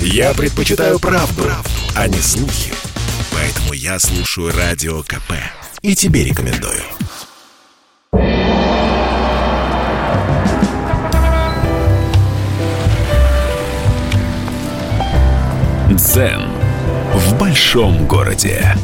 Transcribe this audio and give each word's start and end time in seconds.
Я 0.00 0.34
предпочитаю 0.34 0.98
правду, 0.98 1.42
правду, 1.42 1.70
а 1.94 2.08
не 2.08 2.18
слухи. 2.18 2.72
Поэтому 3.32 3.72
я 3.72 3.98
слушаю 3.98 4.52
Радио 4.56 5.02
КП. 5.02 5.32
И 5.82 5.94
тебе 5.94 6.24
рекомендую. 6.24 6.82
Дзен 15.90 16.42
в 17.14 17.38
большом 17.38 18.06
городе. 18.06 18.74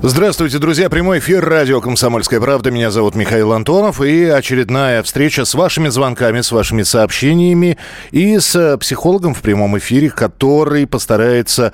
Здравствуйте, 0.00 0.58
друзья. 0.58 0.88
Прямой 0.88 1.18
эфир 1.18 1.44
радио 1.44 1.80
«Комсомольская 1.80 2.40
правда». 2.40 2.70
Меня 2.70 2.92
зовут 2.92 3.16
Михаил 3.16 3.52
Антонов. 3.52 4.00
И 4.00 4.26
очередная 4.26 5.02
встреча 5.02 5.44
с 5.44 5.54
вашими 5.54 5.88
звонками, 5.88 6.40
с 6.40 6.52
вашими 6.52 6.84
сообщениями 6.84 7.78
и 8.12 8.38
с 8.38 8.78
психологом 8.78 9.34
в 9.34 9.42
прямом 9.42 9.76
эфире, 9.78 10.10
который 10.10 10.86
постарается 10.86 11.72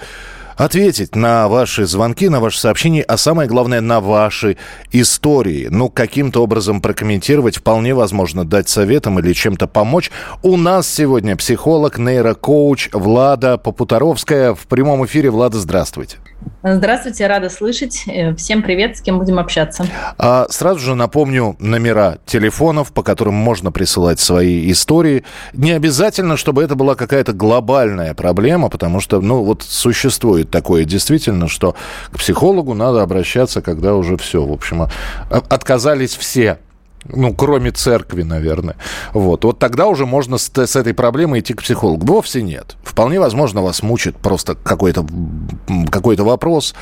ответить 0.56 1.14
на 1.14 1.48
ваши 1.48 1.84
звонки, 1.84 2.30
на 2.30 2.40
ваши 2.40 2.58
сообщения, 2.58 3.02
а 3.02 3.18
самое 3.18 3.46
главное, 3.46 3.82
на 3.82 4.00
ваши 4.00 4.56
истории. 4.90 5.68
Ну, 5.70 5.90
каким-то 5.90 6.42
образом 6.42 6.80
прокомментировать, 6.80 7.58
вполне 7.58 7.94
возможно, 7.94 8.46
дать 8.46 8.70
советом 8.70 9.18
или 9.18 9.34
чем-то 9.34 9.66
помочь. 9.66 10.10
У 10.42 10.56
нас 10.56 10.88
сегодня 10.88 11.36
психолог, 11.36 11.98
нейрокоуч 11.98 12.88
Влада 12.94 13.58
Попутаровская 13.58 14.54
в 14.54 14.66
прямом 14.66 15.04
эфире. 15.04 15.28
Влада, 15.28 15.58
здравствуйте. 15.58 16.16
Здравствуйте, 16.62 17.26
рада 17.26 17.50
слышать. 17.50 18.04
Э, 18.06 18.34
всем 18.34 18.62
привет, 18.62 18.96
с 18.96 19.02
кем 19.02 19.18
будем 19.18 19.38
общаться. 19.38 19.86
А, 20.16 20.46
сразу 20.48 20.80
же 20.80 20.94
напомню 20.94 21.56
номера 21.58 22.16
телефонов, 22.24 22.92
по 22.92 23.02
которым 23.02 23.34
можно 23.34 23.70
присылать 23.70 24.18
свои 24.18 24.70
истории. 24.70 25.24
Не 25.52 25.72
обязательно, 25.72 26.38
чтобы 26.38 26.62
это 26.62 26.74
была 26.74 26.94
какая-то 26.94 27.34
глобальная 27.34 28.14
проблема, 28.14 28.70
потому 28.70 29.00
что, 29.00 29.20
ну, 29.20 29.42
вот 29.42 29.62
существует 29.62 30.50
такое 30.50 30.84
действительно, 30.84 31.48
что 31.48 31.76
к 32.10 32.18
психологу 32.18 32.72
надо 32.72 33.02
обращаться, 33.02 33.60
когда 33.60 33.94
уже 33.94 34.16
все, 34.16 34.42
в 34.42 34.52
общем, 34.52 34.82
а, 34.82 34.90
отказались 35.30 36.16
все 36.16 36.58
ну, 37.08 37.34
кроме 37.34 37.70
церкви, 37.70 38.22
наверное. 38.22 38.76
Вот. 39.12 39.44
Вот 39.44 39.58
тогда 39.58 39.86
уже 39.86 40.06
можно 40.06 40.38
с, 40.38 40.50
с 40.54 40.76
этой 40.76 40.94
проблемой 40.94 41.40
идти 41.40 41.54
к 41.54 41.62
психологу. 41.62 42.06
Вовсе 42.06 42.42
нет. 42.42 42.76
Вполне 42.82 43.20
возможно, 43.20 43.62
вас 43.62 43.82
мучит 43.82 44.16
просто 44.16 44.54
какой-то 44.54 45.06
какой 45.90 46.16
вопрос, 46.16 46.74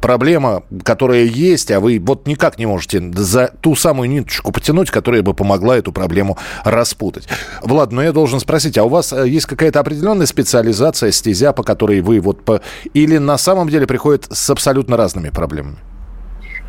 проблема, 0.00 0.62
которая 0.82 1.24
есть, 1.24 1.70
а 1.70 1.80
вы 1.80 1.98
вот 1.98 2.26
никак 2.26 2.58
не 2.58 2.66
можете 2.66 3.02
за 3.14 3.48
ту 3.60 3.74
самую 3.74 4.08
ниточку 4.08 4.52
потянуть, 4.52 4.90
которая 4.90 5.22
бы 5.22 5.34
помогла 5.34 5.76
эту 5.76 5.92
проблему 5.92 6.38
распутать. 6.64 7.28
Влад, 7.62 7.92
но 7.92 8.02
я 8.02 8.12
должен 8.12 8.40
спросить, 8.40 8.78
а 8.78 8.84
у 8.84 8.88
вас 8.88 9.12
э, 9.12 9.28
есть 9.28 9.46
какая-то 9.46 9.80
определенная 9.80 10.26
специализация, 10.26 11.10
стезя, 11.10 11.52
по 11.52 11.62
которой 11.62 12.00
вы 12.00 12.20
вот... 12.20 12.44
По... 12.44 12.62
Или 12.94 13.18
на 13.18 13.38
самом 13.38 13.68
деле 13.68 13.86
приходят 13.86 14.26
с 14.30 14.50
абсолютно 14.50 14.96
разными 14.96 15.30
проблемами? 15.30 15.78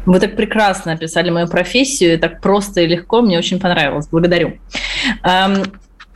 Вы 0.08 0.22
так 0.22 0.38
прекрасно 0.38 0.94
описали 0.94 1.30
мою 1.30 1.48
профессию, 1.48 2.18
так 2.18 2.40
просто 2.40 2.82
и 2.82 2.88
легко, 2.88 3.22
мне 3.22 3.38
очень 3.38 3.60
понравилось. 3.60 4.08
Благодарю. 4.08 4.54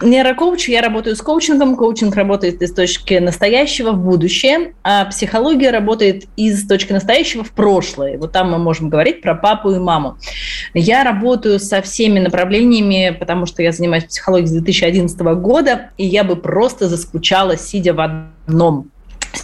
Нейрокоуч, 0.02 0.70
я 0.70 0.82
работаю 0.82 1.16
с 1.16 1.22
коучингом. 1.22 1.76
Коучинг 1.76 2.16
работает 2.16 2.62
из 2.62 2.74
точки 2.74 3.16
настоящего 3.16 3.92
в 3.92 4.04
будущее, 4.04 4.74
а 4.82 5.06
психология 5.06 5.70
работает 5.70 6.24
из 6.38 6.66
точки 6.68 6.94
настоящего 6.94 7.44
в 7.44 7.52
прошлое. 7.52 8.18
Вот 8.18 8.32
там 8.32 8.50
мы 8.50 8.58
можем 8.58 8.90
говорить 8.90 9.22
про 9.22 9.36
папу 9.36 9.72
и 9.72 9.78
маму. 9.78 10.18
Я 10.74 11.04
работаю 11.04 11.60
со 11.60 11.82
всеми 11.82 12.20
направлениями, 12.20 13.16
потому 13.20 13.46
что 13.46 13.62
я 13.62 13.74
занимаюсь 13.74 14.06
психологией 14.06 14.48
с 14.48 14.52
2011 14.54 15.20
года, 15.20 15.92
и 15.98 16.06
я 16.08 16.24
бы 16.24 16.36
просто 16.38 16.88
заскучала, 16.88 17.58
сидя 17.58 17.94
в 17.94 18.00
одном 18.00 18.90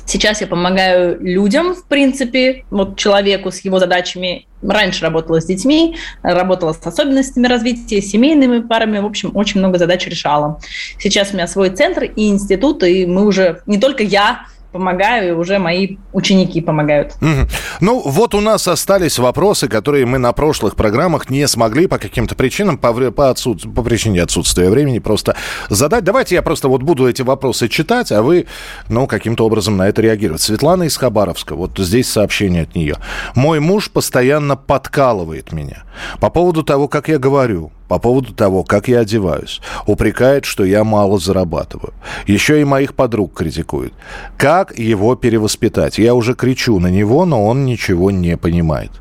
Сейчас 0.05 0.41
я 0.41 0.47
помогаю 0.47 1.19
людям, 1.21 1.73
в 1.75 1.85
принципе, 1.85 2.66
вот 2.69 2.97
человеку 2.97 3.52
с 3.52 3.59
его 3.59 3.80
задачами. 3.80 4.47
Раньше 4.61 5.03
работала 5.03 5.39
с 5.39 5.45
детьми, 5.45 5.97
работала 6.23 6.73
с 6.73 6.85
особенностями 6.85 7.47
развития, 7.47 8.01
семейными 8.01 8.59
парами, 8.59 9.00
в 9.00 9.06
общем, 9.06 9.31
очень 9.35 9.59
много 9.59 9.78
задач 9.78 10.06
решала. 10.07 10.59
Сейчас 11.00 11.31
у 11.31 11.34
меня 11.35 11.47
свой 11.47 11.69
центр 11.69 12.03
и 12.03 12.29
институт, 12.29 12.84
и 12.84 13.06
мы 13.06 13.25
уже, 13.25 13.62
не 13.66 13.78
только 13.78 14.03
я, 14.03 14.47
помогаю, 14.72 15.29
и 15.29 15.31
уже 15.31 15.59
мои 15.59 15.97
ученики 16.13 16.61
помогают. 16.61 17.13
Угу. 17.22 17.50
Ну, 17.81 18.01
вот 18.05 18.35
у 18.35 18.41
нас 18.41 18.67
остались 18.67 19.19
вопросы, 19.19 19.67
которые 19.67 20.05
мы 20.05 20.17
на 20.17 20.31
прошлых 20.33 20.75
программах 20.75 21.29
не 21.29 21.47
смогли 21.47 21.88
по 21.88 21.97
каким-то 21.97 22.35
причинам, 22.35 22.77
по, 22.77 22.94
по, 23.11 23.29
отсут... 23.29 23.73
по 23.73 23.83
причине 23.83 24.23
отсутствия 24.23 24.69
времени 24.69 25.00
просто 25.00 25.35
задать. 25.69 26.03
Давайте 26.03 26.35
я 26.35 26.41
просто 26.41 26.67
вот 26.67 26.83
буду 26.83 27.07
эти 27.07 27.22
вопросы 27.22 27.67
читать, 27.67 28.11
а 28.11 28.22
вы, 28.22 28.47
ну, 28.89 29.07
каким-то 29.07 29.45
образом 29.45 29.77
на 29.77 29.88
это 29.88 30.01
реагировать. 30.01 30.41
Светлана 30.41 30.83
из 30.83 30.97
Хабаровска, 30.97 31.56
вот 31.56 31.77
здесь 31.77 32.09
сообщение 32.09 32.63
от 32.63 32.75
нее. 32.75 32.97
Мой 33.35 33.59
муж 33.59 33.91
постоянно 33.91 34.56
подкалывает 34.56 35.51
меня 35.51 35.83
по 36.19 36.29
поводу 36.29 36.63
того, 36.63 36.88
как 36.88 37.09
я 37.09 37.17
говорю, 37.17 37.72
по 37.88 38.00
поводу 38.00 38.34
того, 38.34 38.64
как 38.64 38.88
я 38.88 39.00
одеваюсь. 39.00 39.62
Упрекает, 39.86 40.46
что 40.46 40.64
я 40.64 40.84
мало 40.84 41.20
зарабатываю. 41.20 41.94
Еще 42.25 42.62
и 42.62 42.66
моих 42.66 42.94
подруг 42.94 43.34
критикует. 43.34 43.94
Как 44.38 44.78
его 44.78 45.16
перевоспитать? 45.16 45.98
Я 45.98 46.14
уже 46.14 46.34
кричу 46.36 46.80
на 46.80 46.88
него, 46.88 47.25
но 47.25 47.46
он 47.46 47.66
ничего 47.66 48.12
не 48.12 48.38
понимает. 48.38 48.92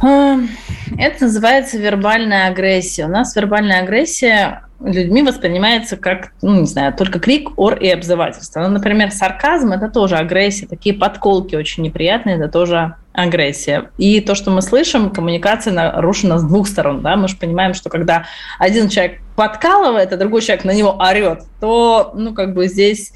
Это 0.00 1.24
называется 1.24 1.78
вербальная 1.78 2.48
агрессия. 2.48 3.06
У 3.06 3.08
нас 3.08 3.34
вербальная 3.34 3.82
агрессия 3.82 4.63
людьми 4.80 5.22
воспринимается 5.22 5.96
как, 5.96 6.32
ну, 6.42 6.60
не 6.60 6.66
знаю, 6.66 6.92
только 6.92 7.18
крик, 7.18 7.58
ор 7.58 7.74
и 7.74 7.88
обзывательство. 7.88 8.60
Ну, 8.60 8.68
например, 8.68 9.10
сарказм– 9.10 9.72
это 9.72 9.88
тоже 9.88 10.16
агрессия. 10.16 10.66
Такие 10.66 10.94
подколки 10.94 11.54
очень 11.54 11.82
неприятные– 11.82 12.36
это 12.38 12.48
тоже 12.48 12.96
агрессия. 13.12 13.90
И 13.96 14.20
то, 14.20 14.34
что 14.34 14.50
мы 14.50 14.60
слышим, 14.60 15.10
коммуникация 15.10 15.72
нарушена 15.72 16.38
с 16.38 16.44
двух 16.44 16.66
сторон. 16.66 17.00
Да? 17.00 17.16
Мы 17.16 17.28
же 17.28 17.36
понимаем, 17.36 17.74
что 17.74 17.88
когда 17.88 18.26
один 18.58 18.88
человек 18.88 19.20
подкалывает, 19.36 20.12
а 20.12 20.16
другой 20.16 20.42
человек 20.42 20.64
на 20.64 20.72
него 20.72 20.96
орет, 20.98 21.44
то, 21.60 22.12
ну, 22.14 22.34
как 22.34 22.54
бы 22.54 22.66
здесь 22.66 23.12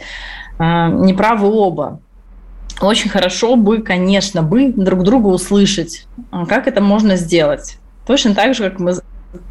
э, 0.58 0.62
неправы 0.62 1.48
оба. 1.48 2.00
Очень 2.80 3.10
хорошо 3.10 3.56
бы, 3.56 3.82
конечно, 3.82 4.42
бы 4.42 4.72
друг 4.72 5.02
друга 5.02 5.26
услышать. 5.26 6.06
А 6.30 6.46
как 6.46 6.68
это 6.68 6.80
можно 6.80 7.16
сделать? 7.16 7.78
Точно 8.06 8.34
так 8.34 8.54
же, 8.54 8.70
как 8.70 8.78
мы 8.78 8.94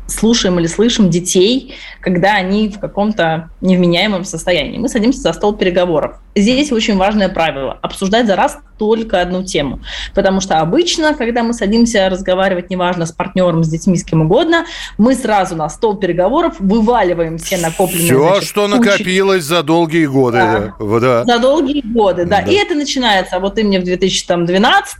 слушаем 0.07 0.59
или 0.59 0.67
слышим 0.67 1.09
детей, 1.09 1.75
когда 2.01 2.35
они 2.35 2.69
в 2.69 2.79
каком-то 2.79 3.49
невменяемом 3.61 4.25
состоянии. 4.25 4.77
Мы 4.77 4.89
садимся 4.89 5.21
за 5.21 5.33
стол 5.33 5.53
переговоров. 5.55 6.17
Здесь 6.41 6.71
очень 6.71 6.97
важное 6.97 7.29
правило– 7.29 7.77
обсуждать 7.81 8.27
за 8.27 8.35
раз 8.35 8.59
только 8.77 9.21
одну 9.21 9.43
тему. 9.43 9.79
Потому 10.13 10.39
что 10.39 10.59
обычно, 10.59 11.13
когда 11.15 11.43
мы 11.43 11.53
садимся 11.53 12.09
разговаривать, 12.09 12.69
неважно, 12.69 13.05
с 13.05 13.11
партнером, 13.11 13.63
с 13.63 13.69
детьми, 13.69 13.97
с 13.97 14.03
кем 14.03 14.21
угодно, 14.21 14.65
мы 14.97 15.15
сразу 15.15 15.55
на 15.55 15.67
стол 15.69 15.97
переговоров 15.97 16.55
вываливаем 16.59 17.37
все 17.37 17.57
накопленные... 17.57 18.05
Все, 18.05 18.29
значит, 18.29 18.49
что 18.49 18.67
кучи... 18.67 18.77
накопилось 18.77 19.43
за 19.43 19.63
долгие 19.63 20.05
годы. 20.05 20.37
Да. 20.37 20.73
Да. 20.99 21.25
За 21.25 21.39
долгие 21.39 21.81
годы, 21.81 22.25
да. 22.25 22.41
да. 22.41 22.51
И 22.51 22.55
это 22.55 22.75
начинается, 22.75 23.37
а 23.37 23.39
вот 23.39 23.55
ты 23.55 23.63
мне 23.63 23.79
в 23.79 23.83
2012, 23.83 24.97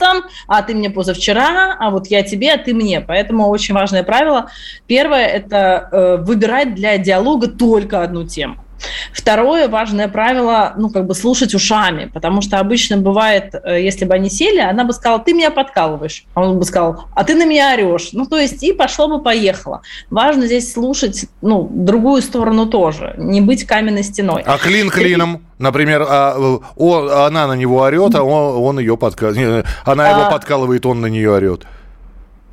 а 0.48 0.62
ты 0.64 0.74
мне 0.74 0.90
позавчера, 0.90 1.78
а 1.80 1.90
вот 1.92 2.08
я 2.08 2.24
тебе, 2.24 2.54
а 2.54 2.58
ты 2.58 2.74
мне. 2.74 3.02
Поэтому 3.02 3.48
очень 3.48 3.76
важное 3.76 4.04
правило. 4.04 4.50
Первое– 4.88 5.28
это 5.28 5.90
э, 5.92 6.18
выбирать 6.18 6.76
для 6.76 6.98
диалога 6.98 7.48
только 7.48 8.02
одну 8.02 8.26
тему. 8.26 8.64
Второе 9.14 9.68
важное 9.68 10.08
правило, 10.08 10.74
ну, 10.78 10.90
как 10.90 11.06
бы 11.08 11.16
слушать 11.16 11.54
ушами, 11.54 12.10
потому 12.14 12.42
что 12.42 12.60
обычно 12.60 12.98
бывает, 12.98 13.54
э, 13.54 13.82
если 13.82 14.06
бы 14.06 14.14
они 14.14 14.30
сели, 14.30 14.60
она 14.60 14.84
бы 14.84 14.94
сказала, 14.94 15.20
ты 15.20 15.34
меня 15.34 15.52
подкалываешь, 15.52 16.26
а 16.34 16.42
он 16.42 16.60
бы 16.60 16.66
сказал, 16.66 17.06
а 17.16 17.24
ты 17.24 17.36
на 17.36 17.46
меня 17.46 17.74
орешь. 17.74 18.10
Ну, 18.14 18.26
то 18.26 18.38
есть 18.38 18.64
и 18.64 18.74
пошло 18.74 19.08
бы 19.08 19.22
поехало. 19.22 19.82
Важно 20.10 20.46
здесь 20.46 20.72
слушать, 20.72 21.26
ну, 21.42 21.68
другую 21.72 22.22
сторону 22.22 22.68
тоже, 22.68 23.16
не 23.18 23.42
быть 23.42 23.66
каменной 23.66 24.04
стеной. 24.04 24.44
А 24.46 24.58
клин 24.58 24.90
клином? 24.90 25.44
Например, 25.60 26.06
а, 26.08 26.60
он, 26.76 27.10
она 27.10 27.48
на 27.48 27.54
него 27.54 27.80
орет, 27.80 28.14
а 28.16 28.24
он, 28.24 28.64
он 28.64 28.80
ее 28.80 28.96
подкалывает. 28.96 29.66
Она 29.86 30.10
его 30.10 30.28
а... 30.28 30.32
подкалывает, 30.32 30.86
он 30.86 31.02
на 31.02 31.08
нее 31.08 31.32
орет. 31.32 31.66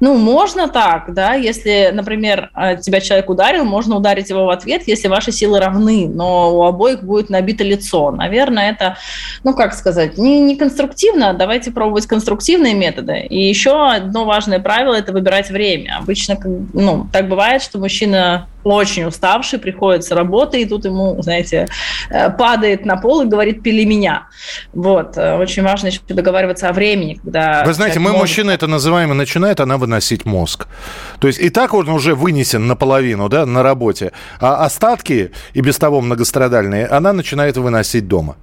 Ну, 0.01 0.17
можно 0.17 0.69
так, 0.69 1.15
да, 1.15 1.35
если, 1.35 1.91
например, 1.93 2.51
э, 2.57 2.77
тебя 2.79 3.01
человек 3.01 3.31
ударил, 3.31 3.65
можно 3.65 3.97
ударить 3.97 4.29
его 4.29 4.45
в 4.45 4.51
ответ, 4.51 4.83
если 4.87 5.09
ваши 5.09 5.31
силы 5.31 5.61
равны, 5.61 6.11
но 6.13 6.57
у 6.57 6.65
обоих 6.65 7.05
будет 7.05 7.31
набито 7.31 7.63
лицо. 7.63 8.11
Наверное, 8.11 8.71
это, 8.71 8.97
ну, 9.45 9.55
как 9.55 9.73
сказать, 9.73 10.19
не, 10.19 10.41
не 10.41 10.57
конструктивно, 10.57 11.33
давайте 11.33 11.71
пробовать 11.71 12.07
конструктивные 12.07 12.75
методы. 12.75 13.21
И 13.21 13.41
еще 13.49 13.89
одно 13.89 14.25
важное 14.25 14.59
правило– 14.59 14.95
это 14.97 15.13
выбирать 15.13 15.51
время. 15.51 15.99
Обычно, 15.99 16.37
ну, 16.73 17.07
так 17.13 17.29
бывает, 17.29 17.63
что 17.63 17.79
мужчина 17.79 18.49
очень 18.65 19.05
уставший, 19.05 19.59
приходит 19.59 20.05
с 20.05 20.11
работы, 20.11 20.63
и 20.63 20.67
тут 20.67 20.85
ему, 20.85 21.21
знаете, 21.23 21.69
э, 22.11 22.31
падает 22.31 22.85
на 22.87 22.97
пол 22.97 23.23
и 23.23 23.27
говорит 23.27 23.63
«пили 23.63 23.85
меня». 23.85 24.27
Вот. 24.73 25.17
Э, 25.17 25.37
очень 25.37 25.63
важно 25.63 25.89
еще 25.89 26.01
договариваться 26.09 26.69
о 26.69 26.73
времени, 26.73 27.21
когда... 27.23 27.65
Вы 27.65 27.75
знаете, 27.75 28.01
мы, 28.01 28.11
может... 28.11 28.21
мужчины, 28.21 28.51
это 28.51 28.67
называем, 28.67 29.13
и 29.13 29.15
начинает 29.15 29.61
она 29.61 29.77
выносить 29.77 30.25
мозг. 30.25 30.67
То 31.21 31.29
есть 31.29 31.39
и 31.39 31.51
так 31.51 31.75
он 31.75 31.89
уже 31.89 32.15
вынесен 32.15 32.67
наполовину, 32.67 33.29
да, 33.29 33.47
на 33.47 33.63
работе, 33.63 34.13
а 34.41 34.65
остатки, 34.65 35.31
и 35.53 35.61
без 35.61 35.79
того 35.79 36.01
многострадальные, 36.01 36.87
она 36.87 37.13
начинает 37.13 37.57
выносить 37.57 38.09
дома. 38.09 38.37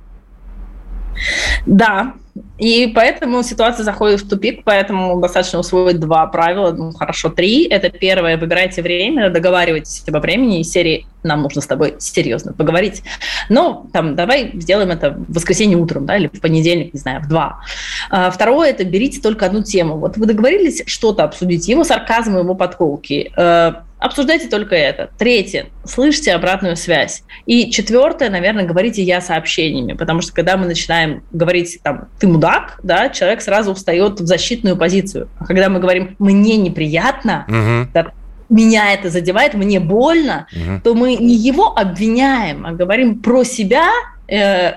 Да, 1.65 2.13
и 2.57 2.91
поэтому 2.93 3.43
ситуация 3.43 3.83
заходит 3.83 4.21
в 4.21 4.29
тупик, 4.29 4.63
поэтому 4.63 5.19
достаточно 5.19 5.59
усвоить 5.59 5.99
два 5.99 6.27
правила, 6.27 6.71
ну, 6.71 6.91
хорошо, 6.91 7.29
три. 7.29 7.65
Это 7.67 7.89
первое, 7.89 8.37
выбирайте 8.37 8.81
время, 8.81 9.29
договаривайтесь 9.29 10.03
об 10.07 10.21
времени 10.21 10.61
из 10.61 10.69
серии 10.69 11.07
«нам 11.23 11.41
нужно 11.41 11.61
с 11.61 11.67
тобой 11.67 11.95
серьезно 11.97 12.53
поговорить». 12.53 13.03
Но 13.49 13.87
там 13.91 14.15
давай 14.15 14.51
сделаем 14.53 14.91
это 14.91 15.11
в 15.11 15.33
воскресенье 15.33 15.77
утром, 15.77 16.05
да, 16.05 16.17
или 16.17 16.27
в 16.27 16.39
понедельник, 16.39 16.93
не 16.93 16.99
знаю, 16.99 17.21
в 17.21 17.27
два. 17.27 17.61
А, 18.09 18.29
второе– 18.31 18.69
это 18.71 18.83
берите 18.85 19.19
только 19.21 19.47
одну 19.47 19.63
тему. 19.63 19.97
Вот 19.97 20.17
вы 20.17 20.25
договорились 20.25 20.83
что-то 20.85 21.23
обсудить, 21.23 21.67
его 21.67 21.83
сарказм, 21.83 22.37
его 22.37 22.55
подколки 22.55 23.31
э,– 23.35 23.73
обсуждайте 24.01 24.49
только 24.49 24.75
это. 24.75 25.11
Третье, 25.17 25.67
слышите 25.85 26.33
обратную 26.33 26.75
связь. 26.75 27.23
И 27.45 27.71
четвертое, 27.71 28.29
наверное, 28.29 28.65
говорите 28.65 29.01
я 29.03 29.21
сообщениями, 29.21 29.93
потому 29.93 30.21
что 30.21 30.33
когда 30.33 30.57
мы 30.57 30.65
начинаем 30.65 31.23
говорить 31.31 31.79
там 31.83 32.09
ты 32.19 32.27
мудак, 32.27 32.79
да, 32.83 33.09
человек 33.09 33.41
сразу 33.41 33.73
встает 33.73 34.19
в 34.19 34.25
защитную 34.25 34.75
позицию. 34.75 35.29
А 35.39 35.45
когда 35.45 35.69
мы 35.69 35.79
говорим 35.79 36.15
мне 36.19 36.57
неприятно, 36.57 37.45
угу. 37.47 37.91
да, 37.93 38.11
меня 38.49 38.93
это 38.93 39.09
задевает, 39.09 39.53
мне 39.53 39.79
больно, 39.79 40.47
угу. 40.51 40.81
то 40.83 40.93
мы 40.95 41.15
не 41.15 41.35
его 41.35 41.77
обвиняем, 41.77 42.65
а 42.65 42.71
говорим 42.71 43.19
про 43.19 43.43
себя 43.43 43.87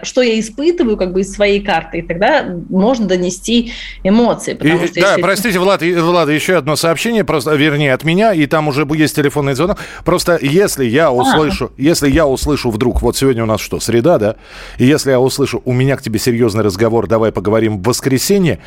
что 0.03 0.21
я 0.21 0.41
испытываю 0.41 0.97
как 0.97 1.13
бы 1.13 1.21
из 1.21 1.33
своей 1.33 1.61
карты, 1.61 1.99
и 1.99 2.03
тогда 2.03 2.45
можно 2.69 3.07
донести 3.07 3.73
эмоции. 4.03 4.55
И, 4.55 4.87
что 4.87 5.01
да, 5.01 5.11
если... 5.11 5.23
простите, 5.23 5.59
Влад, 5.61 5.83
Влад, 5.83 6.29
еще 6.29 6.57
одно 6.57 6.75
сообщение, 6.75 7.25
просто, 7.25 7.55
вернее, 7.55 7.95
от 7.95 8.03
меня, 8.03 8.33
и 8.33 8.47
там 8.47 8.67
уже 8.69 8.87
есть 8.95 9.15
телефонный 9.15 9.55
звонок. 9.55 9.79
Просто 10.05 10.39
если 10.43 10.85
я 10.85 11.13
услышу, 11.13 11.67
а. 11.67 11.81
если 11.81 12.11
я 12.11 12.27
услышу 12.27 12.71
вдруг, 12.71 13.01
вот 13.01 13.17
сегодня 13.17 13.45
у 13.45 13.47
нас 13.47 13.61
что, 13.61 13.79
среда, 13.79 14.19
да? 14.19 14.37
И 14.79 14.85
если 14.85 15.11
я 15.11 15.21
услышу, 15.21 15.63
у 15.65 15.73
меня 15.73 15.97
к 15.97 16.03
тебе 16.03 16.19
серьезный 16.19 16.63
разговор, 16.63 17.07
давай 17.07 17.31
поговорим 17.31 17.79
в 17.79 17.87
воскресенье, 17.87 18.59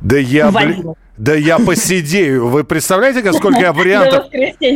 да 0.00 0.16
я, 0.16 0.50
блин, 0.50 0.94
да 1.16 1.34
я 1.34 1.58
посидею. 1.58 2.48
Вы 2.48 2.64
представляете, 2.64 3.32
сколько 3.32 3.60
я 3.60 3.72
вариантов? 3.74 4.26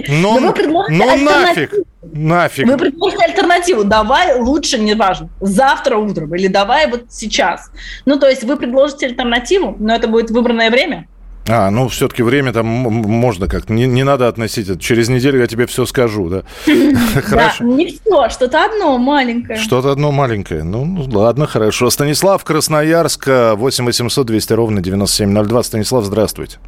Ну, 0.09 0.55
ну 0.89 1.17
нафиг. 1.17 1.75
Нафиг. 2.03 2.67
Вы 2.67 2.77
предложите 2.79 3.25
альтернативу. 3.25 3.85
Давай 3.85 4.39
лучше, 4.41 4.79
не 4.79 4.95
важно, 4.95 5.29
завтра 5.41 5.97
утром 5.97 6.35
или 6.35 6.47
давай 6.47 6.91
вот 6.91 7.07
сейчас. 7.11 7.71
Ну, 8.07 8.19
то 8.19 8.29
есть 8.29 8.45
вы 8.45 8.57
предложите 8.57 9.07
альтернативу, 9.07 9.77
но 9.79 9.95
это 9.95 10.09
будет 10.09 10.31
выбранное 10.31 10.71
время. 10.71 11.07
А, 11.53 11.71
ну, 11.71 11.89
все-таки 11.89 12.23
время 12.23 12.53
там 12.53 12.67
можно 12.67 13.49
как-то. 13.49 13.73
Не, 13.73 13.87
не 13.87 14.05
надо 14.05 14.29
относить 14.29 14.69
это. 14.69 14.81
Через 14.81 15.09
неделю 15.09 15.41
я 15.41 15.47
тебе 15.49 15.67
все 15.67 15.85
скажу, 15.85 16.29
да? 16.29 16.43
Хорошо. 17.23 17.65
не 17.65 17.87
все, 17.87 18.29
что-то 18.29 18.65
одно 18.65 18.99
маленькое. 18.99 19.59
Что-то 19.59 19.91
одно 19.91 20.13
маленькое. 20.13 20.63
Ну, 20.63 20.85
ну, 20.85 21.07
ладно, 21.19 21.47
хорошо. 21.47 21.91
Станислав, 21.91 22.45
Красноярск, 22.45 23.27
8 23.55 23.85
800 23.85 24.27
200 24.27 24.53
ровно 24.53 24.81
9702. 24.81 25.63
Станислав, 25.65 26.05
здравствуйте. 26.05 26.59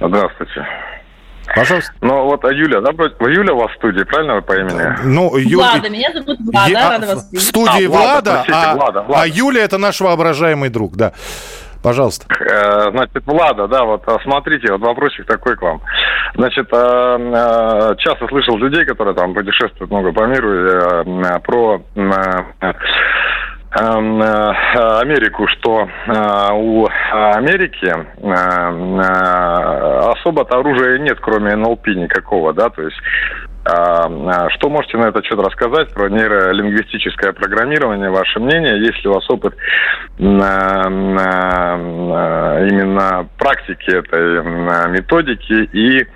Здравствуйте. 0.00 0.66
Пожалуйста. 1.54 1.92
Ну, 2.00 2.24
вот 2.24 2.44
а 2.44 2.52
Юля, 2.52 2.80
да, 2.80 2.90
Юля 2.90 3.54
у 3.54 3.58
вас 3.58 3.70
в 3.72 3.76
студии, 3.76 4.02
правильно 4.04 4.36
вы 4.36 4.42
по 4.42 4.52
имени? 4.52 4.96
Ну, 5.04 5.36
Юля... 5.36 5.70
Влада, 5.72 5.88
меня 5.88 6.12
зовут 6.12 6.38
Влада, 6.40 6.70
я... 6.70 6.90
рада 6.90 7.06
вас 7.06 7.32
видеть. 7.32 7.46
В 7.46 7.48
студии 7.48 7.86
а, 7.86 7.88
Влада, 7.88 8.30
Влада, 8.30 8.44
а... 8.52 8.74
Влада, 8.74 9.02
Влада. 9.02 9.22
а 9.22 9.26
Юля 9.26 9.64
это 9.64 9.78
наш 9.78 10.00
воображаемый 10.00 10.68
друг, 10.68 10.96
да. 10.96 11.14
Пожалуйста. 11.82 12.26
Э, 12.40 12.90
значит, 12.90 13.22
Влада, 13.26 13.68
да, 13.68 13.84
вот 13.84 14.02
а, 14.06 14.18
смотрите, 14.22 14.72
вот 14.72 14.80
вопросик 14.80 15.26
такой 15.26 15.56
к 15.56 15.62
вам. 15.62 15.80
Значит, 16.34 16.68
э, 16.72 16.76
э, 16.76 17.94
часто 17.98 18.26
слышал 18.28 18.56
людей, 18.58 18.84
которые 18.84 19.14
там 19.14 19.32
путешествуют 19.32 19.90
много 19.90 20.12
по 20.12 20.26
миру, 20.26 21.04
про 21.44 21.80
Америку, 23.70 25.46
что 25.48 25.88
у 26.54 26.88
Америки 27.12 27.94
особо-то 30.18 30.58
оружия 30.58 30.98
нет, 30.98 31.18
кроме 31.20 31.54
НЛП 31.54 31.86
никакого, 31.88 32.54
да, 32.54 32.70
то 32.70 32.82
есть 32.82 32.96
что 33.68 34.68
можете 34.70 34.96
на 34.96 35.08
этот 35.08 35.24
счет 35.26 35.38
рассказать 35.38 35.92
про 35.92 36.08
нейролингвистическое 36.08 37.32
программирование, 37.32 38.10
ваше 38.10 38.40
мнение? 38.40 38.80
Есть 38.84 39.02
ли 39.04 39.10
у 39.10 39.14
вас 39.14 39.28
опыт 39.28 39.54
на, 40.18 40.88
на, 40.88 41.76
на 41.76 42.68
именно 42.68 43.28
практики 43.36 43.90
этой 43.90 44.42
методики 44.90 45.68
и 45.72 46.06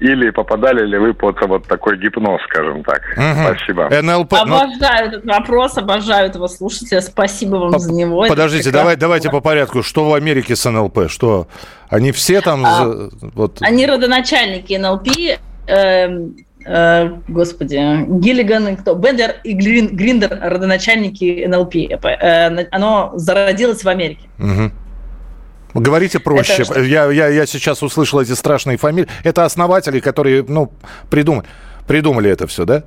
или 0.00 0.30
попадали 0.30 0.86
ли 0.86 0.98
вы 0.98 1.14
под 1.14 1.40
вот 1.46 1.66
такой 1.66 1.98
гипноз, 1.98 2.40
скажем 2.44 2.82
так? 2.84 3.00
Угу. 3.16 3.54
Спасибо. 3.56 3.88
НЛП. 4.02 4.32
Ну, 4.46 4.56
обожаю 4.56 5.08
этот 5.08 5.24
вопрос, 5.24 5.78
обожаю 5.78 6.28
этого 6.28 6.46
слушателя. 6.46 7.00
Спасибо 7.00 7.56
вам 7.56 7.78
за 7.78 7.92
него. 7.92 8.26
Подождите, 8.28 8.70
давай, 8.70 8.96
давайте 8.96 9.30
по 9.30 9.40
порядку. 9.40 9.82
Что 9.82 10.08
в 10.08 10.14
Америке 10.14 10.56
с 10.56 10.68
НЛП? 10.68 11.08
Что 11.08 11.46
они 11.88 12.12
все 12.12 12.40
там? 12.40 12.64
А, 12.64 13.08
вот... 13.34 13.58
Они 13.60 13.86
родоначальники 13.86 14.74
НЛП. 14.74 15.08
Э, 15.08 15.38
Э, 15.66 16.08
господи, 17.28 17.76
Гиллиган 18.20 18.68
и 18.68 18.76
кто? 18.76 18.94
Бендлер 18.94 19.36
и 19.44 19.52
Грин, 19.52 19.96
Гриндер, 19.96 20.38
родоначальники 20.40 21.44
НЛП. 21.46 21.76
Э, 21.76 22.66
оно 22.70 23.12
зародилось 23.14 23.84
в 23.84 23.88
Америке. 23.88 24.28
Угу. 24.38 25.80
Говорите 25.80 26.18
проще. 26.18 26.64
я, 26.84 27.10
я, 27.10 27.28
я 27.28 27.46
сейчас 27.46 27.82
услышал 27.82 28.20
эти 28.20 28.32
страшные 28.32 28.76
фамилии. 28.76 29.08
Это 29.24 29.44
основатели, 29.44 30.00
которые 30.00 30.44
ну, 30.46 30.72
придумали, 31.08 31.46
придумали 31.86 32.30
это 32.30 32.46
все, 32.46 32.64
да? 32.64 32.84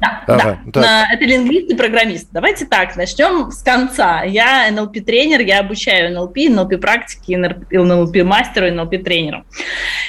Да, 0.00 0.22
ага, 0.26 0.58
да. 0.66 1.08
Это 1.12 1.24
лингвист 1.24 1.70
и 1.70 1.74
программист. 1.74 2.28
Давайте 2.32 2.66
так, 2.66 2.96
начнем 2.96 3.50
с 3.50 3.62
конца. 3.62 4.22
Я 4.22 4.70
НЛП-тренер, 4.70 5.40
я 5.40 5.60
обучаю 5.60 6.14
НЛП, 6.14 6.36
НЛП-практики, 6.48 7.34
НЛП-мастеру, 7.34 8.70
НЛП-тренеру. 8.72 9.44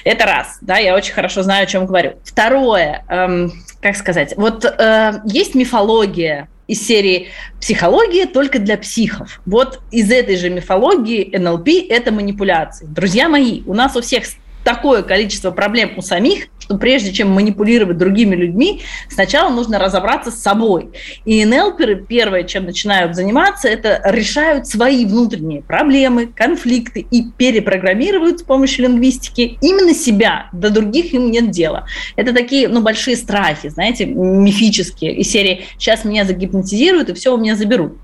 Это 0.04 0.26
раз, 0.26 0.60
да, 0.62 0.78
я 0.78 0.96
очень 0.96 1.14
хорошо 1.14 1.44
знаю, 1.44 1.64
о 1.64 1.66
чем 1.66 1.86
говорю. 1.86 2.14
Второе, 2.24 3.04
эм, 3.10 3.52
как 3.82 3.96
сказать, 3.96 4.34
вот 4.38 4.66
э, 4.66 5.22
есть 5.26 5.56
мифология 5.56 6.48
из 6.68 6.86
серии 6.86 7.30
«Психология 7.60 8.28
только 8.28 8.60
для 8.60 8.78
психов». 8.78 9.42
Вот 9.48 9.80
из 9.90 10.12
этой 10.12 10.38
же 10.38 10.52
мифологии 10.52 11.36
НЛП– 11.36 11.68
это 11.90 12.12
манипуляции. 12.12 12.86
Друзья 12.86 13.28
мои, 13.28 13.64
у 13.66 13.74
нас 13.74 13.96
у 13.96 14.02
всех 14.02 14.26
такое 14.70 15.02
количество 15.02 15.50
проблем 15.50 15.94
у 15.98 16.02
самих, 16.02 16.48
что 16.60 16.78
прежде 16.78 17.12
чем 17.12 17.32
манипулировать 17.32 17.98
другими 17.98 18.36
людьми, 18.36 18.82
сначала 19.10 19.50
нужно 19.50 19.80
разобраться 19.80 20.30
с 20.30 20.40
собой. 20.40 20.90
И 21.26 21.44
НЛперы 21.44 21.96
первое, 22.08 22.44
чем 22.44 22.66
начинают 22.66 23.16
заниматься, 23.16 23.68
это 23.68 24.00
решают 24.06 24.68
свои 24.68 25.06
внутренние 25.06 25.64
проблемы, 25.64 26.28
конфликты 26.28 27.08
и 27.10 27.24
перепрограммируют 27.36 28.42
с 28.42 28.44
помощью 28.44 28.84
лингвистики 28.84 29.58
именно 29.60 29.96
себя, 29.96 30.50
до 30.54 30.70
других 30.70 31.16
им 31.16 31.32
нет 31.32 31.50
дела. 31.50 31.88
Это 32.16 32.32
такие, 32.32 32.68
ну, 32.68 32.82
большие 32.82 33.18
страхи, 33.18 33.70
знаете, 33.70 34.06
мифические, 34.06 35.16
из 35.16 35.32
серии 35.32 35.66
«сейчас 35.80 36.06
меня 36.06 36.26
загипнотизируют 36.26 37.10
и 37.10 37.14
все 37.14 37.34
у 37.34 37.38
меня 37.38 37.56
заберут». 37.56 37.98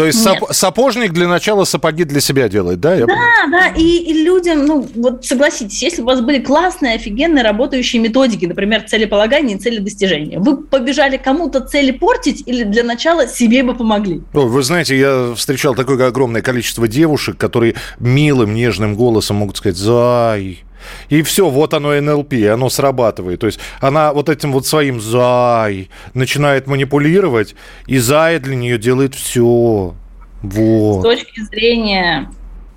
То 0.00 0.06
есть 0.06 0.24
сап- 0.24 0.52
сапожник 0.52 1.12
для 1.12 1.28
начала 1.28 1.64
сапоги 1.64 2.04
для 2.04 2.22
себя 2.22 2.48
делает, 2.48 2.80
да? 2.80 2.94
Я 2.94 3.00
да, 3.00 3.06
понимаю? 3.06 3.50
да, 3.50 3.66
и, 3.78 3.98
и 3.98 4.22
людям, 4.22 4.64
ну 4.64 4.88
вот 4.94 5.26
согласитесь, 5.26 5.82
если 5.82 6.00
у 6.00 6.06
вас 6.06 6.22
были 6.22 6.38
классные, 6.38 6.94
офигенные 6.94 7.44
работающие 7.44 8.00
методики, 8.00 8.46
например, 8.46 8.84
целеполагание 8.88 9.58
и 9.58 9.60
целедостижения, 9.60 10.40
вы 10.40 10.56
побежали 10.56 11.18
кому-то 11.18 11.60
цели 11.60 11.90
портить 11.90 12.42
или 12.46 12.64
для 12.64 12.82
начала 12.82 13.28
себе 13.28 13.62
бы 13.62 13.74
помогли? 13.74 14.22
О, 14.32 14.46
вы 14.46 14.62
знаете, 14.62 14.98
я 14.98 15.34
встречал 15.36 15.74
такое 15.74 16.06
огромное 16.06 16.40
количество 16.40 16.88
девушек, 16.88 17.36
которые 17.36 17.74
милым, 17.98 18.54
нежным 18.54 18.94
голосом 18.94 19.36
могут 19.36 19.58
сказать 19.58 19.76
«Зай», 19.76 20.64
и 21.08 21.22
все, 21.22 21.48
вот 21.48 21.74
оно 21.74 22.00
НЛП, 22.00 22.34
оно 22.52 22.68
срабатывает. 22.68 23.40
То 23.40 23.46
есть 23.46 23.60
она 23.80 24.12
вот 24.12 24.28
этим 24.28 24.52
вот 24.52 24.66
своим 24.66 25.00
«зай» 25.00 25.90
начинает 26.14 26.66
манипулировать, 26.66 27.54
и 27.86 27.98
«зай» 27.98 28.38
для 28.38 28.54
нее 28.54 28.78
делает 28.78 29.14
все. 29.14 29.94
Вот. 30.42 31.00
С 31.00 31.02
точки 31.02 31.40
зрения 31.42 32.30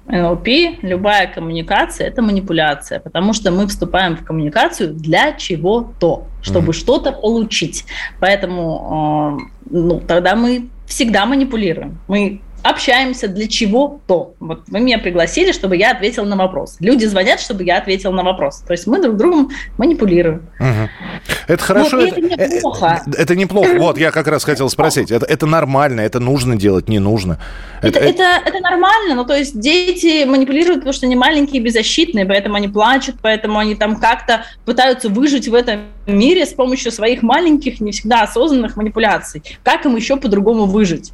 НЛП 0.07 0.47
любая 0.81 1.27
коммуникация– 1.27 2.07
это 2.09 2.21
манипуляция, 2.21 2.99
потому 2.99 3.33
что 3.33 3.51
мы 3.51 3.67
вступаем 3.67 4.17
в 4.17 4.25
коммуникацию 4.25 4.93
для 4.93 5.31
чего-то, 5.33 6.27
чтобы 6.41 6.71
mm-hmm. 6.71 6.73
что-то 6.73 7.11
получить. 7.13 7.85
Поэтому 8.19 9.39
э, 9.39 9.69
ну, 9.69 9.99
тогда 10.01 10.35
мы 10.35 10.67
всегда 10.87 11.25
манипулируем. 11.25 11.99
Мы 12.07 12.41
общаемся 12.63 13.27
для 13.27 13.47
чего-то. 13.47 14.33
Вот 14.39 14.63
вы 14.67 14.79
меня 14.79 14.97
пригласили, 14.97 15.51
чтобы 15.51 15.77
я 15.77 15.91
ответил 15.91 16.25
на 16.25 16.35
вопрос. 16.35 16.77
Люди 16.79 17.05
звонят, 17.05 17.39
чтобы 17.39 17.63
я 17.63 17.77
ответил 17.77 18.11
на 18.11 18.23
вопрос. 18.23 18.63
То 18.65 18.71
есть 18.71 18.87
мы 18.87 19.01
друг 19.01 19.17
другом 19.17 19.51
манипулируем. 19.77 20.47
Угу. 20.59 20.89
Это 21.47 21.63
хорошо. 21.63 21.97
Вот, 21.97 22.17
это, 22.17 22.25
это 22.35 22.55
неплохо. 22.55 23.01
Это, 23.05 23.21
это 23.21 23.35
неплохо. 23.35 23.75
Вот, 23.77 23.97
я 23.97 24.11
как 24.11 24.27
раз 24.27 24.43
хотел 24.43 24.69
спросить. 24.69 25.11
Это, 25.11 25.25
это 25.25 25.45
нормально, 25.45 26.01
это 26.01 26.19
нужно 26.19 26.55
делать, 26.55 26.87
не 26.89 26.99
нужно. 26.99 27.37
Это, 27.81 27.99
это, 27.99 28.23
это, 28.23 28.41
это 28.45 28.59
нормально. 28.59 29.15
Ну, 29.15 29.25
то 29.25 29.35
есть 29.35 29.59
дети 29.59 30.23
манипулируют, 30.23 30.79
потому 30.79 30.93
что 30.93 31.05
они 31.05 31.15
маленькие 31.15 31.61
и 31.61 31.63
беззащитные, 31.63 32.25
поэтому 32.25 32.55
они 32.55 32.69
плачут, 32.69 33.15
поэтому 33.21 33.59
они 33.59 33.75
там 33.75 33.97
как-то 33.97 34.45
пытаются 34.65 35.09
выжить 35.09 35.47
в 35.47 35.53
этом 35.53 35.81
мире 36.07 36.45
с 36.45 36.53
помощью 36.53 36.91
своих 36.91 37.21
маленьких, 37.23 37.79
не 37.81 37.91
всегда 37.91 38.23
осознанных 38.23 38.75
манипуляций. 38.75 39.43
Как 39.63 39.85
им 39.85 39.95
еще 39.95 40.17
по-другому 40.17 40.65
выжить? 40.65 41.11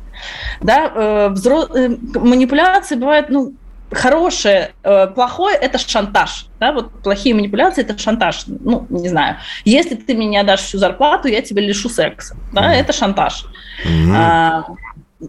Да, 0.62 0.92
э, 0.94 1.30
взро... 1.30 1.68
э, 1.74 1.90
манипуляции 2.16 2.96
бывают, 2.96 3.30
ну, 3.30 3.54
хорошее, 3.92 4.74
э, 4.84 5.08
плохое– 5.08 5.56
это 5.62 5.78
шантаж. 5.78 6.48
Да? 6.60 6.72
Вот 6.72 6.92
плохие 7.02 7.34
манипуляции– 7.36 7.82
это 7.84 7.98
шантаж. 7.98 8.44
Ну, 8.48 8.86
не 8.90 9.10
знаю. 9.10 9.38
Если 9.66 9.96
ты 9.96 10.14
мне 10.16 10.28
не 10.28 10.38
отдашь 10.38 10.62
всю 10.62 10.78
зарплату, 10.78 11.28
я 11.28 11.42
тебя 11.42 11.62
лишу 11.62 11.90
секса. 11.90 12.36
Да? 12.54 12.74
Mm. 12.74 12.80
Это 12.80 12.94
шантаж. 12.94 13.46
Mm. 13.86 14.14
А, 14.16 14.66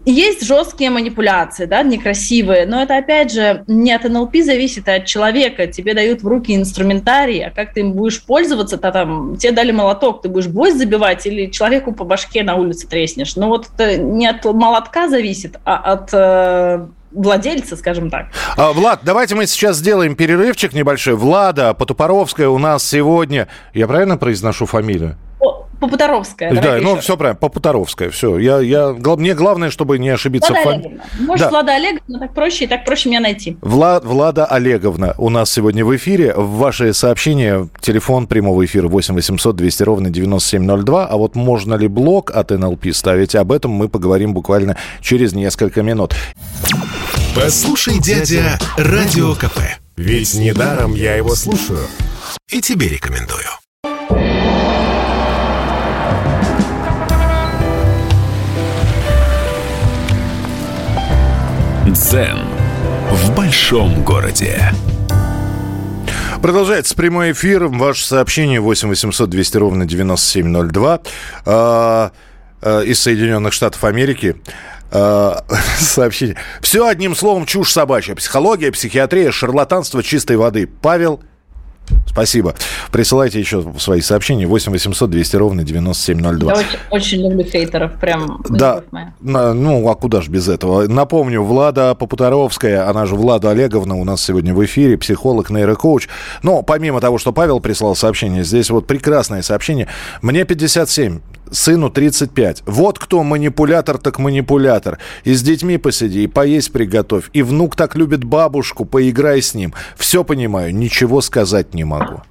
есть 0.04 0.47
жесткие 0.47 0.90
манипуляции, 0.90 1.64
да, 1.64 1.82
некрасивые, 1.82 2.64
но 2.64 2.82
это, 2.82 2.97
опять 2.97 3.32
же, 3.32 3.64
не 3.66 3.92
от 3.92 4.04
НЛП 4.04 4.37
зависит, 4.37 4.88
а 4.88 4.94
от 4.97 5.06
человека. 5.06 5.66
Тебе 5.66 5.94
дают 5.94 6.23
в 6.23 6.28
руки 6.28 6.54
инструментарий, 6.54 7.44
а 7.44 7.50
как 7.50 7.75
ты 7.75 7.80
им 7.80 7.92
будешь 7.92 8.23
пользоваться, 8.23 8.78
то 8.78 8.92
там, 8.92 9.37
тебе 9.37 9.52
дали 9.52 9.73
молоток, 9.73 10.23
ты 10.23 10.28
будешь 10.28 10.47
гвоздь 10.47 10.78
забивать 10.78 11.26
или 11.26 11.50
человеку 11.50 11.92
по 11.92 12.04
башке 12.04 12.44
на 12.44 12.54
улице 12.54 12.87
треснешь. 12.87 13.35
Но 13.35 13.49
вот 13.49 13.68
это 13.75 13.97
не 13.97 14.28
от 14.28 14.44
молотка 14.44 15.09
зависит, 15.09 15.59
а 15.64 15.76
от 15.76 16.11
э, 16.12 16.87
владельца, 17.11 17.76
скажем 17.76 18.11
так. 18.11 18.26
А, 18.56 18.73
Влад, 18.73 19.00
давайте 19.02 19.35
мы 19.35 19.47
сейчас 19.47 19.78
сделаем 19.78 20.14
перерывчик 20.14 20.73
небольшой. 20.73 21.14
Влада 21.14 21.75
Потупоровская 21.75 22.49
у 22.49 22.59
нас 22.59 22.87
сегодня. 22.87 23.49
Я 23.75 23.88
правильно 23.88 24.16
произношу 24.16 24.66
фамилию? 24.66 25.16
Попутаровская. 25.80 26.52
Да, 26.52 26.78
ну 26.80 26.92
еще. 26.92 27.00
все 27.00 27.16
правильно, 27.16 27.38
Попутаровская, 27.38 28.10
все. 28.10 28.38
Я, 28.38 28.60
я, 28.60 28.92
мне 28.92 29.34
главное, 29.34 29.70
чтобы 29.70 29.99
не 29.99 30.10
ошибиться 30.10 30.52
Влада 30.52 30.68
в 30.68 30.82
фамилии. 30.82 31.00
Может, 31.20 31.46
да. 31.46 31.50
Влада 31.50 31.72
Олеговна, 31.75 32.18
так 32.18 32.34
проще, 32.34 32.64
и 32.64 32.68
так 32.68 32.84
проще 32.84 33.08
меня 33.08 33.20
найти. 33.20 33.56
Влад, 33.62 34.04
Влада 34.04 34.44
Олеговна 34.44 35.14
у 35.16 35.30
нас 35.30 35.50
сегодня 35.50 35.84
в 35.84 35.96
эфире. 35.96 36.34
Ваши 36.37 36.92
сообщения, 36.92 37.68
телефон 37.80 38.26
прямого 38.26 38.64
эфира 38.64 38.88
8 38.88 39.14
800 39.14 39.56
200 39.56 39.82
ровно 39.82 40.10
9702. 40.10 41.06
А 41.06 41.16
вот 41.16 41.34
можно 41.34 41.75
ли 41.75 41.88
блок 41.88 42.30
от 42.30 42.50
НЛП 42.50 42.87
ставить, 42.92 43.34
об 43.34 43.50
этом 43.50 43.70
мы 43.70 43.88
поговорим 43.88 44.34
буквально 44.34 44.76
через 45.00 45.32
несколько 45.32 45.82
минут. 45.82 46.14
Послушай, 47.34 47.99
дядя, 48.00 48.58
Радио 48.76 49.34
КП. 49.34 49.60
Ведь 49.96 50.34
недаром 50.34 50.94
я 50.94 51.14
его 51.14 51.34
слушаю. 51.34 51.87
И 52.50 52.60
тебе 52.60 52.88
рекомендую. 52.88 53.46
Дзен 62.11 62.40
в 63.12 63.37
большом 63.37 64.02
городе. 64.02 64.73
Продолжается 66.43 66.97
прямой 66.97 67.31
эфир. 67.31 67.69
Ваше 67.69 68.05
сообщение 68.05 68.59
8 68.59 68.88
800 68.88 69.31
200 69.31 69.57
ровно 69.59 69.87
9702 69.87 71.00
э, 71.47 72.11
э, 72.62 72.85
из 72.87 73.00
Соединенных 73.00 73.52
Штатов 73.52 73.85
Америки. 73.85 74.35
Э, 74.90 75.37
сообщение. 75.79 76.35
Все 76.61 76.88
одним 76.88 77.14
словом 77.14 77.47
чушь 77.47 77.71
собачья. 77.71 78.17
Психология, 78.17 78.73
психиатрия, 78.73 79.31
шарлатанство 79.31 80.02
чистой 80.02 80.37
воды. 80.37 80.67
Павел 80.67 81.21
Спасибо. 82.06 82.54
Присылайте 82.90 83.38
еще 83.38 83.64
свои 83.78 84.00
сообщения. 84.00 84.47
8 84.47 84.73
800 84.73 85.11
200 85.11 85.37
ровно 85.37 85.62
9702. 85.64 86.52
Я 86.52 86.59
очень, 86.59 86.78
очень 86.90 87.23
люблю 87.23 87.44
хейтеров. 87.44 87.99
Прям 88.00 88.42
да. 88.49 88.82
Ну, 89.20 89.88
а 89.88 89.94
куда 89.94 90.20
же 90.20 90.30
без 90.30 90.49
этого? 90.49 90.88
Напомню, 90.88 91.42
Влада 91.42 91.94
Попутаровская, 91.94 92.88
она 92.88 93.06
же 93.06 93.14
Влада 93.14 93.50
Олеговна 93.50 93.94
у 93.94 94.04
нас 94.04 94.23
сегодня 94.23 94.54
в 94.54 94.64
эфире, 94.64 94.99
психолог, 94.99 95.50
нейрокоуч. 95.50 96.09
Но 96.42 96.62
помимо 96.62 97.00
того, 97.00 97.18
что 97.18 97.32
Павел 97.32 97.61
прислал 97.61 97.94
сообщение, 97.94 98.44
здесь 98.44 98.70
вот 98.70 98.87
прекрасное 98.87 99.42
сообщение. 99.42 99.88
Мне 100.23 100.44
57 100.44 101.20
сыну 101.50 101.90
35. 101.90 102.62
Вот 102.66 102.99
кто 102.99 103.23
манипулятор, 103.23 103.99
так 103.99 104.19
манипулятор. 104.19 104.99
И 105.25 105.35
с 105.35 105.42
детьми 105.42 105.78
посиди, 105.78 106.25
и 106.25 106.26
поесть 106.26 106.73
приготовь. 106.73 107.30
И 107.33 107.42
внук 107.42 107.76
так 107.76 107.97
любит 107.97 108.25
бабушку, 108.25 108.85
поиграй 108.85 109.42
с 109.42 109.54
ним. 109.54 109.75
Все 109.97 110.25
понимаю, 110.25 110.75
ничего 110.75 111.21
сказать 111.21 111.75
не 111.75 111.85
могу. 111.85 112.23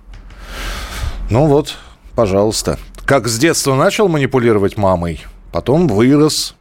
Ну 1.29 1.45
вот, 1.47 1.77
пожалуйста. 2.15 2.79
Как 3.05 3.27
с 3.27 3.37
детства 3.39 3.75
начал 3.75 4.07
манипулировать 4.07 4.77
мамой, 4.77 5.21
потом 5.51 5.87
вырос. 5.87 6.55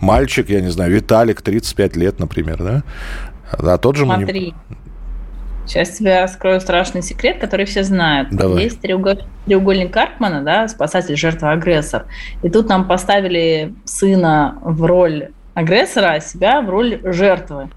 Мальчик, 0.00 0.48
я 0.48 0.60
не 0.60 0.70
знаю, 0.70 0.92
Виталик, 0.92 1.42
35 1.42 1.96
лет, 1.96 2.18
например, 2.18 2.62
да? 2.62 2.82
А 3.50 3.78
тот 3.78 3.96
же 3.96 4.04
манip... 4.04 4.54
Сейчас 5.66 5.90
тебе 5.90 6.20
раскрою 6.20 6.60
страшный 6.60 7.02
секрет, 7.02 7.38
который 7.38 7.64
все 7.66 7.84
знают. 7.84 8.30
Давай. 8.30 8.64
Есть 8.64 8.80
треугольник 8.80 9.92
Карпмана, 9.92 10.42
да, 10.42 10.68
спасатель, 10.68 11.16
жертва, 11.16 11.52
агрессор. 11.52 12.06
И 12.42 12.50
тут 12.50 12.68
нам 12.68 12.86
поставили 12.86 13.74
сына 13.84 14.58
в 14.62 14.84
роль 14.84 15.30
агрессора, 15.54 16.14
а 16.14 16.20
себя 16.20 16.60
в 16.60 16.68
роль 16.68 17.00
жертвы. 17.04 17.70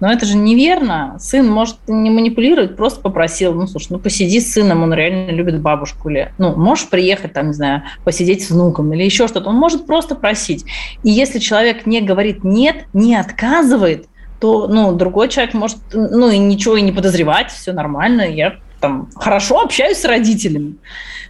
Но 0.00 0.12
это 0.12 0.26
же 0.26 0.36
неверно. 0.36 1.16
Сын 1.18 1.48
может 1.48 1.78
не 1.88 2.10
манипулировать, 2.10 2.76
просто 2.76 3.00
попросил, 3.00 3.54
ну, 3.54 3.66
слушай, 3.66 3.88
ну, 3.90 3.98
посиди 3.98 4.38
с 4.38 4.52
сыном, 4.52 4.82
он 4.82 4.92
реально 4.92 5.30
любит 5.30 5.60
бабушку. 5.60 6.10
Или, 6.10 6.32
ну, 6.36 6.54
можешь 6.54 6.88
приехать, 6.90 7.32
там, 7.32 7.48
не 7.48 7.54
знаю, 7.54 7.82
посидеть 8.04 8.44
с 8.44 8.50
внуком 8.50 8.92
или 8.92 9.02
еще 9.02 9.28
что-то. 9.28 9.48
Он 9.48 9.56
может 9.56 9.86
просто 9.86 10.14
просить. 10.14 10.66
И 11.02 11.10
если 11.10 11.38
человек 11.38 11.86
не 11.86 12.02
говорит 12.02 12.44
«нет», 12.44 12.84
не 12.92 13.16
отказывает, 13.16 14.06
то 14.42 14.66
ну, 14.66 14.92
другой 14.92 15.28
человек 15.28 15.54
может 15.54 15.78
ну, 15.92 16.28
и 16.28 16.36
ничего 16.36 16.76
и 16.76 16.82
не 16.82 16.90
подозревать, 16.90 17.52
все 17.52 17.72
нормально, 17.72 18.22
я 18.22 18.56
там 18.80 19.08
хорошо 19.14 19.60
общаюсь 19.60 19.98
с 19.98 20.04
родителями. 20.04 20.74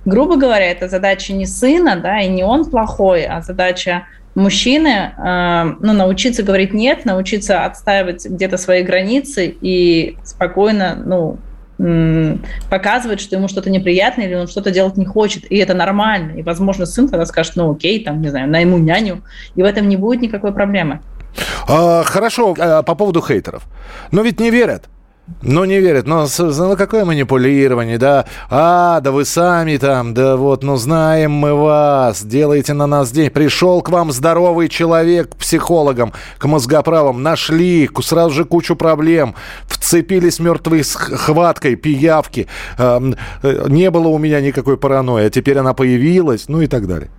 Грубо 0.07 0.37
говоря, 0.37 0.71
это 0.71 0.89
задача 0.89 1.35
не 1.35 1.45
сына, 1.45 1.97
да, 1.97 2.21
и 2.21 2.29
не 2.29 2.43
он 2.43 2.65
плохой, 2.65 3.27
а 3.27 3.43
задача 3.43 4.05
мужчины 4.35 5.13
э, 5.15 5.75
ну, 5.79 5.93
научиться 5.93 6.43
говорить 6.43 6.73
нет, 6.73 7.05
научиться 7.05 7.67
отстаивать 7.67 8.25
где-то 8.25 8.57
свои 8.57 8.83
границы 8.83 9.55
и 9.61 10.17
спокойно 10.25 10.97
ну, 11.05 11.39
показывать, 12.71 13.21
что 13.21 13.37
ему 13.37 13.49
что-то 13.49 13.69
неприятно 13.69 14.23
или 14.23 14.35
он 14.35 14.47
что-то 14.47 14.71
делать 14.71 14.97
не 14.97 15.05
хочет, 15.05 15.51
и 15.51 15.57
это 15.57 15.75
нормально. 15.75 16.39
И, 16.39 16.43
возможно, 16.43 16.87
сын 16.87 17.09
тогда 17.09 17.27
скажет, 17.27 17.57
ну 17.57 17.73
окей, 17.73 18.05
там, 18.05 18.23
не 18.23 18.29
знаю, 18.29 18.49
найму 18.49 18.79
няню, 18.79 19.23
и 19.57 19.63
в 19.63 19.65
этом 19.65 19.89
не 19.89 19.97
будет 19.97 20.23
никакой 20.23 20.53
проблемы. 20.53 21.01
А, 21.69 22.03
хорошо, 22.05 22.55
а, 22.59 22.83
по 22.83 22.95
поводу 22.95 23.23
хейтеров. 23.23 23.65
Но 24.11 24.23
ведь 24.23 24.41
не 24.41 24.51
верят. 24.51 24.89
Ну, 25.41 25.65
не 25.65 25.81
верят. 25.81 26.07
Но 26.07 26.27
ну, 26.39 26.77
какое 26.77 27.05
манипулирование, 27.05 27.97
да? 27.97 28.27
А, 28.51 29.01
да 29.01 29.13
вы 29.13 29.25
сами 29.25 29.77
там, 29.77 30.15
да 30.15 30.37
вот, 30.37 30.63
ну, 30.63 30.77
знаем 30.77 31.33
мы 31.33 31.55
вас, 31.55 32.23
делаете 32.23 32.75
на 32.75 32.87
нас 32.87 33.13
день. 33.13 33.31
Пришел 33.31 33.83
к 33.83 33.89
вам 33.89 34.11
здоровый 34.11 34.69
человек 34.69 35.31
к 35.31 35.37
психологам, 35.37 36.13
к 36.39 36.45
мозгоправам, 36.47 37.23
нашли 37.23 37.89
сразу 38.01 38.31
же 38.35 38.45
кучу 38.45 38.75
проблем, 38.75 39.35
вцепились 39.67 40.41
мертвой 40.41 40.83
хваткой, 40.83 41.77
пиявки. 41.77 42.49
Э, 42.79 43.01
не 43.69 43.91
было 43.91 44.09
у 44.09 44.19
меня 44.19 44.41
никакой 44.41 44.77
паранойи, 44.77 45.27
а 45.27 45.31
теперь 45.31 45.59
она 45.59 45.73
появилась, 45.73 46.49
ну 46.49 46.61
и 46.61 46.67
так 46.67 46.87
далее. 46.87 47.11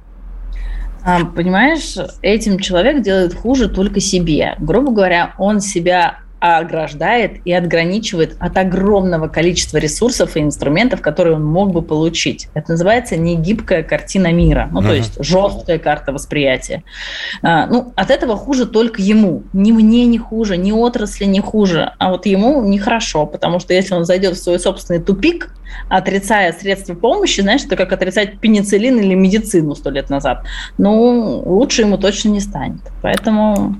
А, 1.06 1.26
понимаешь, 1.26 1.96
этим 2.22 2.60
человек 2.60 3.02
делает 3.02 3.34
хуже 3.34 3.68
только 3.68 4.00
себе. 4.00 4.56
Грубо 4.60 4.92
говоря, 4.92 5.34
он 5.38 5.60
себя 5.60 6.20
ограждает 6.44 7.40
и 7.46 7.54
отграничивает 7.54 8.36
от 8.38 8.58
огромного 8.58 9.30
количества 9.30 9.78
ресурсов 9.78 10.36
и 10.36 10.42
инструментов, 10.42 11.00
которые 11.00 11.38
он 11.38 11.46
мог 11.46 11.72
бы 11.72 11.82
получить. 11.82 12.50
Это 12.54 12.72
называется 12.72 13.16
негибкая 13.16 13.82
картина 13.82 14.34
мира, 14.34 14.68
ну, 14.70 14.82
uh-huh. 14.82 14.88
то 14.88 14.94
есть 14.94 15.24
жесткая 15.24 15.80
карта 15.80 16.12
восприятия. 16.12 16.84
А, 17.42 17.66
ну, 17.68 17.94
от 17.96 18.12
этого 18.12 18.36
хуже 18.36 18.66
только 18.66 19.02
ему. 19.02 19.44
Ни 19.54 19.72
мне 19.72 20.06
не 20.06 20.18
хуже, 20.18 20.58
ни 20.58 20.74
отрасли 20.74 21.24
не 21.24 21.40
хуже, 21.40 21.94
а 21.98 22.12
вот 22.12 22.26
ему 22.26 22.62
нехорошо, 22.62 23.26
потому 23.26 23.60
что 23.60 23.74
если 23.74 23.94
он 23.94 24.04
зайдет 24.04 24.36
в 24.36 24.44
свой 24.44 24.60
собственный 24.60 25.00
тупик, 25.00 25.56
отрицая 25.88 26.52
средства 26.52 26.94
помощи, 26.94 27.40
знаешь, 27.40 27.64
это 27.64 27.78
как 27.78 27.94
отрицать 27.94 28.40
пенициллин 28.40 29.00
или 29.00 29.14
медицину 29.14 29.76
сто 29.76 29.90
лет 29.90 30.10
назад, 30.10 30.44
ну, 30.78 31.42
лучше 31.46 31.84
ему 31.84 31.98
точно 31.98 32.30
не 32.30 32.42
станет. 32.42 32.82
Поэтому 33.02 33.78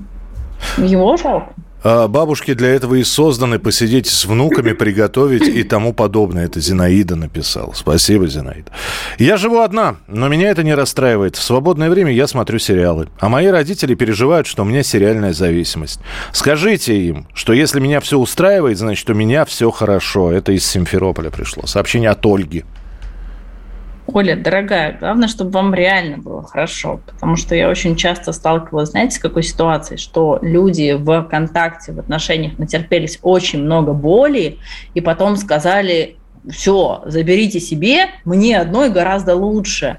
его 0.78 1.18
жалко. 1.18 1.52
А, 1.84 2.08
бабушки 2.08 2.54
для 2.54 2.70
этого 2.70 2.94
и 2.94 3.04
созданы 3.04 3.58
посидеть 3.58 4.06
с 4.06 4.24
внуками, 4.24 4.72
приготовить 4.72 5.46
и 5.46 5.62
тому 5.64 5.92
подобное. 5.92 6.46
Это 6.46 6.58
Зинаида 6.58 7.14
написала. 7.14 7.74
Спасибо, 7.74 8.26
Зинаида. 8.26 8.72
Я 9.18 9.36
живу 9.36 9.58
одна, 9.60 9.96
но 10.08 10.28
меня 10.28 10.48
это 10.48 10.62
не 10.62 10.74
расстраивает. 10.74 11.36
В 11.36 11.42
свободное 11.42 11.90
время 11.90 12.10
я 12.10 12.26
смотрю 12.26 12.58
сериалы. 12.58 13.08
А 13.20 13.28
мои 13.28 13.48
родители 13.48 13.94
переживают, 13.94 14.46
что 14.46 14.62
у 14.62 14.66
меня 14.66 14.82
сериальная 14.82 15.34
зависимость. 15.34 16.00
Скажите 16.32 16.98
им, 16.98 17.26
что 17.34 17.52
если 17.52 17.80
меня 17.80 18.00
все 18.00 18.18
устраивает, 18.18 18.78
значит, 18.78 19.08
у 19.10 19.14
меня 19.14 19.44
все 19.44 19.70
хорошо. 19.70 20.32
Это 20.32 20.52
из 20.52 20.64
Симферополя 20.66 21.28
пришло. 21.28 21.66
Сообщение 21.66 22.08
от 22.08 22.24
Ольги. 22.24 22.64
Оля, 24.06 24.36
дорогая, 24.36 24.96
главное, 24.98 25.28
чтобы 25.28 25.50
вам 25.52 25.74
реально 25.74 26.18
было 26.18 26.42
хорошо, 26.42 27.00
потому 27.06 27.36
что 27.36 27.54
я 27.54 27.70
очень 27.70 27.96
часто 27.96 28.32
сталкивалась, 28.32 28.90
знаете, 28.90 29.16
с 29.16 29.18
какой 29.18 29.42
ситуацией, 29.42 29.98
что 29.98 30.38
люди 30.42 30.92
в 30.92 31.22
контакте, 31.22 31.92
в 31.92 31.98
отношениях 31.98 32.58
натерпелись 32.58 33.18
очень 33.22 33.62
много 33.62 33.92
боли, 33.92 34.58
и 34.92 35.00
потом 35.00 35.36
сказали, 35.36 36.16
все, 36.50 37.02
заберите 37.06 37.60
себе, 37.60 38.06
мне 38.24 38.58
одной 38.58 38.90
гораздо 38.90 39.34
лучше. 39.34 39.98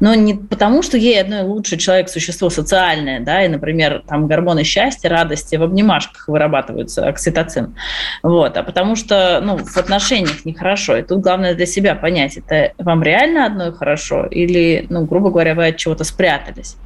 Но 0.00 0.14
не 0.14 0.34
потому, 0.34 0.82
что 0.82 0.96
ей 0.96 1.20
одной 1.20 1.42
лучше 1.42 1.76
человек 1.76 2.08
существо 2.08 2.50
социальное, 2.50 3.20
да, 3.20 3.44
и, 3.44 3.48
например, 3.48 4.02
там 4.06 4.26
гормоны 4.26 4.64
счастья, 4.64 5.08
радости 5.08 5.56
в 5.56 5.62
обнимашках 5.62 6.28
вырабатываются, 6.28 7.06
окситоцин, 7.06 7.74
вот, 8.22 8.56
а 8.56 8.62
потому 8.62 8.96
что, 8.96 9.40
ну, 9.42 9.58
в 9.58 9.76
отношениях 9.76 10.44
нехорошо. 10.44 10.96
И 10.96 11.02
тут 11.02 11.20
главное 11.20 11.54
для 11.54 11.66
себя 11.66 11.94
понять, 11.94 12.36
это 12.36 12.72
вам 12.78 13.02
реально 13.02 13.46
одной 13.46 13.72
хорошо 13.72 14.26
или, 14.26 14.86
ну, 14.88 15.04
грубо 15.04 15.30
говоря, 15.30 15.54
вы 15.54 15.68
от 15.68 15.76
чего-то 15.76 16.04
спрятались. 16.04 16.76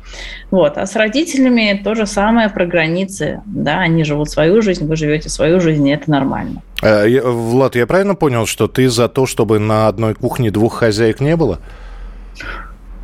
Вот. 0.50 0.78
А 0.78 0.86
с 0.86 0.94
родителями 0.96 1.80
то 1.82 1.94
же 1.94 2.06
самое 2.06 2.48
про 2.48 2.66
границы. 2.66 3.42
Да, 3.46 3.80
они 3.80 4.04
живут 4.04 4.30
свою 4.30 4.62
жизнь, 4.62 4.86
вы 4.86 4.96
живете 4.96 5.28
свою 5.28 5.60
жизнь, 5.60 5.86
и 5.88 5.92
это 5.92 6.10
нормально. 6.10 6.62
Э, 6.82 7.20
Влад, 7.22 7.74
я 7.74 7.86
правильно 7.86 8.14
понял, 8.14 8.46
что 8.46 8.68
ты 8.68 8.85
за 8.88 9.08
то, 9.08 9.26
чтобы 9.26 9.58
на 9.58 9.88
одной 9.88 10.14
кухне 10.14 10.50
двух 10.50 10.78
хозяек 10.78 11.20
не 11.20 11.36
было? 11.36 11.60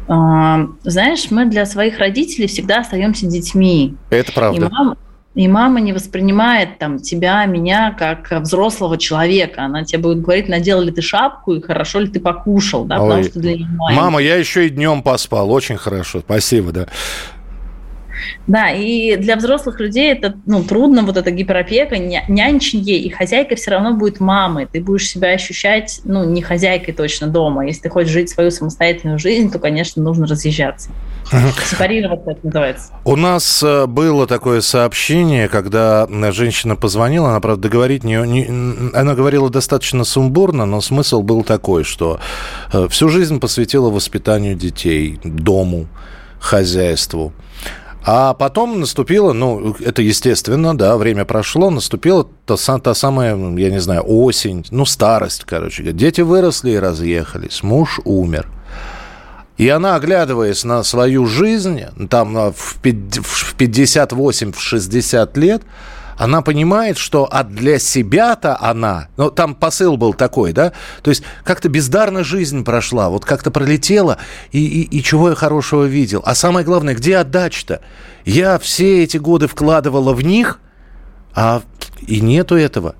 А, 0.09 0.67
знаешь, 0.83 1.31
мы 1.31 1.47
для 1.47 1.65
своих 1.65 1.99
родителей 1.99 2.47
всегда 2.47 2.81
остаемся 2.81 3.27
детьми. 3.27 3.95
Это 4.11 4.33
правда. 4.33 4.67
И 4.67 4.69
мама, 4.69 4.97
и 5.35 5.49
мама 5.49 5.81
не 5.81 5.93
воспринимает 5.93 6.79
там 6.79 6.99
тебя, 6.99 7.45
меня 7.47 7.95
как 7.99 8.31
взрослого 8.43 8.99
человека. 8.99 9.62
Она 9.62 9.85
тебе 9.85 10.01
будет 10.01 10.21
говорить, 10.21 10.49
надел 10.49 10.83
ли 10.83 10.91
ты 10.91 11.01
шапку 11.01 11.55
и 11.55 11.62
хорошо 11.62 12.01
ли 12.01 12.09
ты 12.09 12.21
покушал, 12.21 12.85
да, 12.85 13.01
Ой. 13.01 13.09
потому 13.09 13.25
что 13.25 13.41
для 13.41 13.55
нее 13.55 13.67
Мама, 13.79 14.21
я 14.21 14.37
еще 14.37 14.67
и 14.67 14.71
днем 14.71 15.03
поспал, 15.03 15.51
очень 15.51 15.77
хорошо, 15.77 16.21
спасибо, 16.21 16.73
да. 16.73 16.89
Да, 18.47 18.71
и 18.71 19.16
для 19.16 19.37
взрослых 19.37 19.81
людей 19.81 20.12
это 20.12 20.35
ну, 20.47 20.62
трудно, 20.62 21.02
вот 21.02 21.16
эта 21.16 21.31
гиперопека, 21.31 21.99
нянченье, 21.99 22.99
и 22.99 23.09
хозяйка 23.11 23.57
все 23.57 23.73
равно 23.73 23.95
будет 23.95 24.21
мамой. 24.21 24.66
Ты 24.71 24.81
будешь 24.81 25.09
себя 25.09 25.31
ощущать, 25.31 26.00
ну, 26.04 26.25
не 26.25 26.42
хозяйкой 26.42 26.95
точно 26.95 27.28
дома. 27.28 27.66
Если 27.66 27.83
ты 27.83 27.88
хочешь 27.88 28.12
жить 28.12 28.31
свою 28.31 28.50
самостоятельную 28.50 29.19
жизнь, 29.19 29.50
то, 29.50 29.59
конечно, 29.59 30.02
нужно 30.02 30.26
разъезжаться. 30.26 30.90
Сепарироваться 31.64 32.33
это 32.33 32.40
называется. 32.42 32.92
У 33.04 33.16
нас 33.16 33.62
э, 33.62 33.87
было 33.87 34.26
такое 34.26 34.61
сообщение, 34.61 35.49
когда 35.49 36.07
женщина 36.33 36.76
позвонила, 36.76 37.31
она, 37.31 37.40
правда, 37.40 37.62
договорить 37.62 38.04
не, 38.04 38.16
не... 38.26 38.95
Она 38.95 39.14
говорила 39.14 39.49
достаточно 39.50 40.04
сумбурно, 40.04 40.66
но 40.66 40.81
смысл 40.81 41.23
был 41.23 41.42
такой, 41.45 41.85
что 41.85 42.21
э, 42.73 42.88
всю 42.88 43.09
жизнь 43.09 43.40
посвятила 43.40 43.90
воспитанию 43.90 44.54
детей, 44.54 45.21
дому, 45.25 45.87
хозяйству. 46.38 47.33
А 48.05 48.35
потом 48.35 48.81
наступило, 48.81 49.33
ну, 49.33 49.77
это 49.81 50.03
естественно, 50.03 50.77
да, 50.77 50.97
время 50.97 51.25
прошло, 51.25 51.71
наступила 51.71 52.27
та, 52.47 52.57
та 52.79 52.95
самая, 52.95 53.37
я 53.37 53.71
не 53.71 53.81
знаю, 53.81 54.03
осень, 54.07 54.65
ну, 54.71 54.85
старость, 54.85 55.45
короче. 55.45 55.93
Дети 55.93 56.21
выросли 56.21 56.71
и 56.71 56.79
разъехались, 56.79 57.63
муж 57.63 58.01
умер. 58.05 58.49
И 59.57 59.69
она, 59.69 59.95
оглядываясь 59.95 60.65
на 60.65 60.83
свою 60.83 61.27
жизнь, 61.27 61.83
там 62.09 62.53
в 62.53 62.79
58, 62.81 64.53
в 64.53 64.61
60 64.61 65.37
лет, 65.37 65.63
она 66.16 66.42
понимает, 66.42 66.99
что 66.99 67.28
а 67.31 67.45
для 67.45 67.78
себя-то 67.78 68.59
она, 68.61 69.09
ну, 69.16 69.31
там 69.31 69.54
посыл 69.54 69.97
был 69.97 70.14
такой, 70.14 70.52
да, 70.52 70.73
то 71.02 71.11
есть 71.11 71.23
как-то 71.45 71.69
бездарно 71.69 72.25
жизнь 72.25 72.64
прошла, 72.64 73.09
вот 73.09 73.25
как-то 73.25 73.50
пролетела, 73.50 74.19
и, 74.50 74.64
и, 74.64 74.99
и 74.99 75.02
чего 75.02 75.31
я 75.31 75.35
хорошего 75.35 75.85
видел. 75.85 76.23
А 76.25 76.35
самое 76.35 76.64
главное, 76.64 76.95
где 76.95 77.16
отдача-то? 77.16 77.81
Я 78.25 78.59
все 78.59 79.02
эти 79.02 79.16
годы 79.16 79.47
вкладывала 79.47 80.12
в 80.14 80.23
них, 80.23 80.61
а 81.35 81.62
и 82.07 82.21
нету 82.21 82.57
этого. 82.57 82.95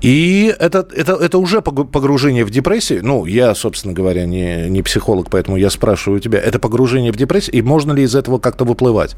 И 0.00 0.52
это, 0.58 0.86
это, 0.96 1.12
это 1.12 1.38
уже 1.38 1.62
погружение 1.62 2.44
в 2.44 2.50
депрессию. 2.50 3.04
Ну, 3.04 3.24
я, 3.24 3.54
собственно 3.54 3.94
говоря, 3.94 4.26
не, 4.26 4.68
не 4.68 4.82
психолог, 4.82 5.30
поэтому 5.30 5.56
я 5.56 5.70
спрашиваю 5.70 6.20
тебя, 6.20 6.40
это 6.40 6.58
погружение 6.58 7.12
в 7.12 7.16
депрессию, 7.16 7.54
и 7.54 7.62
можно 7.62 7.92
ли 7.92 8.02
из 8.02 8.16
этого 8.16 8.38
как-то 8.38 8.64
выплывать? 8.64 9.14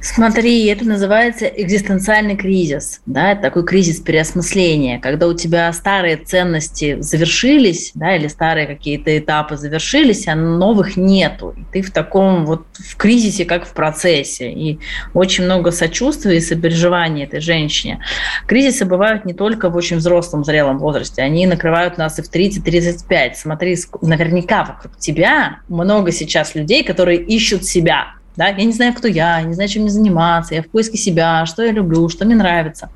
Смотри, 0.00 0.66
это 0.66 0.84
называется 0.84 1.46
экзистенциальный 1.46 2.36
кризис, 2.36 3.00
да, 3.04 3.32
это 3.32 3.42
такой 3.42 3.64
кризис 3.64 3.98
переосмысления, 3.98 5.00
когда 5.00 5.26
у 5.26 5.34
тебя 5.34 5.72
старые 5.72 6.16
ценности 6.16 7.00
завершились, 7.00 7.90
да, 7.94 8.14
или 8.14 8.28
старые 8.28 8.68
какие-то 8.68 9.18
этапы 9.18 9.56
завершились, 9.56 10.28
а 10.28 10.36
новых 10.36 10.96
нету. 10.96 11.52
И 11.56 11.64
ты 11.72 11.82
в 11.82 11.90
таком 11.90 12.46
вот 12.46 12.64
в 12.78 12.96
кризисе, 12.96 13.44
как 13.44 13.66
в 13.66 13.72
процессе. 13.72 14.52
И 14.52 14.78
очень 15.14 15.44
много 15.44 15.72
сочувствия 15.72 16.36
и 16.36 16.40
сопереживания 16.40 17.24
этой 17.24 17.40
женщине. 17.40 17.98
Кризисы 18.46 18.84
бывают 18.84 19.24
не 19.24 19.34
только 19.34 19.68
в 19.68 19.74
очень 19.74 19.96
взрослом, 19.96 20.44
зрелом 20.44 20.78
возрасте, 20.78 21.22
они 21.22 21.44
накрывают 21.48 21.98
нас 21.98 22.20
и 22.20 22.22
в 22.22 22.30
30-35. 22.30 23.34
Смотри, 23.34 23.76
наверняка 24.00 24.62
вокруг 24.62 24.96
тебя 24.98 25.58
много 25.66 26.12
сейчас 26.12 26.54
людей, 26.54 26.84
которые 26.84 27.18
ищут 27.18 27.64
себя, 27.64 28.17
да, 28.38 28.48
я 28.48 28.64
не 28.64 28.72
знаю, 28.72 28.94
кто 28.94 29.08
я, 29.08 29.42
не 29.42 29.52
знаю, 29.52 29.68
чем 29.68 29.82
мне 29.82 29.90
заниматься, 29.90 30.54
я 30.54 30.62
в 30.62 30.68
поиске 30.68 30.96
себя, 30.96 31.44
что 31.44 31.64
я 31.64 31.72
люблю, 31.72 32.08
что 32.08 32.24
мне 32.24 32.36
нравится. 32.36 32.88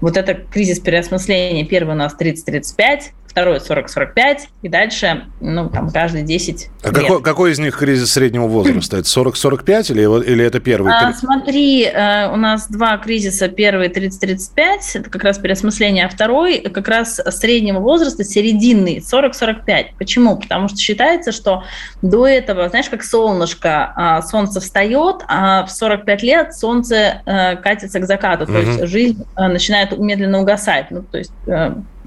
Вот 0.00 0.16
это 0.16 0.32
кризис 0.32 0.80
переосмысления. 0.80 1.66
Первый 1.66 1.94
у 1.94 1.98
нас 1.98 2.16
30-35, 2.18 3.00
второй 3.38 3.58
40-45, 3.58 4.38
и 4.62 4.68
дальше, 4.68 5.26
ну, 5.40 5.68
там, 5.68 5.90
каждый 5.90 6.22
10 6.22 6.70
А 6.82 6.90
какой, 6.90 7.22
какой 7.22 7.52
из 7.52 7.60
них 7.60 7.76
кризис 7.76 8.12
среднего 8.12 8.48
возраста? 8.48 8.96
Это 8.96 9.06
40-45 9.06 9.92
или, 9.92 10.24
или 10.24 10.44
это 10.44 10.58
первый? 10.58 10.92
А, 10.92 11.12
смотри, 11.12 11.84
э, 11.84 12.32
у 12.32 12.36
нас 12.36 12.68
два 12.68 12.98
кризиса. 12.98 13.48
Первый 13.48 13.88
30-35, 13.88 14.78
это 14.94 15.10
как 15.10 15.22
раз 15.22 15.38
переосмысление, 15.38 16.06
а 16.06 16.08
второй 16.08 16.58
как 16.58 16.88
раз 16.88 17.20
среднего 17.30 17.78
возраста, 17.78 18.24
серединный, 18.24 18.98
40-45. 18.98 19.86
Почему? 19.98 20.36
Потому 20.36 20.66
что 20.68 20.78
считается, 20.78 21.30
что 21.30 21.62
до 22.02 22.26
этого, 22.26 22.68
знаешь, 22.68 22.88
как 22.88 23.04
солнышко, 23.04 23.92
а, 23.94 24.22
солнце 24.22 24.60
встает, 24.60 25.22
а 25.28 25.64
в 25.64 25.70
45 25.70 26.22
лет 26.24 26.54
солнце 26.54 27.22
э, 27.24 27.56
катится 27.56 28.00
к 28.00 28.06
закату, 28.06 28.46
то 28.46 28.58
есть 28.58 28.86
жизнь 28.88 29.24
э, 29.36 29.46
начинает 29.46 29.96
медленно 29.96 30.40
угасать. 30.40 30.90
Ну, 30.90 31.02
то 31.02 31.18
есть 31.18 31.32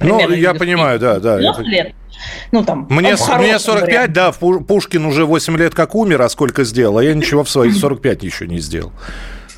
ну, 0.03 0.29
я 0.31 0.53
понимаю, 0.53 0.99
да, 0.99 1.19
да. 1.19 1.37
лет. 1.59 1.93
Ну, 2.51 2.63
там, 2.63 2.87
мне, 2.89 3.15
мне 3.15 3.59
45, 3.59 3.87
вариант. 3.87 4.13
да, 4.13 4.31
Пушкин 4.31 5.05
уже 5.05 5.25
8 5.25 5.57
лет 5.57 5.73
как 5.73 5.95
умер, 5.95 6.21
а 6.21 6.29
сколько 6.29 6.63
сделал, 6.63 6.97
а 6.97 7.03
я 7.03 7.13
ничего 7.13 7.43
в 7.43 7.49
свои 7.49 7.71
45 7.71 8.23
еще 8.23 8.47
не 8.47 8.59
сделал. 8.59 8.91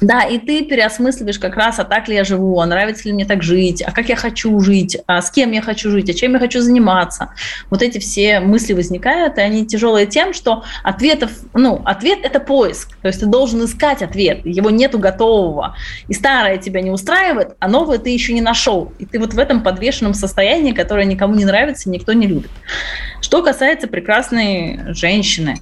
Да, 0.04 0.24
и 0.24 0.38
ты 0.38 0.66
переосмысливаешь 0.66 1.40
как 1.40 1.56
раз, 1.56 1.80
а 1.80 1.86
так 1.86 2.10
ли 2.10 2.16
я 2.16 2.26
живу, 2.26 2.60
а 2.60 2.66
нравится 2.66 3.08
ли 3.08 3.14
мне 3.14 3.26
так 3.26 3.42
жить, 3.42 3.82
а 3.82 3.94
как 3.94 4.10
я 4.10 4.18
хочу 4.18 4.60
жить, 4.60 4.98
а 5.08 5.22
с 5.22 5.32
кем 5.32 5.52
я 5.52 5.62
хочу 5.62 5.90
жить, 5.92 6.10
а 6.10 6.14
чем 6.14 6.34
я 6.34 6.40
хочу 6.40 6.60
заниматься. 6.60 7.30
Вот 7.70 7.82
эти 7.82 8.00
все 8.00 8.42
мысли 8.42 8.74
возникают, 8.74 9.38
и 9.38 9.42
они 9.42 9.66
тяжелые 9.66 10.06
тем, 10.06 10.34
что 10.34 10.66
ответов, 10.84 11.32
ну, 11.54 11.82
ответ– 11.86 12.20
это 12.24 12.42
поиск. 12.42 12.98
То 13.02 13.08
есть 13.08 13.22
ты 13.22 13.28
должен 13.28 13.64
искать 13.64 14.02
ответ, 14.02 14.46
его 14.46 14.70
нету 14.70 15.00
готового. 15.00 15.78
И 16.10 16.14
старое 16.14 16.58
тебя 16.58 16.82
не 16.82 16.92
устраивает, 16.92 17.56
а 17.60 17.70
новое 17.70 17.98
ты 17.98 18.10
еще 18.10 18.34
не 18.34 18.42
нашел. 18.42 18.92
И 19.00 19.06
ты 19.06 19.20
вот 19.20 19.34
в 19.34 19.40
этом 19.40 19.64
подвешенном 19.64 20.16
состоянии, 20.16 20.74
которое 20.74 21.06
никому 21.06 21.34
не 21.34 21.46
нравится, 21.46 21.90
никто 21.90 22.12
не 22.12 22.28
любит. 22.28 22.52
Что 23.22 23.42
касается 23.42 23.88
прекрасной 23.88 24.94
женщины, 24.94 25.62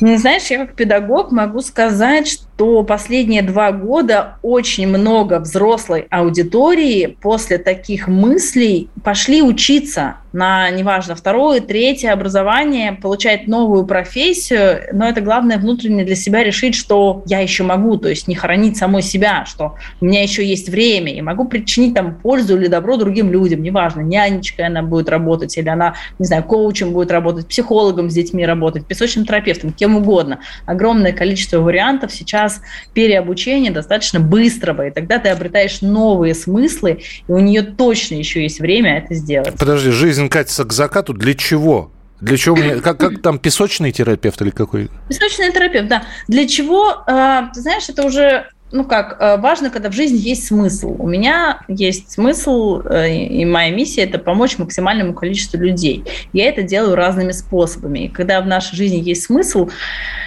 знаешь, 0.00 0.46
я 0.50 0.58
как 0.66 0.74
педагог 0.74 1.30
могу 1.30 1.60
сказать, 1.60 2.26
что 2.26 2.44
последние 2.56 3.42
два 3.42 3.72
года 3.72 4.38
очень 4.42 4.86
много 4.86 5.40
взрослой 5.40 6.06
аудитории 6.10 7.16
после 7.20 7.58
таких 7.58 8.08
мыслей 8.08 8.88
пошли 9.02 9.42
учиться 9.42 10.16
на, 10.34 10.68
неважно, 10.70 11.14
второе, 11.14 11.60
третье 11.60 12.10
образование, 12.10 12.92
получать 12.92 13.46
новую 13.46 13.86
профессию, 13.86 14.80
но 14.92 15.08
это 15.08 15.20
главное 15.20 15.58
внутренне 15.58 16.04
для 16.04 16.16
себя 16.16 16.42
решить, 16.42 16.74
что 16.74 17.22
я 17.26 17.38
еще 17.38 17.62
могу, 17.62 17.96
то 17.98 18.08
есть 18.08 18.26
не 18.26 18.34
хоронить 18.34 18.76
самой 18.76 19.02
себя, 19.02 19.44
что 19.46 19.76
у 20.00 20.06
меня 20.06 20.22
еще 20.22 20.44
есть 20.44 20.68
время, 20.68 21.14
и 21.14 21.22
могу 21.22 21.44
причинить 21.44 21.94
там 21.94 22.16
пользу 22.16 22.56
или 22.58 22.66
добро 22.66 22.96
другим 22.96 23.30
людям, 23.30 23.62
неважно, 23.62 24.00
нянечкой 24.00 24.66
она 24.66 24.82
будет 24.82 25.08
работать, 25.08 25.56
или 25.56 25.68
она, 25.68 25.94
не 26.18 26.26
знаю, 26.26 26.42
коучем 26.42 26.92
будет 26.92 27.12
работать, 27.12 27.46
психологом 27.46 28.10
с 28.10 28.14
детьми 28.14 28.44
работать, 28.44 28.86
песочным 28.86 29.24
терапевтом, 29.24 29.72
кем 29.72 29.96
угодно. 29.96 30.40
Огромное 30.66 31.12
количество 31.12 31.58
вариантов 31.58 32.12
сейчас 32.12 32.43
час 32.44 32.60
переобучения 32.92 33.70
достаточно 33.70 34.20
быстрого, 34.20 34.88
и 34.88 34.90
тогда 34.90 35.18
ты 35.18 35.28
обретаешь 35.28 35.80
новые 35.80 36.34
смыслы, 36.34 37.02
и 37.26 37.32
у 37.32 37.38
нее 37.38 37.62
точно 37.62 38.16
еще 38.16 38.42
есть 38.42 38.60
время 38.60 38.98
это 38.98 39.14
сделать. 39.14 39.54
Подожди, 39.58 39.90
жизнь 39.90 40.28
катится 40.28 40.64
к 40.64 40.72
закату. 40.72 41.14
Для 41.14 41.34
чего? 41.34 41.90
Для 42.20 42.36
чего 42.36 42.56
мне, 42.56 42.76
как, 42.76 42.98
как 42.98 43.20
там, 43.22 43.38
песочный 43.38 43.92
терапевт 43.92 44.40
или 44.40 44.50
какой? 44.50 44.88
Песочный 45.08 45.52
терапевт, 45.52 45.88
да. 45.88 46.04
Для 46.28 46.46
чего, 46.46 47.02
э, 47.06 47.42
ты 47.52 47.60
знаешь, 47.60 47.88
это 47.88 48.06
уже 48.06 48.48
ну 48.74 48.84
как, 48.84 49.16
э, 49.20 49.36
важно, 49.36 49.70
когда 49.70 49.88
в 49.88 49.92
жизни 49.92 50.18
есть 50.18 50.48
смысл. 50.48 50.96
У 50.98 51.06
меня 51.06 51.60
есть 51.68 52.10
смысл, 52.10 52.82
э, 52.84 53.08
и 53.14 53.44
моя 53.44 53.70
миссия– 53.70 54.02
это 54.04 54.18
помочь 54.18 54.58
максимальному 54.58 55.14
количеству 55.14 55.60
людей. 55.60 56.04
Я 56.32 56.48
это 56.48 56.64
делаю 56.64 56.96
разными 56.96 57.30
способами. 57.30 58.06
И 58.06 58.08
когда 58.08 58.40
в 58.40 58.48
нашей 58.48 58.74
жизни 58.74 58.96
есть 58.96 59.22
смысл, 59.26 59.70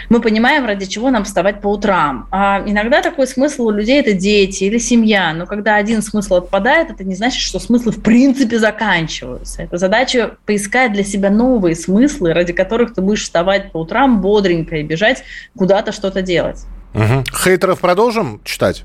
мы 0.09 0.21
понимаем, 0.21 0.65
ради 0.65 0.85
чего 0.85 1.09
нам 1.09 1.25
вставать 1.25 1.59
по 1.59 1.67
утрам. 1.67 2.29
А 2.31 2.63
иногда 2.65 3.01
такой 3.01 3.27
смысл 3.27 3.67
у 3.67 3.71
людей– 3.71 3.99
это 3.99 4.13
дети 4.13 4.63
или 4.63 4.77
семья. 4.77 5.33
Но 5.33 5.45
когда 5.45 5.75
один 5.75 6.01
смысл 6.01 6.35
отпадает, 6.35 6.89
это 6.89 7.03
не 7.03 7.15
значит, 7.15 7.41
что 7.41 7.59
смыслы 7.59 7.91
в 7.91 8.01
принципе 8.01 8.59
заканчиваются. 8.59 9.63
Это 9.63 9.77
задача 9.77 10.37
поискать 10.45 10.93
для 10.93 11.03
себя 11.03 11.29
новые 11.29 11.75
смыслы, 11.75 12.31
ради 12.31 12.53
которых 12.53 12.93
ты 12.93 13.01
будешь 13.01 13.23
вставать 13.23 13.73
по 13.73 13.79
утрам 13.79 14.21
бодренько 14.21 14.77
и 14.77 14.83
бежать 14.83 15.23
куда-то 15.57 15.91
что-то 15.91 16.21
делать. 16.21 16.65
Угу. 16.97 17.23
Хейтеров 17.43 17.79
продолжим 17.79 18.41
читать? 18.43 18.83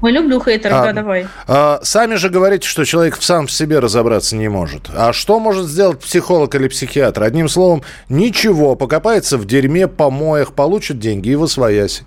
Мы 0.00 0.10
люблю 0.10 0.38
хейтеров, 0.38 0.80
а, 0.80 0.84
да, 0.84 0.92
давай. 0.92 1.26
А, 1.48 1.80
сами 1.82 2.16
же 2.16 2.28
говорите, 2.28 2.68
что 2.68 2.84
человек 2.84 3.16
сам 3.20 3.46
в 3.46 3.52
себе 3.52 3.78
разобраться 3.78 4.36
не 4.36 4.48
может. 4.48 4.90
А 4.94 5.14
что 5.14 5.40
может 5.40 5.66
сделать 5.66 5.98
психолог 5.98 6.54
или 6.54 6.68
психиатр? 6.68 7.22
Одним 7.22 7.48
словом, 7.48 7.82
ничего, 8.10 8.76
покопается 8.76 9.38
в 9.38 9.46
дерьме, 9.46 9.88
помоях, 9.88 10.52
получит 10.52 10.98
деньги 10.98 11.30
и 11.30 11.36
восвоясь. 11.36 12.02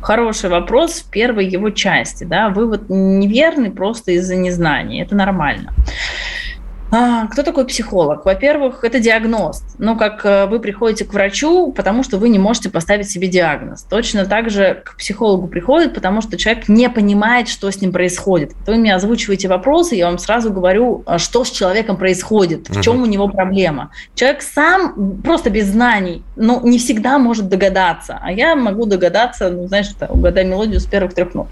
Хороший 0.00 0.48
вопрос 0.48 1.00
в 1.00 1.10
первой 1.10 1.46
его 1.46 1.70
части. 1.70 2.22
Да? 2.22 2.50
Вывод 2.50 2.88
неверный 2.88 3.72
просто 3.72 4.12
из-за 4.12 4.36
незнания. 4.36 5.02
Это 5.02 5.16
нормально. 5.16 5.74
А, 6.90 7.26
кто 7.26 7.42
такой 7.42 7.66
психолог? 7.66 8.24
Во-первых, 8.24 8.84
это 8.84 9.00
диагноз. 9.00 9.64
Ну, 9.78 9.96
как 9.96 10.24
э, 10.24 10.46
вы 10.46 10.60
приходите 10.60 11.04
к 11.04 11.12
врачу, 11.12 11.72
потому 11.72 12.04
что 12.04 12.18
вы 12.18 12.28
не 12.28 12.38
можете 12.38 12.70
поставить 12.70 13.10
себе 13.10 13.26
диагноз. 13.26 13.82
Точно 13.82 14.24
так 14.24 14.50
же 14.50 14.82
к 14.84 14.96
психологу 14.96 15.48
приходит, 15.48 15.94
потому 15.94 16.20
что 16.20 16.36
человек 16.36 16.68
не 16.68 16.88
понимает, 16.88 17.48
что 17.48 17.70
с 17.70 17.80
ним 17.80 17.92
происходит. 17.92 18.52
Вы 18.66 18.76
мне 18.76 18.94
озвучиваете 18.94 19.48
вопросы, 19.48 19.96
я 19.96 20.06
вам 20.06 20.18
сразу 20.18 20.52
говорю, 20.52 21.02
а, 21.06 21.18
что 21.18 21.44
с 21.44 21.50
человеком 21.50 21.96
происходит, 21.96 22.68
в 22.68 22.80
чем 22.82 23.02
у 23.02 23.06
него 23.06 23.28
проблема. 23.28 23.90
Человек 24.14 24.42
сам 24.42 25.20
просто 25.22 25.50
без 25.50 25.66
знаний, 25.66 26.22
ну, 26.36 26.64
не 26.64 26.78
всегда 26.78 27.18
может 27.18 27.48
догадаться. 27.48 28.20
А 28.22 28.30
я 28.30 28.54
могу 28.54 28.86
догадаться, 28.86 29.50
ну, 29.50 29.66
знаешь, 29.66 29.88
угадай 30.08 30.44
мелодию 30.44 30.78
с 30.78 30.86
первых 30.86 31.14
трех 31.14 31.34
нот. 31.34 31.48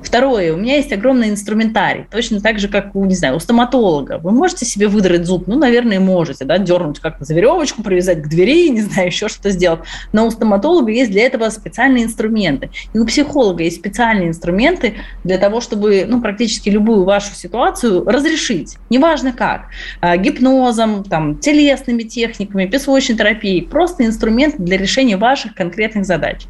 Второе, 0.00 0.52
у 0.52 0.58
меня 0.58 0.76
есть 0.76 0.92
огромный 0.92 1.30
инструментарий. 1.30 2.06
Точно 2.10 2.40
так 2.42 2.58
же, 2.58 2.68
как 2.68 2.94
у, 2.94 3.06
не 3.06 3.14
знаю, 3.14 3.36
у 3.36 3.40
стоматолога. 3.40 4.18
Вы 4.18 4.32
можете 4.32 4.65
себе 4.66 4.88
выдрать 4.88 5.24
зуб? 5.24 5.46
Ну, 5.46 5.56
наверное, 5.56 6.00
можете, 6.00 6.44
да, 6.44 6.58
дернуть 6.58 7.00
как-то 7.00 7.24
за 7.24 7.34
веревочку, 7.34 7.82
привязать 7.82 8.22
к 8.22 8.28
двери, 8.28 8.68
не 8.70 8.82
знаю, 8.82 9.08
еще 9.08 9.28
что-то 9.28 9.50
сделать. 9.50 9.80
Но 10.12 10.26
у 10.26 10.30
стоматолога 10.30 10.90
есть 10.90 11.10
для 11.10 11.24
этого 11.26 11.48
специальные 11.50 12.04
инструменты. 12.04 12.70
И 12.92 12.98
у 12.98 13.06
психолога 13.06 13.62
есть 13.62 13.76
специальные 13.76 14.28
инструменты 14.28 14.94
для 15.24 15.38
того, 15.38 15.60
чтобы, 15.60 16.04
ну, 16.06 16.20
практически 16.20 16.68
любую 16.68 17.04
вашу 17.04 17.34
ситуацию 17.34 18.04
разрешить. 18.04 18.76
Неважно 18.90 19.32
как. 19.32 19.66
А, 20.00 20.16
гипнозом, 20.16 21.04
там, 21.04 21.38
телесными 21.38 22.02
техниками, 22.02 22.66
песочной 22.66 23.16
терапией. 23.16 23.62
Просто 23.62 24.04
инструмент 24.04 24.56
для 24.58 24.76
решения 24.76 25.16
ваших 25.16 25.54
конкретных 25.54 26.04
задач. 26.04 26.46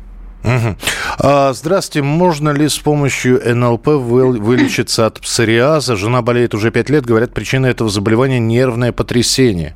Угу. 0.46 0.76
А, 1.18 1.52
здравствуйте, 1.52 2.06
можно 2.06 2.50
ли 2.50 2.68
с 2.68 2.78
помощью 2.78 3.42
НЛП 3.44 3.88
вы, 3.88 4.38
вылечиться 4.38 5.06
от 5.06 5.20
псориаза? 5.20 5.96
Жена 5.96 6.22
болеет 6.22 6.54
уже 6.54 6.70
пять 6.70 6.88
лет, 6.88 7.04
говорят, 7.04 7.35
причина 7.35 7.66
этого 7.66 7.90
заболевания 7.90 8.38
нервное 8.38 8.92
потрясение. 8.92 9.74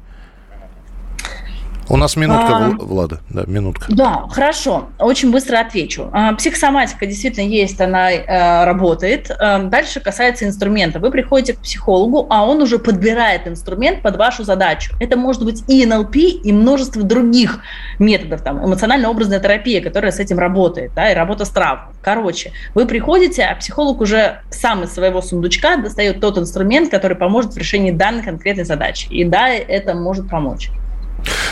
У 1.90 1.96
нас 1.96 2.14
минутка, 2.14 2.56
а, 2.56 2.70
Влада, 2.78 3.18
да, 3.30 3.42
минутка. 3.48 3.86
Да, 3.88 4.24
хорошо, 4.30 4.90
очень 5.00 5.32
быстро 5.32 5.58
отвечу. 5.58 6.08
А, 6.12 6.34
психосоматика 6.34 7.04
действительно 7.04 7.44
есть, 7.44 7.80
она 7.80 8.12
э, 8.12 8.64
работает. 8.64 9.28
А, 9.28 9.58
дальше 9.58 9.98
касается 9.98 10.46
инструмента. 10.46 11.00
Вы 11.00 11.10
приходите 11.10 11.54
к 11.54 11.58
психологу, 11.58 12.28
а 12.30 12.46
он 12.46 12.62
уже 12.62 12.78
подбирает 12.78 13.48
инструмент 13.48 14.02
под 14.02 14.16
вашу 14.16 14.44
задачу. 14.44 14.94
Это 15.00 15.16
может 15.16 15.44
быть 15.44 15.64
и 15.66 15.84
НЛП, 15.84 16.14
и 16.14 16.52
множество 16.52 17.02
других 17.02 17.58
методов, 17.98 18.42
там, 18.42 18.64
эмоционально-образная 18.64 19.40
терапия, 19.40 19.82
которая 19.82 20.12
с 20.12 20.20
этим 20.20 20.38
работает, 20.38 20.92
да, 20.94 21.10
и 21.10 21.14
работа 21.14 21.44
с 21.44 21.50
травмой. 21.50 21.92
Короче, 22.02 22.52
вы 22.72 22.86
приходите, 22.86 23.42
а 23.42 23.56
психолог 23.56 24.00
уже 24.00 24.42
сам 24.50 24.84
из 24.84 24.94
своего 24.94 25.20
сундучка 25.22 25.76
достает 25.76 26.20
тот 26.20 26.38
инструмент, 26.38 26.88
который 26.88 27.16
поможет 27.16 27.54
в 27.54 27.58
решении 27.58 27.90
данной 27.90 28.22
конкретной 28.22 28.64
задачи. 28.64 29.08
И 29.10 29.24
да, 29.24 29.48
это 29.48 29.94
может 29.94 30.28
помочь. 30.28 30.70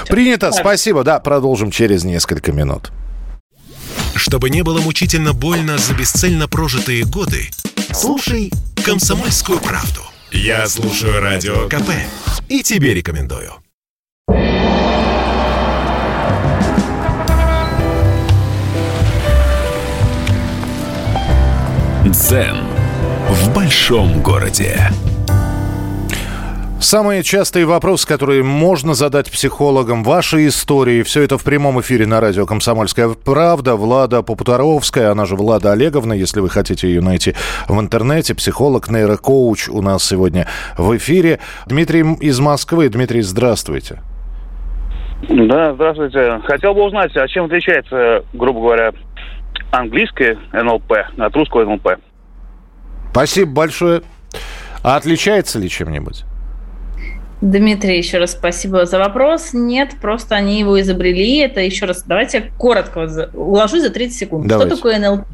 Принято, 0.08 0.52
спасибо. 0.52 1.04
Да, 1.04 1.18
продолжим 1.20 1.70
через 1.70 2.04
несколько 2.04 2.52
минут. 2.52 2.92
Чтобы 4.14 4.50
не 4.50 4.62
было 4.62 4.80
мучительно 4.80 5.32
больно 5.32 5.78
за 5.78 5.94
бесцельно 5.94 6.48
прожитые 6.48 7.04
годы, 7.04 7.50
слушай 7.92 8.52
«Комсомольскую 8.84 9.60
правду». 9.60 10.00
Я 10.32 10.66
слушаю 10.66 11.20
Радио 11.20 11.68
КП 11.68 11.90
и 12.48 12.62
тебе 12.62 12.94
рекомендую. 12.94 13.52
Дзен 22.04 22.56
в 23.28 23.54
большом 23.54 24.22
городе. 24.22 24.90
Самые 26.80 27.24
частые 27.24 27.66
вопросы, 27.66 28.06
которые 28.06 28.44
можно 28.44 28.94
задать 28.94 29.28
психологам, 29.32 30.04
ваши 30.04 30.46
истории, 30.46 31.02
все 31.02 31.22
это 31.22 31.36
в 31.36 31.42
прямом 31.42 31.80
эфире 31.80 32.06
на 32.06 32.20
радио 32.20 32.46
«Комсомольская 32.46 33.08
правда». 33.08 33.74
Влада 33.74 34.22
Попутаровская, 34.22 35.10
она 35.10 35.24
же 35.24 35.34
Влада 35.34 35.72
Олеговна, 35.72 36.12
если 36.12 36.38
вы 36.38 36.48
хотите 36.48 36.86
ее 36.86 37.00
найти 37.00 37.34
в 37.66 37.80
интернете, 37.80 38.36
психолог, 38.36 38.88
нейрокоуч 38.90 39.68
у 39.68 39.82
нас 39.82 40.04
сегодня 40.04 40.46
в 40.76 40.96
эфире. 40.96 41.40
Дмитрий 41.66 42.14
из 42.20 42.38
Москвы. 42.38 42.88
Дмитрий, 42.88 43.22
здравствуйте. 43.22 44.00
Да, 45.28 45.74
здравствуйте. 45.74 46.40
Хотел 46.44 46.74
бы 46.74 46.84
узнать, 46.84 47.10
а 47.16 47.26
чем 47.26 47.46
отличается, 47.46 48.22
грубо 48.32 48.60
говоря, 48.60 48.92
английское 49.72 50.38
НЛП 50.52 50.92
от 51.18 51.34
русского 51.34 51.64
НЛП? 51.64 51.88
Спасибо 53.10 53.50
большое. 53.50 54.02
А 54.84 54.94
отличается 54.94 55.58
ли 55.58 55.68
чем-нибудь? 55.68 56.24
Дмитрий, 57.40 57.98
еще 57.98 58.18
раз 58.18 58.32
спасибо 58.32 58.84
за 58.84 58.98
вопрос. 58.98 59.50
Нет, 59.52 59.94
просто 60.00 60.34
они 60.34 60.58
его 60.58 60.80
изобрели. 60.80 61.38
Это 61.38 61.60
еще 61.60 61.86
раз, 61.86 62.02
давайте 62.04 62.52
коротко 62.58 63.08
уложусь 63.32 63.82
за 63.82 63.90
30 63.90 64.18
секунд. 64.18 64.46
Давайте. 64.46 64.74
Что 64.74 64.76
такое 64.76 64.98
НЛП? 64.98 65.26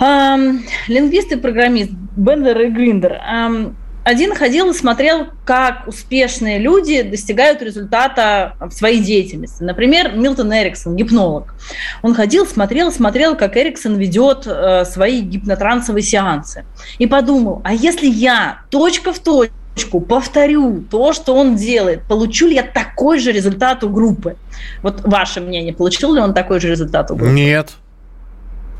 Эм, 0.00 0.64
лингвист 0.88 1.32
и 1.32 1.36
программист 1.36 1.90
Бендер 2.16 2.60
и 2.60 2.68
Гриндер. 2.68 3.12
Эм, 3.14 3.76
один 4.08 4.34
ходил 4.34 4.70
и 4.70 4.74
смотрел, 4.74 5.26
как 5.44 5.86
успешные 5.86 6.58
люди 6.58 7.02
достигают 7.02 7.60
результата 7.60 8.54
в 8.58 8.70
своей 8.70 9.02
деятельности. 9.02 9.62
Например, 9.62 10.12
Милтон 10.16 10.50
Эриксон, 10.50 10.96
гипнолог. 10.96 11.54
Он 12.02 12.14
ходил, 12.14 12.46
смотрел, 12.46 12.90
смотрел, 12.90 13.36
как 13.36 13.56
Эриксон 13.56 13.96
ведет 13.96 14.46
э, 14.46 14.84
свои 14.86 15.20
гипнотрансовые 15.20 16.02
сеансы. 16.02 16.64
И 16.98 17.06
подумал, 17.06 17.60
а 17.64 17.74
если 17.74 18.06
я 18.06 18.62
точка 18.70 19.12
в 19.12 19.18
точку 19.18 19.57
повторю 19.86 20.82
то, 20.90 21.12
что 21.12 21.34
он 21.34 21.56
делает, 21.56 22.02
получу 22.02 22.46
ли 22.46 22.54
я 22.54 22.62
такой 22.62 23.18
же 23.18 23.32
результат 23.32 23.84
у 23.84 23.88
группы? 23.88 24.36
Вот 24.82 25.02
ваше 25.04 25.40
мнение, 25.40 25.72
получил 25.72 26.14
ли 26.14 26.20
он 26.20 26.34
такой 26.34 26.60
же 26.60 26.68
результат 26.68 27.10
у 27.10 27.16
группы? 27.16 27.32
Нет. 27.32 27.72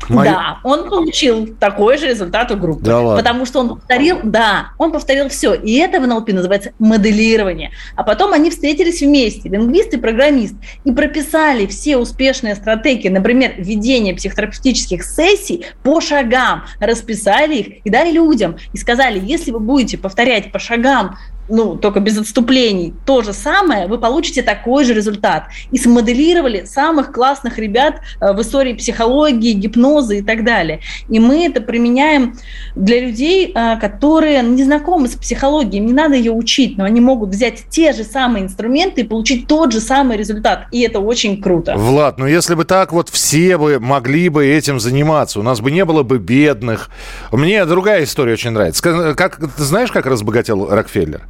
Мои... 0.07 0.29
Да, 0.29 0.59
он 0.63 0.89
получил 0.89 1.47
такой 1.59 1.97
же 1.97 2.07
результат 2.07 2.51
у 2.51 2.57
группы. 2.57 2.83
Да 2.83 2.99
ладно. 2.99 3.21
Потому 3.21 3.45
что 3.45 3.59
он 3.59 3.69
повторил, 3.69 4.19
да, 4.23 4.71
он 4.77 4.91
повторил 4.91 5.29
все. 5.29 5.53
И 5.53 5.77
это 5.77 5.99
в 5.99 6.07
НЛП 6.07 6.29
называется 6.29 6.71
моделирование. 6.79 7.71
А 7.95 8.03
потом 8.03 8.33
они 8.33 8.49
встретились 8.49 9.01
вместе, 9.01 9.49
лингвист 9.49 9.93
и 9.93 9.97
программист, 9.97 10.55
и 10.83 10.91
прописали 10.91 11.65
все 11.65 11.97
успешные 11.97 12.55
стратегии, 12.55 13.09
например, 13.09 13.53
ведение 13.57 14.15
психотерапевтических 14.15 15.03
сессий 15.03 15.65
по 15.83 16.01
шагам, 16.01 16.63
расписали 16.79 17.55
их 17.55 17.85
и 17.85 17.89
дали 17.89 18.11
людям. 18.11 18.57
И 18.73 18.77
сказали, 18.77 19.19
если 19.23 19.51
вы 19.51 19.59
будете 19.59 19.97
повторять 19.97 20.51
по 20.51 20.59
шагам 20.59 21.17
ну, 21.49 21.75
только 21.75 21.99
без 21.99 22.17
отступлений, 22.17 22.93
то 23.05 23.21
же 23.21 23.33
самое, 23.33 23.87
вы 23.87 23.97
получите 23.97 24.41
такой 24.41 24.85
же 24.85 24.93
результат. 24.93 25.45
И 25.71 25.77
смоделировали 25.77 26.65
самых 26.65 27.11
классных 27.11 27.57
ребят 27.57 27.95
э, 28.21 28.33
в 28.33 28.41
истории 28.41 28.73
психологии, 28.73 29.53
гипноза 29.53 30.15
и 30.15 30.21
так 30.21 30.43
далее. 30.43 30.81
И 31.09 31.19
мы 31.19 31.45
это 31.45 31.61
применяем 31.61 32.37
для 32.75 32.99
людей, 32.99 33.51
э, 33.53 33.77
которые 33.79 34.41
не 34.43 34.63
знакомы 34.63 35.07
с 35.07 35.15
психологией, 35.15 35.83
не 35.83 35.93
надо 35.93 36.15
ее 36.15 36.31
учить, 36.31 36.77
но 36.77 36.85
они 36.85 37.01
могут 37.01 37.29
взять 37.29 37.65
те 37.69 37.93
же 37.93 38.03
самые 38.03 38.45
инструменты 38.45 39.01
и 39.01 39.03
получить 39.03 39.47
тот 39.47 39.71
же 39.71 39.79
самый 39.79 40.17
результат. 40.17 40.67
И 40.71 40.81
это 40.81 40.99
очень 40.99 41.41
круто. 41.41 41.75
Влад, 41.75 42.17
ну 42.17 42.27
если 42.27 42.55
бы 42.55 42.65
так 42.65 42.91
вот 42.93 43.09
все 43.09 43.57
бы 43.57 43.79
могли 43.79 44.29
бы 44.29 44.45
этим 44.45 44.79
заниматься, 44.79 45.39
у 45.39 45.43
нас 45.43 45.61
бы 45.61 45.71
не 45.71 45.85
было 45.85 46.03
бы 46.03 46.19
бедных. 46.19 46.89
Мне 47.31 47.65
другая 47.65 48.03
история 48.03 48.33
очень 48.33 48.51
нравится. 48.51 48.83
Как, 49.15 49.37
ты 49.37 49.63
знаешь, 49.63 49.91
как 49.91 50.05
разбогател 50.05 50.69
Рокфеллер? 50.69 51.21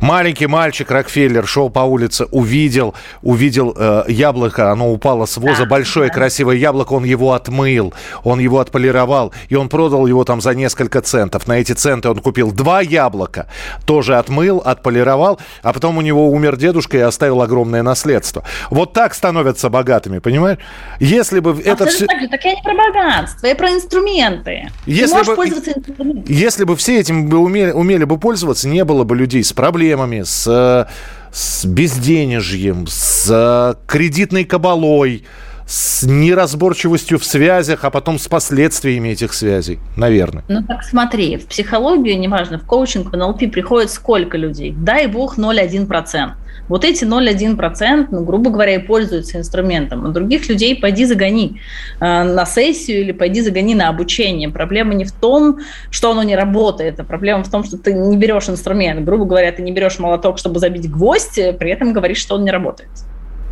Маленький 0.00 0.46
мальчик 0.46 0.90
Рокфеллер 0.92 1.44
шел 1.46 1.70
по 1.70 1.80
улице, 1.80 2.26
увидел, 2.30 2.94
увидел 3.22 3.74
э, 3.76 4.04
яблоко, 4.06 4.70
оно 4.70 4.92
упало 4.92 5.26
с 5.26 5.36
воза, 5.36 5.64
да, 5.64 5.66
большое 5.66 6.08
да. 6.08 6.14
красивое 6.14 6.54
яблоко, 6.54 6.92
он 6.92 7.02
его 7.02 7.32
отмыл, 7.32 7.92
он 8.22 8.38
его 8.38 8.60
отполировал, 8.60 9.32
и 9.48 9.56
он 9.56 9.68
продал 9.68 10.06
его 10.06 10.22
там 10.22 10.40
за 10.40 10.54
несколько 10.54 11.00
центов. 11.00 11.48
На 11.48 11.58
эти 11.58 11.72
центы 11.72 12.08
он 12.08 12.20
купил 12.20 12.52
два 12.52 12.80
яблока, 12.80 13.48
тоже 13.86 14.16
отмыл, 14.16 14.58
отполировал, 14.58 15.40
а 15.62 15.72
потом 15.72 15.98
у 15.98 16.00
него 16.00 16.30
умер 16.30 16.56
дедушка 16.56 16.96
и 16.96 17.00
оставил 17.00 17.42
огромное 17.42 17.82
наследство. 17.82 18.44
Вот 18.70 18.92
так 18.92 19.14
становятся 19.14 19.68
богатыми, 19.68 20.20
понимаешь? 20.20 20.58
Если 21.00 21.40
бы 21.40 21.50
а 21.50 21.70
это 21.70 21.86
все... 21.86 22.06
Так, 22.06 22.20
же, 22.20 22.28
так 22.28 22.44
я 22.44 22.54
не 22.54 22.62
про 22.62 22.74
богатство, 22.74 23.46
я 23.48 23.56
про 23.56 23.70
инструменты. 23.70 24.70
Если 24.86 25.06
Ты 25.06 25.12
можешь 25.14 25.26
бы, 25.26 25.34
пользоваться 25.36 25.72
инструментами. 25.72 26.32
Если 26.32 26.62
бы 26.62 26.76
все 26.76 27.00
этим 27.00 27.28
бы 27.28 27.38
умели, 27.38 27.72
умели 27.72 28.04
бы 28.04 28.16
пользоваться, 28.16 28.68
не 28.68 28.84
было 28.84 29.02
бы 29.02 29.16
людей 29.16 29.42
с 29.42 29.52
проблемами 29.52 29.87
проблемами, 29.96 30.22
с, 30.22 30.88
с 31.32 31.64
безденежьем, 31.64 32.86
с 32.86 33.76
кредитной 33.86 34.44
кабалой, 34.44 35.24
с 35.66 36.02
неразборчивостью 36.02 37.18
в 37.18 37.24
связях, 37.24 37.84
а 37.84 37.90
потом 37.90 38.18
с 38.18 38.28
последствиями 38.28 39.10
этих 39.10 39.34
связей, 39.34 39.78
наверное. 39.96 40.44
Ну 40.48 40.62
так 40.62 40.82
смотри, 40.82 41.36
в 41.36 41.46
психологию, 41.46 42.18
неважно, 42.18 42.58
в 42.58 42.64
коучинг, 42.64 43.12
в 43.12 43.16
НЛП 43.16 43.50
приходит 43.50 43.90
сколько 43.90 44.36
людей? 44.38 44.74
Дай 44.76 45.06
бог 45.06 45.38
0,1%. 45.38 46.32
Вот 46.68 46.84
эти 46.84 47.04
0,1%, 47.04 48.08
ну, 48.10 48.24
грубо 48.24 48.50
говоря, 48.50 48.74
и 48.74 48.78
пользуются 48.78 49.38
инструментом. 49.38 50.06
А 50.06 50.08
других 50.08 50.48
людей 50.48 50.76
пойди 50.76 51.04
загони 51.04 51.60
э, 52.00 52.04
на 52.04 52.46
сессию 52.46 53.00
или 53.00 53.12
пойди 53.12 53.40
загони 53.40 53.74
на 53.74 53.88
обучение. 53.88 54.48
Проблема 54.48 54.94
не 54.94 55.04
в 55.04 55.12
том, 55.12 55.58
что 55.90 56.10
оно 56.10 56.22
не 56.22 56.36
работает, 56.36 57.00
а 57.00 57.04
проблема 57.04 57.44
в 57.44 57.50
том, 57.50 57.64
что 57.64 57.78
ты 57.78 57.92
не 57.92 58.16
берешь 58.16 58.48
инструмент. 58.48 59.04
Грубо 59.04 59.24
говоря, 59.24 59.50
ты 59.52 59.62
не 59.62 59.72
берешь 59.72 59.98
молоток, 59.98 60.38
чтобы 60.38 60.60
забить 60.60 60.90
гвоздь, 60.90 61.40
при 61.58 61.70
этом 61.70 61.92
говоришь, 61.92 62.18
что 62.18 62.34
он 62.34 62.44
не 62.44 62.50
работает. 62.50 62.90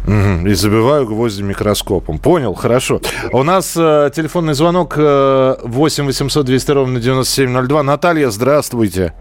И 0.06 0.54
забиваю 0.54 1.04
гвозди 1.04 1.42
микроскопом. 1.42 2.18
Понял, 2.18 2.54
хорошо. 2.54 3.00
У 3.32 3.42
нас 3.42 3.74
э, 3.76 4.10
телефонный 4.14 4.54
звонок 4.54 4.94
э, 4.96 5.56
8 5.64 6.06
800 6.06 6.46
200 6.46 6.70
ровно 6.70 7.00
9702. 7.00 7.82
Наталья, 7.82 8.30
здравствуйте. 8.30 9.14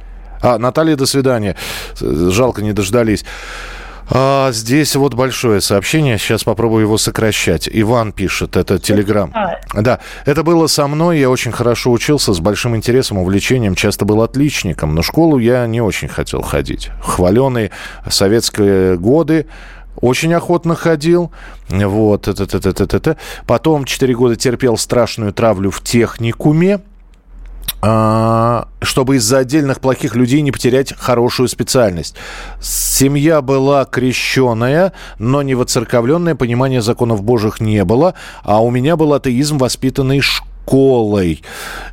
А, 0.44 0.60
Наталья, 0.60 0.96
до 0.96 1.08
свидания. 1.08 1.56
Жалко, 2.00 2.62
не 2.62 2.72
дождались. 2.72 3.26
А, 4.10 4.52
здесь 4.52 4.96
вот 4.96 5.14
большое 5.14 5.62
сообщение. 5.62 6.18
Сейчас 6.18 6.44
попробую 6.44 6.84
его 6.84 6.98
сокращать. 6.98 7.68
Иван 7.72 8.12
пишет, 8.12 8.56
это 8.56 8.80
телеграм. 8.80 9.34
Да, 9.74 10.00
это 10.26 10.44
было 10.44 10.68
со 10.68 10.88
мной. 10.88 11.20
Я 11.20 11.30
очень 11.30 11.52
хорошо 11.52 11.92
учился, 11.92 12.34
с 12.34 12.40
большим 12.40 12.76
интересом, 12.76 13.18
увлечением. 13.18 13.76
Часто 13.76 14.06
был 14.06 14.22
отличником. 14.22 14.96
Но 14.96 15.02
школу 15.02 15.40
я 15.40 15.66
не 15.68 15.82
очень 15.82 16.08
хотел 16.08 16.42
ходить. 16.42 16.90
Хваленые 17.02 17.72
советские 18.10 18.98
годы. 18.98 19.48
Очень 20.02 20.34
охотно 20.34 20.76
ходил. 20.76 21.32
Вот, 21.70 22.28
это, 22.28 22.44
это, 22.44 22.58
это, 22.58 22.84
это, 22.84 22.98
это. 22.98 23.18
Потом 23.48 23.86
4 23.86 24.14
года 24.14 24.36
терпел 24.36 24.78
страшную 24.78 25.34
травлю 25.34 25.72
в 25.72 25.82
техникуме. 25.82 26.82
А, 27.88 28.68
чтобы 28.82 29.18
из-за 29.18 29.40
отдельных 29.40 29.80
плохих 29.80 30.16
людей 30.16 30.42
не 30.42 30.52
потерять 30.52 30.94
хорошую 30.98 31.48
специальность. 31.48 32.16
Семья 32.60 33.42
была 33.42 33.86
крещенная, 33.86 34.94
но 35.20 35.44
не 35.44 35.54
воцерковленная, 35.54 36.34
понимания 36.34 36.82
законов 36.82 37.22
божьих 37.22 37.60
не 37.60 37.84
было, 37.86 38.16
а 38.44 38.64
у 38.64 38.72
меня 38.72 38.96
был 38.96 39.14
атеизм, 39.14 39.60
воспитанный 39.60 40.22
школой. 40.22 41.44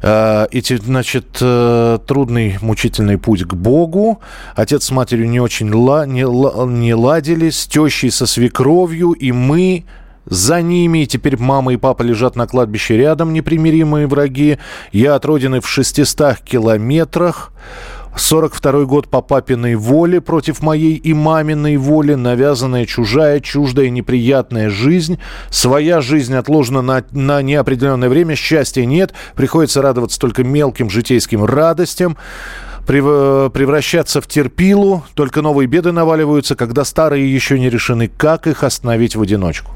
А, 0.03 0.47
эти, 0.51 0.77
значит, 0.77 1.37
э, 1.43 1.99
трудный, 2.07 2.57
мучительный 2.63 3.19
путь 3.19 3.45
к 3.45 3.53
Богу. 3.53 4.21
Отец 4.55 4.85
с 4.85 4.91
матерью 4.91 5.29
не 5.29 5.41
очень 5.41 5.71
ла, 5.75 6.07
не, 6.07 6.23
не 6.23 6.95
ладили, 6.95 7.51
с 7.51 7.67
тещей, 7.67 8.11
со 8.11 8.25
свекровью, 8.25 9.13
и 9.13 9.31
мы 9.31 9.85
за 10.27 10.63
ними. 10.63 11.05
Теперь 11.05 11.37
мама 11.39 11.73
и 11.73 11.77
папа 11.77 12.03
лежат 12.03 12.37
на 12.37 12.47
кладбище 12.47 12.97
рядом, 12.97 13.33
непримиримые 13.33 14.07
враги. 14.07 14.59
Я 14.93 15.15
от 15.15 15.25
родины 15.25 15.61
в 15.61 15.69
600 15.69 16.39
километрах. 16.39 17.53
42 18.17 18.85
год 18.85 19.09
по 19.09 19.23
папиной 19.23 19.75
воле 19.75 20.21
против 20.21 20.63
моей 20.63 20.97
и 20.97 21.15
маминой 21.15 21.77
воли, 21.77 22.15
навязанная 22.15 22.85
чужая, 22.85 23.41
чуждая, 23.41 23.89
неприятная 23.89 24.69
жизнь. 24.69 25.19
Своя 25.51 26.01
жизнь 26.01 26.35
отложена 26.35 26.83
на, 26.83 27.05
на 27.13 27.41
неопределенное 27.43 28.09
время, 28.09 28.37
счастья 28.37 28.85
нет, 28.85 29.15
приходится 29.35 29.81
радоваться 29.81 30.21
только 30.21 30.45
мелким 30.45 30.91
житейским 30.91 31.45
радостям 31.45 32.17
превращаться 32.85 34.21
в 34.21 34.27
терпилу, 34.27 35.05
только 35.15 35.41
новые 35.41 35.69
беды 35.69 35.93
наваливаются, 35.93 36.57
когда 36.57 36.85
старые 36.85 37.33
еще 37.33 37.59
не 37.61 37.71
решены, 37.71 38.09
как 38.09 38.49
их 38.49 38.65
остановить 38.65 39.15
в 39.15 39.23
одиночку. 39.23 39.71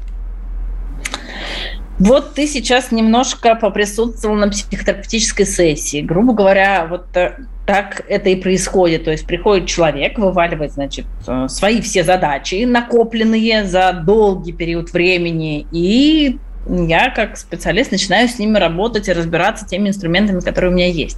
Вот 1.99 2.35
ты 2.35 2.45
сейчас 2.45 2.91
немножко 2.91 3.55
поприсутствовал 3.55 4.35
на 4.35 4.49
психотерапевтической 4.49 5.45
сессии. 5.45 6.01
Грубо 6.01 6.33
говоря, 6.33 6.85
вот 6.87 7.05
э, 7.15 7.37
так 7.65 8.03
это 8.07 8.29
и 8.29 8.35
происходит. 8.35 9.05
То 9.05 9.11
есть 9.11 9.25
приходит 9.25 9.67
человек, 9.67 10.19
вываливает, 10.19 10.73
значит, 10.73 11.05
э, 11.27 11.47
свои 11.49 11.81
все 11.81 12.03
задачи, 12.03 12.65
накопленные 12.65 13.65
за 13.65 13.93
долгий 13.93 14.53
период 14.53 14.93
времени, 14.93 15.65
и 15.71 16.37
я 16.69 17.09
как 17.09 17.37
специалист 17.37 17.91
начинаю 17.91 18.27
с 18.27 18.37
ними 18.39 18.57
работать 18.57 19.07
и 19.07 19.13
разбираться 19.13 19.65
теми 19.65 19.89
инструментами, 19.89 20.39
которые 20.41 20.71
у 20.71 20.75
меня 20.75 20.87
есть. 20.87 21.17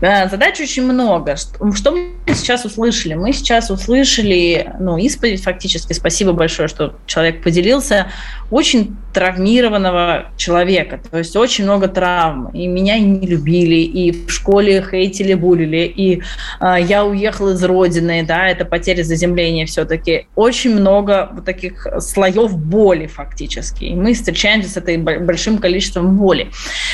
Задач 0.00 0.60
очень 0.60 0.84
много. 0.84 1.36
Что 1.36 1.90
мы 1.90 2.12
сейчас 2.28 2.64
услышали? 2.64 3.14
Мы 3.14 3.32
сейчас 3.32 3.70
услышали, 3.70 4.72
ну, 4.78 4.96
исповедь 4.96 5.42
фактически. 5.42 5.92
Спасибо 5.92 6.32
большое, 6.32 6.68
что 6.68 6.94
человек 7.06 7.42
поделился. 7.42 8.06
Очень 8.50 8.96
травмированного 9.12 10.26
человека. 10.36 11.00
То 11.10 11.18
есть 11.18 11.34
очень 11.34 11.64
много 11.64 11.88
травм. 11.88 12.50
И 12.50 12.68
меня 12.68 12.96
и 12.96 13.00
не 13.00 13.26
любили, 13.26 13.76
и 13.76 14.12
в 14.12 14.30
школе 14.30 14.84
хейтили, 14.88 15.34
булили, 15.34 15.92
и 15.96 16.22
э, 16.60 16.76
я 16.80 17.04
уехала 17.04 17.54
из 17.54 17.64
родины, 17.64 18.24
да, 18.26 18.46
это 18.46 18.64
потеря 18.64 19.02
заземления 19.02 19.66
все-таки. 19.66 20.28
Очень 20.36 20.76
много 20.76 21.30
вот 21.32 21.44
таких 21.44 21.86
слоев 21.98 22.56
боли 22.56 23.06
фактически. 23.06 23.86
И 23.86 23.94
мы 23.94 24.14
встречаемся 24.14 24.70
с 24.70 24.76
этой 24.76 24.98
большим 24.98 25.58
количеством 25.58 26.16
боли. 26.16 26.50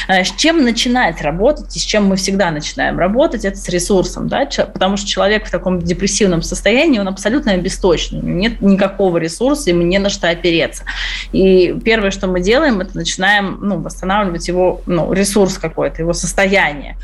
Э, 0.09 0.25
с 0.25 0.33
чем 0.33 0.65
начинать 0.65 1.21
работать, 1.21 1.77
и 1.77 1.79
с 1.79 1.83
чем 1.83 2.07
мы 2.07 2.17
всегда 2.17 2.51
начинаем 2.51 2.94
работать, 2.99 3.45
это 3.45 3.57
с 3.57 3.69
ресурсом, 3.69 4.29
да, 4.29 4.49
потому 4.73 4.97
что 4.97 5.09
человек 5.09 5.47
в 5.47 5.51
таком 5.51 5.81
депрессивном 5.81 6.43
состоянии, 6.43 6.99
он 6.99 7.09
абсолютно 7.09 7.53
обесточен, 7.53 8.21
нет 8.39 8.61
никакого 8.61 9.19
ресурса, 9.19 9.71
ему 9.71 9.83
не 9.83 9.99
на 9.99 10.11
что 10.11 10.29
опереться. 10.29 10.85
И 11.33 11.75
первое, 11.85 12.11
что 12.11 12.27
мы 12.27 12.41
делаем, 12.41 12.81
это 12.81 12.97
начинаем 12.97 13.59
ну, 13.61 13.81
восстанавливать 13.81 14.49
его 14.49 14.81
ну, 14.87 15.13
ресурс 15.13 15.59
какой-то, 15.59 16.03
его 16.03 16.13
состояние. 16.13 16.97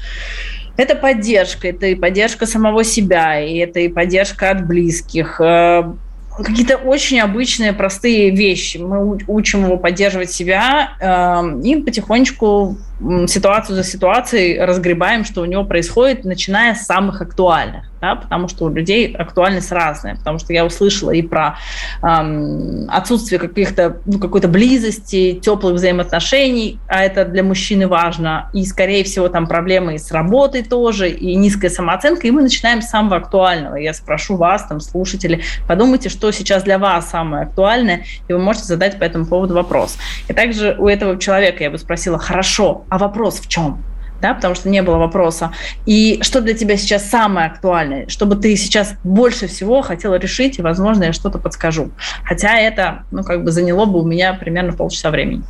Это 0.76 0.94
поддержка, 0.94 1.68
это 1.68 1.86
и 1.86 1.94
поддержка 1.94 2.46
самого 2.46 2.84
себя, 2.84 3.40
и 3.40 3.56
это 3.58 3.80
и 3.80 3.88
поддержка 3.88 4.50
от 4.50 4.66
близких, 4.66 5.40
э, 5.40 5.92
какие-то 6.36 6.76
очень 6.76 7.20
обычные, 7.20 7.72
простые 7.72 8.30
вещи. 8.30 8.78
Мы 8.78 9.18
учим 9.26 9.64
его 9.64 9.76
поддерживать 9.76 10.30
себя 10.30 10.92
э, 11.00 11.60
и 11.62 11.76
потихонечку 11.82 12.78
ситуацию 13.26 13.76
за 13.76 13.84
ситуацией 13.84 14.58
разгребаем, 14.58 15.24
что 15.24 15.42
у 15.42 15.44
него 15.44 15.64
происходит, 15.64 16.24
начиная 16.24 16.74
с 16.74 16.86
самых 16.86 17.20
актуальных 17.20 17.90
да, 18.00 18.14
потому 18.14 18.48
что 18.48 18.64
у 18.64 18.68
людей 18.70 19.14
актуальность 19.14 19.70
разная, 19.70 20.16
потому 20.16 20.38
что 20.38 20.52
я 20.52 20.64
услышала 20.64 21.10
и 21.10 21.22
про 21.22 21.58
эм, 22.02 22.88
отсутствие 22.88 23.38
каких-то, 23.38 23.98
ну, 24.06 24.18
какой-то 24.18 24.48
близости, 24.48 25.38
теплых 25.42 25.74
взаимоотношений, 25.74 26.78
а 26.88 27.02
это 27.02 27.24
для 27.24 27.42
мужчины 27.42 27.86
важно, 27.86 28.50
и, 28.54 28.64
скорее 28.64 29.04
всего, 29.04 29.28
там 29.28 29.46
проблемы 29.46 29.96
и 29.96 29.98
с 29.98 30.10
работой 30.12 30.62
тоже, 30.62 31.10
и 31.10 31.34
низкая 31.34 31.70
самооценка, 31.70 32.26
и 32.26 32.30
мы 32.30 32.42
начинаем 32.42 32.80
с 32.80 32.88
самого 32.88 33.16
актуального. 33.16 33.76
Я 33.76 33.92
спрошу 33.92 34.36
вас, 34.36 34.66
там, 34.66 34.80
слушатели, 34.80 35.42
подумайте, 35.68 36.08
что 36.08 36.30
сейчас 36.32 36.62
для 36.62 36.78
вас 36.78 37.10
самое 37.10 37.44
актуальное, 37.44 38.04
и 38.28 38.32
вы 38.32 38.38
можете 38.38 38.66
задать 38.66 38.98
по 38.98 39.04
этому 39.04 39.26
поводу 39.26 39.54
вопрос. 39.54 39.98
И 40.28 40.32
также 40.32 40.74
у 40.78 40.88
этого 40.88 41.18
человека 41.18 41.62
я 41.62 41.70
бы 41.70 41.76
спросила, 41.76 42.18
хорошо, 42.18 42.84
а 42.90 42.98
вопрос 42.98 43.40
в 43.40 43.48
чем? 43.48 43.82
да, 44.20 44.34
потому 44.34 44.54
что 44.54 44.68
не 44.68 44.82
было 44.82 44.96
вопроса. 44.96 45.52
И 45.86 46.20
что 46.22 46.40
для 46.40 46.54
тебя 46.54 46.76
сейчас 46.76 47.08
самое 47.08 47.46
актуальное, 47.46 48.08
чтобы 48.08 48.36
ты 48.36 48.56
сейчас 48.56 48.94
больше 49.02 49.46
всего 49.46 49.82
хотела 49.82 50.16
решить, 50.16 50.58
и, 50.58 50.62
возможно, 50.62 51.04
я 51.04 51.12
что-то 51.12 51.38
подскажу. 51.38 51.90
Хотя 52.24 52.58
это, 52.58 53.04
ну, 53.10 53.24
как 53.24 53.44
бы 53.44 53.50
заняло 53.50 53.86
бы 53.86 54.00
у 54.00 54.04
меня 54.04 54.34
примерно 54.34 54.72
полчаса 54.72 55.10
времени. 55.10 55.42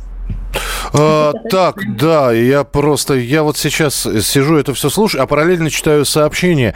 А, 0.93 1.31
так, 1.49 1.95
да, 1.97 2.33
я 2.33 2.63
просто, 2.63 3.13
я 3.13 3.43
вот 3.43 3.57
сейчас 3.57 4.07
сижу, 4.21 4.57
это 4.57 4.73
все 4.73 4.89
слушаю, 4.89 5.23
а 5.23 5.27
параллельно 5.27 5.69
читаю 5.69 6.03
сообщение, 6.03 6.75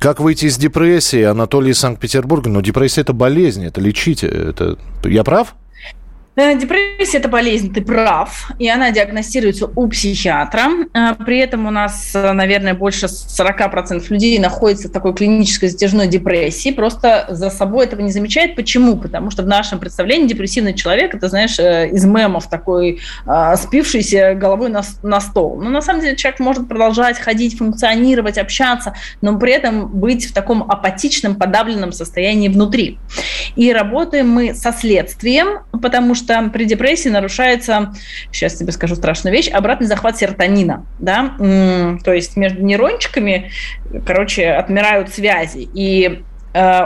как 0.00 0.18
выйти 0.18 0.46
из 0.46 0.56
депрессии, 0.56 1.22
Анатолий 1.22 1.70
из 1.70 1.78
Санкт-Петербурга, 1.78 2.50
но 2.50 2.60
депрессия 2.60 3.02
это 3.02 3.12
болезнь, 3.12 3.64
это 3.64 3.80
лечить, 3.80 4.24
это, 4.24 4.76
я 5.04 5.22
прав? 5.22 5.54
Э, 6.34 6.58
депрессия– 6.58 7.18
это 7.18 7.28
болезнь, 7.28 7.74
ты 7.74 7.82
прав, 7.82 8.52
и 8.58 8.66
она 8.66 8.90
диагностируется 8.90 9.70
у 9.76 9.86
психиатра. 9.88 10.62
Э, 10.94 11.14
при 11.26 11.38
этом 11.38 11.66
у 11.66 11.70
нас, 11.70 12.12
э, 12.14 12.32
наверное, 12.32 12.72
больше 12.72 13.06
40% 13.06 14.10
людей 14.10 14.38
находится 14.38 14.88
в 14.88 14.92
такой 14.92 15.12
клинической 15.12 15.68
затяжной 15.68 16.06
депрессии, 16.06 16.70
просто 16.70 17.26
за 17.28 17.50
собой 17.50 17.84
этого 17.84 18.00
не 18.00 18.10
замечает. 18.10 18.56
Почему? 18.56 18.96
Потому 18.96 19.30
что 19.30 19.42
в 19.42 19.46
нашем 19.46 19.78
представлении 19.78 20.26
депрессивный 20.26 20.72
человек– 20.72 21.14
это, 21.16 21.28
знаешь, 21.28 21.58
из 21.58 22.04
мемов 22.06 22.48
такой 22.48 23.00
спившийся 23.56 24.34
головой 24.34 24.70
на, 24.70 24.82
на 25.02 25.20
стол. 25.20 25.60
Но 25.60 25.68
на 25.68 25.82
самом 25.82 26.00
деле 26.00 26.16
человек 26.16 26.40
может 26.40 26.66
продолжать 26.66 27.18
ходить, 27.18 27.58
функционировать, 27.58 28.38
общаться, 28.38 28.94
но 29.20 29.38
при 29.38 29.52
этом 29.52 29.88
быть 29.88 30.30
в 30.30 30.32
таком 30.32 30.62
апатичном, 30.62 31.34
подавленном 31.34 31.92
состоянии 31.92 32.48
внутри. 32.48 32.98
И 33.54 33.70
работаем 33.72 34.30
мы 34.30 34.54
со 34.54 34.72
следствием, 34.72 35.60
потому 35.82 36.14
что 36.14 36.21
что 36.22 36.50
при 36.50 36.64
депрессии 36.64 37.08
нарушается, 37.08 37.92
сейчас 38.30 38.54
тебе 38.54 38.72
скажу 38.72 38.94
страшную 38.94 39.34
вещь, 39.34 39.48
обратный 39.48 39.86
захват 39.86 40.16
серотонина, 40.16 40.86
да, 40.98 41.34
то 41.38 42.12
есть 42.12 42.36
между 42.36 42.62
нейрончиками, 42.62 43.50
короче, 44.06 44.50
отмирают 44.50 45.12
связи, 45.12 45.68
и 45.74 46.22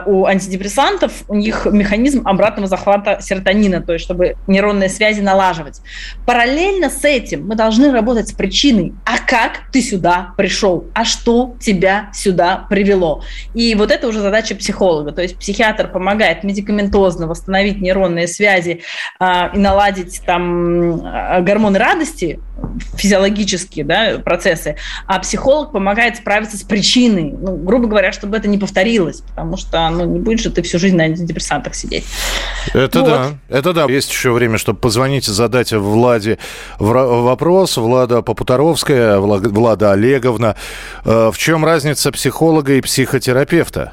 у 0.07 0.27
антидепрессантов 0.27 1.25
у 1.29 1.35
них 1.35 1.67
механизм 1.67 2.27
обратного 2.27 2.69
захвата 2.69 3.19
серотонина, 3.21 3.81
то 3.83 3.93
есть 3.93 4.05
чтобы 4.05 4.37
нейронные 4.47 4.89
связи 4.89 5.21
налаживать. 5.21 5.81
Параллельно 6.25 6.91
с 6.91 7.05
этим 7.05 7.47
мы 7.47 7.55
должны 7.55 7.93
работать 7.93 8.29
с 8.29 8.33
причиной. 8.33 8.95
А 9.05 9.19
как 9.19 9.71
ты 9.73 9.83
сюда 9.83 10.35
пришел? 10.37 10.87
А 10.95 11.05
что 11.05 11.57
тебя 11.61 12.11
сюда 12.13 12.67
привело? 12.71 13.23
И 13.55 13.75
вот 13.75 13.91
это 13.91 14.09
уже 14.09 14.21
задача 14.21 14.55
психолога. 14.55 15.13
То 15.13 15.23
есть 15.23 15.39
психиатр 15.39 15.89
помогает 15.89 16.45
медикаментозно 16.45 17.27
восстановить 17.27 17.81
нейронные 17.81 18.29
связи 18.29 18.83
э, 19.19 19.25
и 19.55 19.59
наладить 19.59 20.23
там 20.25 21.05
э, 21.05 21.43
гормоны 21.43 21.79
радости, 21.79 22.41
физиологические 22.97 23.85
да, 23.85 24.19
процессы, 24.19 24.77
а 25.07 25.19
психолог 25.19 25.73
помогает 25.73 26.17
справиться 26.17 26.57
с 26.57 26.63
причиной, 26.63 27.33
ну, 27.39 27.57
грубо 27.57 27.87
говоря, 27.87 28.13
чтобы 28.13 28.37
это 28.37 28.49
не 28.49 28.59
повторилось, 28.59 29.21
потому 29.21 29.57
что 29.57 29.89
ну, 29.91 30.05
не 30.05 30.19
будешь 30.19 30.43
же 30.43 30.51
ты 30.51 30.63
всю 30.63 30.79
жизнь 30.79 30.97
на 30.97 31.05
антидепрессантах 31.05 31.75
сидеть. 31.75 32.05
Это 32.73 33.01
вот. 33.01 33.09
да, 33.09 33.29
это 33.49 33.73
да. 33.73 33.85
Есть 33.85 34.11
еще 34.11 34.33
время, 34.33 34.59
чтобы 34.59 34.79
позвонить 34.79 35.29
и 35.29 35.33
задать 35.33 35.73
Владе 35.73 36.39
вопрос. 36.79 37.77
Влада 37.77 38.23
Попутаровская, 38.23 39.19
Влада 39.19 39.93
Олеговна. 39.93 40.57
Э, 41.05 41.31
в 41.33 41.39
чем 41.39 41.65
разница 41.65 42.11
психолога 42.13 42.75
и 42.75 42.81
психотерапевта? 42.81 43.93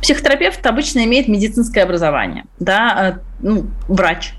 Психотерапевт 0.00 0.64
обычно 0.66 1.04
имеет 1.04 1.28
медицинское 1.28 1.82
образование, 1.82 2.44
да, 2.58 3.16
э, 3.16 3.18
ну, 3.40 3.66
врач. 3.88 4.32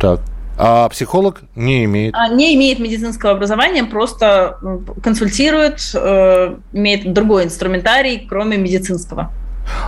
Так. 0.00 0.20
А 0.62 0.86
психолог 0.90 1.40
не 1.54 1.84
имеет? 1.84 2.14
А, 2.14 2.28
не 2.28 2.54
имеет 2.54 2.80
медицинского 2.80 3.32
образования, 3.32 3.84
просто 3.84 4.58
консультирует, 5.02 5.80
э, 5.94 6.56
имеет 6.74 7.14
другой 7.14 7.44
инструментарий, 7.44 8.26
кроме 8.28 8.58
медицинского. 8.58 9.32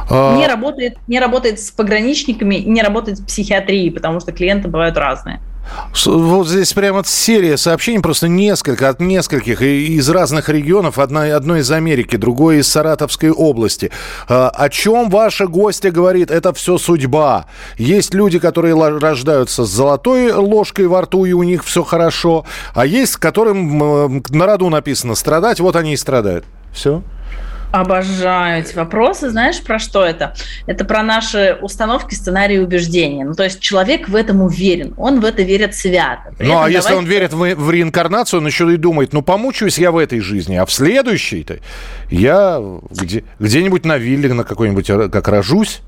А... 0.08 0.34
Не, 0.34 0.46
работает, 0.46 0.96
не 1.08 1.20
работает 1.20 1.60
с 1.60 1.70
пограничниками 1.70 2.54
не 2.54 2.80
работает 2.82 3.18
с 3.18 3.20
психиатрией, 3.20 3.90
потому 3.90 4.20
что 4.20 4.32
клиенты 4.32 4.68
бывают 4.68 4.96
разные. 4.96 5.40
Вот 6.04 6.48
здесь 6.48 6.72
прямо 6.72 7.02
серия 7.04 7.56
сообщений, 7.56 8.00
просто 8.00 8.28
несколько, 8.28 8.88
от 8.88 9.00
нескольких, 9.00 9.62
из 9.62 10.08
разных 10.08 10.48
регионов, 10.48 10.98
одно, 10.98 11.20
одно 11.20 11.56
из 11.56 11.70
Америки, 11.70 12.16
другое 12.16 12.58
из 12.58 12.68
Саратовской 12.68 13.30
области. 13.30 13.90
А, 14.28 14.48
о 14.48 14.68
чем 14.68 15.10
ваша 15.10 15.46
гостья 15.46 15.90
говорит? 15.90 16.30
Это 16.30 16.52
все 16.52 16.78
судьба. 16.78 17.46
Есть 17.76 18.14
люди, 18.14 18.38
которые 18.38 18.74
рождаются 18.74 19.64
с 19.64 19.70
золотой 19.70 20.32
ложкой 20.32 20.88
во 20.88 21.02
рту, 21.02 21.24
и 21.24 21.32
у 21.32 21.42
них 21.42 21.64
все 21.64 21.82
хорошо, 21.82 22.44
а 22.74 22.86
есть, 22.86 23.16
которым 23.16 24.22
на 24.30 24.46
роду 24.46 24.68
написано 24.68 25.14
страдать, 25.14 25.60
вот 25.60 25.76
они 25.76 25.94
и 25.94 25.96
страдают. 25.96 26.44
Все. 26.72 27.02
Обожаю 27.72 28.60
эти 28.60 28.76
вопросы. 28.76 29.30
Знаешь, 29.30 29.62
про 29.62 29.78
что 29.78 30.04
это? 30.04 30.34
Это 30.66 30.84
про 30.84 31.02
наши 31.02 31.58
установки, 31.62 32.14
сценарии 32.14 32.58
убеждения. 32.58 33.24
Ну, 33.24 33.32
то 33.32 33.44
есть 33.44 33.60
человек 33.60 34.10
в 34.10 34.14
этом 34.14 34.42
уверен, 34.42 34.92
он 34.98 35.20
в 35.20 35.24
это 35.24 35.42
верит 35.42 35.74
свято. 35.74 36.34
При 36.36 36.46
ну, 36.46 36.60
а 36.60 36.68
если 36.68 36.92
он 36.92 37.06
верит 37.06 37.32
в, 37.32 37.54
в 37.54 37.70
реинкарнацию, 37.70 38.40
он 38.40 38.46
еще 38.46 38.72
и 38.72 38.76
думает, 38.76 39.14
ну, 39.14 39.22
помучаюсь 39.22 39.78
я 39.78 39.90
в 39.90 39.96
этой 39.96 40.20
жизни, 40.20 40.56
а 40.56 40.66
в 40.66 40.72
следующей-то 40.72 41.60
я 42.10 42.60
где, 42.90 43.24
где-нибудь 43.38 43.86
на 43.86 43.96
вилле 43.96 44.34
на 44.34 44.44
какой-нибудь, 44.44 44.86
как 45.10 45.28
рожусь, 45.28 45.80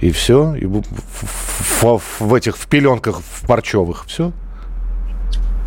и 0.00 0.10
все, 0.10 0.54
и 0.54 0.64
в, 0.64 0.82
в, 0.82 2.02
в 2.20 2.34
этих, 2.34 2.56
в 2.56 2.66
пеленках, 2.68 3.20
в 3.20 3.46
парчевых, 3.46 4.06
все. 4.06 4.32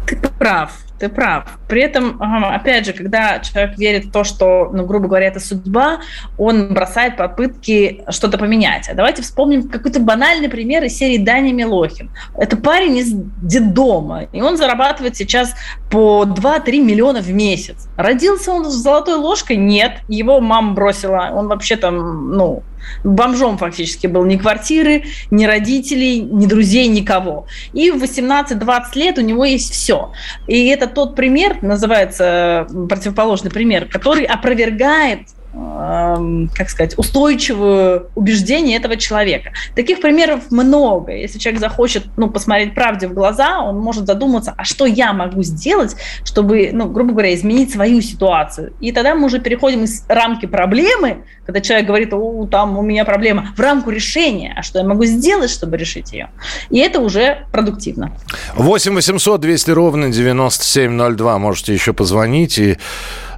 Ты 0.07 0.17
прав 0.39 0.71
ты 1.01 1.09
прав. 1.09 1.45
При 1.67 1.81
этом, 1.81 2.21
опять 2.21 2.85
же, 2.85 2.93
когда 2.93 3.39
человек 3.39 3.77
верит 3.77 4.05
в 4.05 4.11
то, 4.11 4.23
что, 4.23 4.69
ну, 4.71 4.85
грубо 4.85 5.07
говоря, 5.07 5.27
это 5.27 5.39
судьба, 5.39 6.01
он 6.37 6.73
бросает 6.73 7.17
попытки 7.17 8.03
что-то 8.09 8.37
поменять. 8.37 8.87
А 8.87 8.93
давайте 8.93 9.23
вспомним 9.23 9.67
какой-то 9.67 9.99
банальный 9.99 10.47
пример 10.47 10.83
из 10.83 10.95
серии 10.95 11.17
Дани 11.17 11.51
Милохин. 11.53 12.11
Это 12.37 12.55
парень 12.55 12.97
из 12.97 13.11
детдома, 13.41 14.25
и 14.31 14.41
он 14.41 14.57
зарабатывает 14.57 15.15
сейчас 15.17 15.55
по 15.89 16.23
2-3 16.23 16.79
миллиона 16.79 17.19
в 17.19 17.31
месяц. 17.31 17.87
Родился 17.97 18.51
он 18.51 18.65
с 18.65 18.75
золотой 18.75 19.15
ложкой? 19.15 19.57
Нет. 19.57 20.01
Его 20.07 20.39
мама 20.39 20.73
бросила. 20.73 21.31
Он 21.33 21.47
вообще 21.47 21.77
там, 21.77 22.31
ну, 22.31 22.61
бомжом 23.03 23.57
фактически 23.57 24.07
был. 24.07 24.25
Ни 24.25 24.37
квартиры, 24.37 25.03
ни 25.29 25.45
родителей, 25.45 26.19
ни 26.21 26.45
друзей, 26.45 26.87
никого. 26.87 27.47
И 27.73 27.91
в 27.91 28.03
18-20 28.03 28.81
лет 28.95 29.17
у 29.17 29.21
него 29.21 29.45
есть 29.45 29.71
все. 29.71 30.11
И 30.47 30.67
это 30.67 30.87
тот 30.87 31.15
пример, 31.15 31.61
называется 31.61 32.67
противоположный 32.89 33.51
пример, 33.51 33.85
который 33.85 34.25
опровергает 34.25 35.27
как 35.53 36.69
сказать, 36.69 36.97
устойчивое 36.97 38.03
убеждение 38.15 38.77
этого 38.77 38.95
человека. 38.95 39.51
Таких 39.75 39.99
примеров 39.99 40.49
много. 40.49 41.11
Если 41.11 41.39
человек 41.39 41.59
захочет 41.59 42.05
ну, 42.15 42.29
посмотреть 42.29 42.73
правде 42.73 43.07
в 43.07 43.13
глаза, 43.13 43.59
он 43.59 43.77
может 43.77 44.05
задуматься, 44.05 44.53
а 44.55 44.63
что 44.63 44.85
я 44.85 45.11
могу 45.11 45.43
сделать, 45.43 45.95
чтобы, 46.23 46.69
ну, 46.71 46.87
грубо 46.87 47.11
говоря, 47.11 47.33
изменить 47.35 47.71
свою 47.71 48.01
ситуацию. 48.01 48.73
И 48.79 48.93
тогда 48.93 49.13
мы 49.13 49.25
уже 49.25 49.39
переходим 49.39 49.83
из 49.83 50.05
рамки 50.07 50.45
проблемы, 50.45 51.25
когда 51.45 51.59
человек 51.59 51.85
говорит, 51.85 52.13
о, 52.13 52.47
там 52.49 52.77
у 52.77 52.81
меня 52.81 53.03
проблема, 53.03 53.53
в 53.55 53.59
рамку 53.59 53.89
решения, 53.89 54.53
а 54.57 54.61
что 54.61 54.79
я 54.79 54.85
могу 54.85 55.03
сделать, 55.03 55.49
чтобы 55.49 55.75
решить 55.75 56.13
ее. 56.13 56.29
И 56.69 56.79
это 56.79 57.01
уже 57.01 57.45
продуктивно. 57.51 58.15
8 58.55 58.93
800 58.93 59.41
200 59.41 59.71
ровно 59.71 60.09
9702. 60.09 61.37
Можете 61.39 61.73
еще 61.73 61.91
позвонить 61.91 62.57
и 62.57 62.77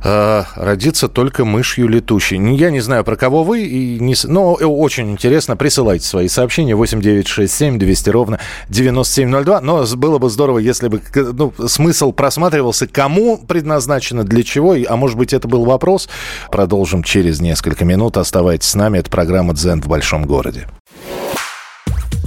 э, 0.03 0.43
родиться 0.55 1.07
только 1.07 1.45
мышью 1.45 1.87
летущей. 1.87 2.37
Я 2.55 2.71
не 2.71 2.79
знаю, 2.79 3.03
про 3.03 3.15
кого 3.15 3.43
вы, 3.43 3.63
и 3.63 3.99
не, 3.99 4.15
но 4.25 4.53
очень 4.53 5.11
интересно. 5.11 5.55
Присылайте 5.55 6.05
свои 6.05 6.27
сообщения 6.27 6.75
8967 6.75 7.79
200 7.79 8.09
ровно 8.09 8.39
9702. 8.69 9.61
Но 9.61 9.85
было 9.95 10.17
бы 10.17 10.29
здорово, 10.29 10.59
если 10.59 10.87
бы 10.87 11.01
ну, 11.15 11.53
смысл 11.67 12.11
просматривался, 12.11 12.87
кому 12.87 13.37
предназначено, 13.37 14.23
для 14.23 14.43
чего, 14.43 14.75
а 14.87 14.95
может 14.95 15.17
быть 15.17 15.33
это 15.33 15.47
был 15.47 15.65
вопрос. 15.65 16.09
Продолжим 16.51 17.03
через 17.03 17.39
несколько 17.39 17.85
минут. 17.85 18.17
Оставайтесь 18.17 18.69
с 18.69 18.75
нами. 18.75 18.99
Это 18.99 19.09
программа 19.09 19.53
«Дзен 19.53 19.81
в 19.81 19.87
большом 19.87 20.25
городе». 20.25 20.67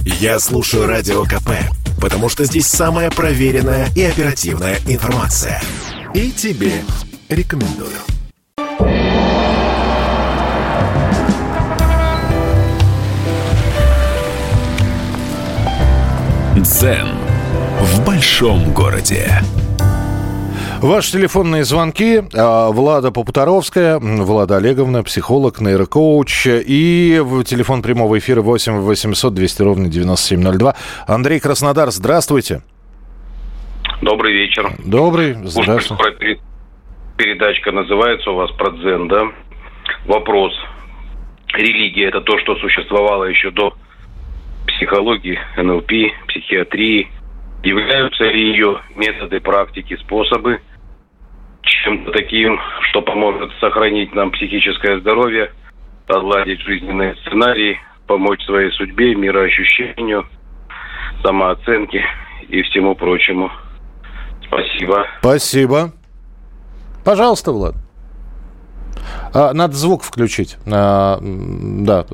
Я 0.05 0.39
слушаю 0.39 0.87
Радио 0.87 1.23
КП, 1.25 1.51
потому 1.99 2.29
что 2.29 2.45
здесь 2.45 2.67
самая 2.67 3.11
проверенная 3.11 3.89
и 3.93 4.03
оперативная 4.03 4.77
информация. 4.87 5.61
И 6.13 6.31
тебе 6.31 6.81
рекомендую. 7.29 7.97
Дзен 16.55 17.07
в 17.79 18.05
большом 18.05 18.73
городе. 18.73 19.31
Ваши 20.81 21.13
телефонные 21.13 21.63
звонки. 21.63 22.23
А, 22.35 22.69
Влада 22.71 23.11
Попутаровская, 23.11 23.99
Влада 23.99 24.57
Олеговна, 24.57 25.03
психолог, 25.03 25.59
нейрокоуч. 25.59 26.47
И 26.47 27.21
телефон 27.45 27.81
прямого 27.81 28.17
эфира 28.17 28.41
8 28.41 28.79
800 28.81 29.33
200 29.33 29.61
ровно 29.63 29.87
9702. 29.89 30.75
Андрей 31.07 31.39
Краснодар, 31.39 31.91
здравствуйте. 31.91 32.61
Добрый 34.01 34.33
вечер. 34.33 34.71
Добрый, 34.85 35.35
здравствуйте. 35.45 36.39
Передачка 37.17 37.71
называется 37.71 38.31
у 38.31 38.35
вас 38.35 38.51
про 38.51 38.71
дзен, 38.71 39.07
да? 39.07 39.23
Вопрос. 40.05 40.53
Религия– 41.53 42.05
это 42.09 42.21
то, 42.21 42.37
что 42.39 42.55
существовало 42.57 43.25
еще 43.25 43.51
до 43.51 43.73
психологии, 44.67 45.39
НЛП, 45.57 45.91
психиатрии. 46.27 47.09
Являются 47.63 48.23
ли 48.23 48.51
ее 48.51 48.81
методы, 48.95 49.39
практики, 49.39 49.95
способы 49.95 50.61
чем-то 51.87 52.11
таким, 52.11 52.59
что 52.89 53.01
поможет 53.01 53.51
сохранить 53.59 54.13
нам 54.13 54.31
психическое 54.31 54.99
здоровье, 54.99 55.51
отладить 56.07 56.61
жизненные 56.61 57.15
сценарии, 57.15 57.79
помочь 58.07 58.43
своей 58.43 58.71
судьбе, 58.71 59.15
мироощущению, 59.15 60.27
самооценке 61.23 62.05
и 62.47 62.61
всему 62.63 62.95
прочему. 62.95 63.51
Спасибо. 64.47 65.07
Спасибо. 65.19 65.91
Пожалуйста, 67.07 67.53
Влад. 67.53 67.73
А, 69.33 69.53
надо 69.53 69.77
звук 69.77 70.03
включить. 70.03 70.57
А, 70.65 71.21
да. 71.21 72.05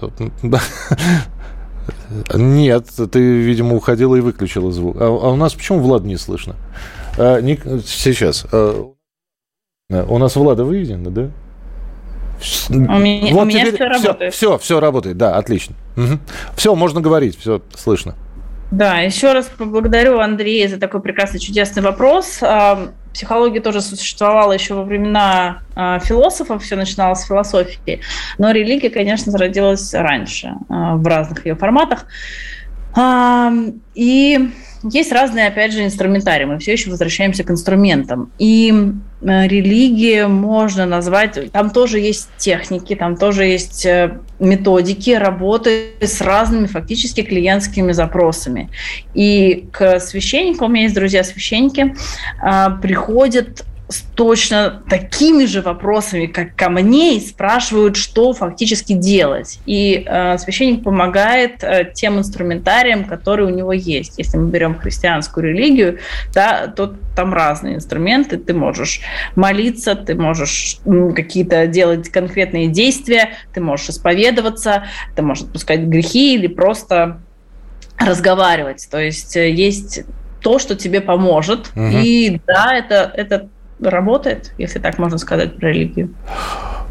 Нет, 2.31 2.85
ты, 3.11 3.19
видимо, 3.19 3.75
уходила 3.75 4.15
и 4.15 4.21
выключила 4.21 4.71
звук. 4.71 4.97
А, 4.99 5.05
а 5.05 5.31
у 5.31 5.35
нас 5.35 5.55
почему 5.55 5.79
Влад 5.79 6.03
не 6.03 6.15
слышно? 6.15 6.57
А, 7.17 7.41
не, 7.41 7.59
сейчас. 7.83 8.45
А, 8.51 8.87
у 9.89 10.17
нас 10.19 10.35
Влада 10.35 10.63
выведено, 10.63 11.09
да? 11.09 11.31
У 12.69 12.99
меня, 12.99 13.33
вот 13.33 13.41
у 13.41 13.45
меня 13.45 13.65
теперь, 13.65 13.73
все 13.73 13.87
работает. 13.87 14.33
Все, 14.35 14.57
все 14.59 14.79
работает, 14.79 15.17
да, 15.17 15.35
отлично. 15.37 15.73
Угу. 15.97 16.19
Все, 16.55 16.75
можно 16.75 17.01
говорить, 17.01 17.35
все 17.39 17.63
слышно. 17.75 18.13
Да, 18.73 19.01
еще 19.01 19.33
раз 19.33 19.51
поблагодарю 19.55 20.17
Андрея 20.17 20.67
за 20.67 20.79
такой 20.79 20.99
прекрасный, 20.99 21.39
чудесный 21.39 21.83
вопрос. 21.83 22.39
А, 22.41 22.89
психология 23.13 23.59
тоже 23.59 23.81
существовала 23.81 24.51
еще 24.51 24.73
во 24.73 24.83
времена 24.83 25.59
а, 25.75 25.99
философов, 25.99 26.63
все 26.63 26.75
начиналось 26.75 27.19
с 27.19 27.27
философии, 27.27 28.01
но 28.39 28.49
религия, 28.49 28.89
конечно, 28.89 29.31
зародилась 29.31 29.93
раньше 29.93 30.55
а, 30.69 30.95
в 30.95 31.05
разных 31.05 31.45
ее 31.45 31.55
форматах. 31.55 32.07
И 33.95 34.49
есть 34.83 35.11
разные, 35.11 35.47
опять 35.47 35.73
же, 35.73 35.83
инструментарии. 35.83 36.45
Мы 36.45 36.57
все 36.57 36.73
еще 36.73 36.89
возвращаемся 36.89 37.43
к 37.43 37.49
инструментам. 37.49 38.31
И 38.37 38.93
религии 39.23 40.23
можно 40.23 40.85
назвать... 40.85 41.51
Там 41.51 41.69
тоже 41.69 41.99
есть 41.99 42.29
техники, 42.37 42.95
там 42.95 43.15
тоже 43.15 43.45
есть 43.45 43.85
э, 43.85 44.17
методики 44.39 45.11
работы 45.11 45.93
с 46.01 46.21
разными 46.21 46.67
фактически 46.67 47.21
клиентскими 47.21 47.91
запросами. 47.91 48.69
И 49.13 49.67
к 49.71 49.99
священнику, 49.99 50.65
у 50.65 50.67
меня 50.67 50.83
есть 50.83 50.95
друзья-священники, 50.95 51.95
э, 52.43 52.67
приходят 52.81 53.65
с 53.93 54.01
точно 54.15 54.81
такими 54.89 55.45
же 55.45 55.61
вопросами, 55.61 56.25
как 56.25 56.55
ко 56.55 56.69
мне, 56.69 57.17
и 57.17 57.19
спрашивают, 57.19 57.95
что 57.95 58.33
фактически 58.33 58.93
делать. 58.93 59.59
И 59.67 60.03
э, 60.05 60.37
священник 60.39 60.83
помогает 60.83 61.63
э, 61.63 61.91
тем 61.93 62.17
инструментариям, 62.17 63.05
которые 63.05 63.47
у 63.47 63.55
него 63.55 63.71
есть. 63.71 64.17
Если 64.17 64.37
мы 64.37 64.49
берем 64.49 64.75
христианскую 64.75 65.47
религию, 65.47 65.99
да, 66.33 66.67
то 66.67 66.95
там 67.15 67.33
разные 67.33 67.75
инструменты. 67.75 68.37
Ты 68.37 68.55
можешь 68.55 69.01
молиться, 69.35 69.95
ты 69.95 70.15
можешь 70.15 70.79
какие-то 71.15 71.67
делать 71.67 72.09
конкретные 72.09 72.69
действия, 72.69 73.29
ты 73.53 73.61
можешь 73.61 73.89
исповедоваться, 73.89 74.85
ты 75.15 75.21
можешь 75.21 75.43
отпускать 75.43 75.81
грехи 75.81 76.33
или 76.33 76.47
просто 76.47 77.21
разговаривать. 77.99 78.87
То 78.89 78.99
есть 78.99 79.37
э, 79.37 79.51
есть 79.51 80.03
то, 80.43 80.59
что 80.59 80.75
тебе 80.75 81.01
поможет. 81.01 81.71
Угу. 81.75 81.89
И 82.03 82.41
да, 82.45 82.75
это, 82.75 83.11
это 83.15 83.49
работает, 83.89 84.53
если 84.57 84.79
так 84.79 84.97
можно 84.97 85.17
сказать 85.17 85.57
про 85.57 85.69
религию. 85.69 86.13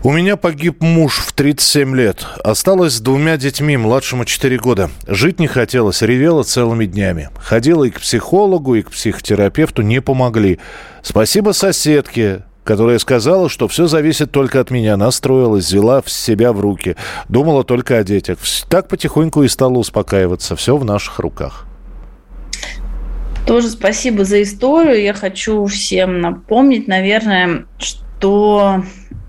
У 0.04 0.10
меня 0.10 0.36
погиб 0.36 0.80
муж 0.80 1.18
в 1.18 1.32
37 1.32 1.94
лет. 1.94 2.26
Осталась 2.42 2.94
с 2.94 3.00
двумя 3.00 3.36
детьми, 3.36 3.76
младшему 3.76 4.24
4 4.24 4.58
года. 4.58 4.90
Жить 5.06 5.38
не 5.38 5.46
хотелось, 5.46 6.02
ревела 6.02 6.42
целыми 6.42 6.86
днями. 6.86 7.30
Ходила 7.36 7.84
и 7.84 7.90
к 7.90 8.00
психологу, 8.00 8.74
и 8.74 8.82
к 8.82 8.90
психотерапевту, 8.90 9.82
не 9.82 10.00
помогли. 10.00 10.58
Спасибо 11.02 11.52
соседке, 11.52 12.42
которая 12.64 12.98
сказала, 12.98 13.48
что 13.48 13.68
все 13.68 13.86
зависит 13.86 14.32
только 14.32 14.58
от 14.58 14.72
меня. 14.72 14.96
Настроилась, 14.96 15.66
взяла 15.66 16.02
себя 16.06 16.52
в 16.52 16.58
руки. 16.58 16.96
Думала 17.28 17.62
только 17.62 17.98
о 17.98 18.02
детях. 18.02 18.38
Так 18.68 18.88
потихоньку 18.88 19.44
и 19.44 19.48
стала 19.48 19.78
успокаиваться. 19.78 20.56
Все 20.56 20.76
в 20.76 20.84
наших 20.84 21.20
руках. 21.20 21.66
Тоже 23.46 23.68
спасибо 23.68 24.24
за 24.24 24.42
историю. 24.42 25.02
Я 25.02 25.14
хочу 25.14 25.66
всем 25.66 26.20
напомнить, 26.20 26.86
наверное, 26.88 27.66
что 27.78 28.84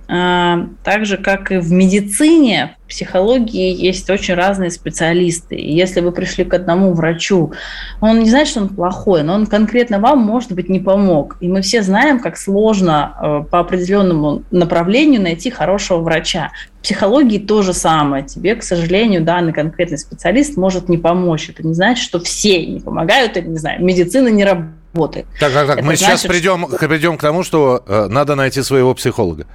так 0.08 1.06
же, 1.06 1.18
как 1.18 1.51
и 1.51 1.58
в 1.58 1.72
медицине, 1.72 2.76
психологии 2.88 3.74
есть 3.74 4.10
очень 4.10 4.36
разные 4.36 4.70
специалисты. 4.70 5.56
И 5.56 5.74
если 5.74 6.01
вы 6.01 6.12
пришли 6.12 6.43
к 6.43 6.54
одному 6.54 6.93
врачу, 6.93 7.54
он 8.01 8.20
не 8.20 8.30
знает, 8.30 8.47
что 8.47 8.62
он 8.62 8.70
плохой, 8.70 9.24
но 9.24 9.34
он 9.34 9.47
конкретно 9.47 9.99
вам, 9.99 10.20
может 10.20 10.51
быть, 10.51 10.70
не 10.70 10.80
помог. 10.80 11.38
И 11.39 11.47
мы 11.47 11.62
все 11.62 11.82
знаем, 11.82 12.20
как 12.20 12.38
сложно 12.38 13.16
э, 13.20 13.49
по 13.49 13.60
определенному 13.60 14.43
направлению 14.51 15.22
найти 15.22 15.49
хорошего 15.49 15.99
врача. 15.99 16.51
В 16.80 16.84
психологии 16.84 17.39
то 17.39 17.62
же 17.62 17.74
самое. 17.74 18.26
Тебе, 18.26 18.56
к 18.56 18.64
сожалению, 18.64 19.24
данный 19.24 19.54
конкретный 19.54 19.97
специалист 19.97 20.58
может 20.58 20.89
не 20.89 20.97
помочь. 20.97 21.49
Это 21.49 21.66
не 21.66 21.74
значит, 21.74 22.04
что 22.04 22.20
все 22.20 22.66
не 22.66 22.80
помогают, 22.80 23.38
или, 23.38 23.47
не 23.47 23.58
знаю, 23.58 23.84
медицина 23.84 24.28
не 24.28 24.43
работает. 24.43 25.26
Так, 25.39 25.54
так, 25.54 25.66
так. 25.66 25.78
Это 25.78 25.88
мы 25.88 25.95
значит, 25.95 26.20
сейчас 26.20 26.22
придем, 26.30 26.68
что... 26.68 26.88
придем 26.88 27.18
к 27.18 27.22
тому, 27.22 27.43
что 27.43 27.84
э, 27.88 28.08
надо 28.10 28.36
найти 28.36 28.62
своего 28.62 28.93
психолога. 28.93 29.47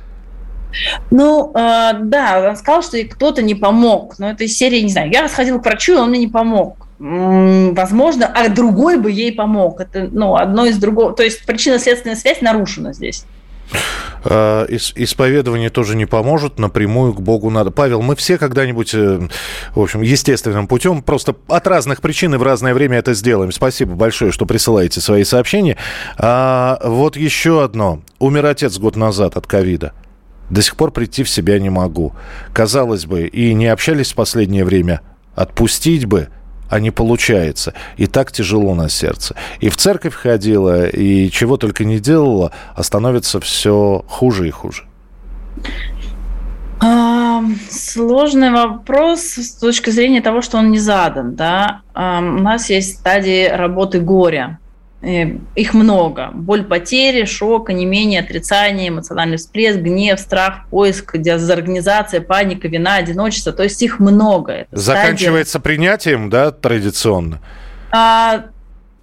Ну, 1.10 1.52
э, 1.54 1.92
да, 2.02 2.48
он 2.50 2.56
сказал, 2.56 2.82
что 2.82 3.02
кто-то 3.04 3.42
не 3.42 3.54
помог. 3.54 4.18
Но 4.18 4.30
это 4.30 4.44
из 4.44 4.56
серии, 4.56 4.80
не 4.80 4.90
знаю, 4.90 5.10
я 5.10 5.28
сходил 5.28 5.60
к 5.60 5.64
врачу, 5.64 5.94
и 5.94 5.96
он 5.96 6.10
мне 6.10 6.20
не 6.20 6.28
помог. 6.28 6.86
Возможно, 6.98 8.26
а 8.26 8.48
другой 8.48 8.98
бы 8.98 9.10
ей 9.10 9.32
помог. 9.32 9.80
Это, 9.80 10.08
ну, 10.10 10.34
одно 10.34 10.66
из 10.66 10.78
другого. 10.78 11.12
То 11.14 11.22
есть 11.22 11.46
причинно-следственная 11.46 12.16
связь 12.16 12.40
нарушена 12.40 12.92
здесь. 12.92 13.24
А, 14.24 14.66
исповедование 14.68 15.70
тоже 15.70 15.96
не 15.96 16.06
поможет, 16.06 16.58
напрямую 16.58 17.14
к 17.14 17.20
Богу 17.20 17.50
надо. 17.50 17.70
Павел, 17.70 18.02
мы 18.02 18.16
все 18.16 18.38
когда-нибудь, 18.38 18.94
э, 18.94 19.28
в 19.74 19.80
общем, 19.80 20.02
естественным 20.02 20.66
путем, 20.66 21.02
просто 21.02 21.36
от 21.48 21.66
разных 21.66 22.00
причин 22.00 22.34
и 22.34 22.38
в 22.38 22.42
разное 22.42 22.74
время 22.74 22.98
это 22.98 23.14
сделаем. 23.14 23.52
Спасибо 23.52 23.94
большое, 23.94 24.32
что 24.32 24.46
присылаете 24.46 25.00
свои 25.00 25.24
сообщения. 25.24 25.76
А, 26.16 26.78
вот 26.82 27.16
еще 27.16 27.62
одно. 27.62 28.00
Умер 28.18 28.46
отец 28.46 28.78
год 28.78 28.96
назад 28.96 29.36
от 29.36 29.46
ковида. 29.46 29.92
До 30.50 30.62
сих 30.62 30.76
пор 30.76 30.90
прийти 30.90 31.22
в 31.22 31.28
себя 31.28 31.58
не 31.58 31.70
могу. 31.70 32.12
Казалось 32.52 33.06
бы, 33.06 33.26
и 33.26 33.54
не 33.54 33.66
общались 33.66 34.12
в 34.12 34.14
последнее 34.14 34.64
время. 34.64 35.00
Отпустить 35.34 36.06
бы, 36.06 36.28
а 36.68 36.80
не 36.80 36.90
получается. 36.90 37.74
И 37.96 38.06
так 38.06 38.32
тяжело 38.32 38.74
на 38.74 38.88
сердце. 38.88 39.34
И 39.60 39.68
в 39.68 39.76
церковь 39.76 40.14
ходила, 40.14 40.86
и 40.86 41.30
чего 41.30 41.56
только 41.56 41.84
не 41.84 41.98
делала, 41.98 42.52
а 42.74 42.82
становится 42.82 43.40
все 43.40 44.04
хуже 44.08 44.48
и 44.48 44.50
хуже. 44.50 44.84
А, 46.80 47.42
сложный 47.70 48.50
вопрос 48.50 49.20
с 49.20 49.54
точки 49.54 49.90
зрения 49.90 50.20
того, 50.20 50.42
что 50.42 50.58
он 50.58 50.70
не 50.70 50.78
задан. 50.78 51.34
Да? 51.34 51.82
А, 51.94 52.20
у 52.20 52.40
нас 52.40 52.70
есть 52.70 52.98
стадии 52.98 53.48
работы 53.48 54.00
горя. 54.00 54.58
Э, 55.00 55.26
их 55.54 55.74
много. 55.74 56.30
Боль 56.32 56.64
потери, 56.64 57.24
шок, 57.24 57.70
онемение, 57.70 58.20
отрицание, 58.20 58.88
эмоциональный 58.88 59.36
всплеск, 59.36 59.78
гнев, 59.78 60.18
страх, 60.18 60.66
поиск, 60.70 61.16
дезорганизация, 61.16 62.20
паника, 62.20 62.66
вина, 62.66 62.96
одиночество. 62.96 63.52
То 63.52 63.62
есть 63.62 63.80
их 63.82 64.00
много. 64.00 64.52
Это 64.52 64.76
Заканчивается 64.76 65.58
стадия... 65.58 65.64
принятием, 65.64 66.30
да, 66.30 66.50
традиционно? 66.50 67.40
А, 67.92 68.46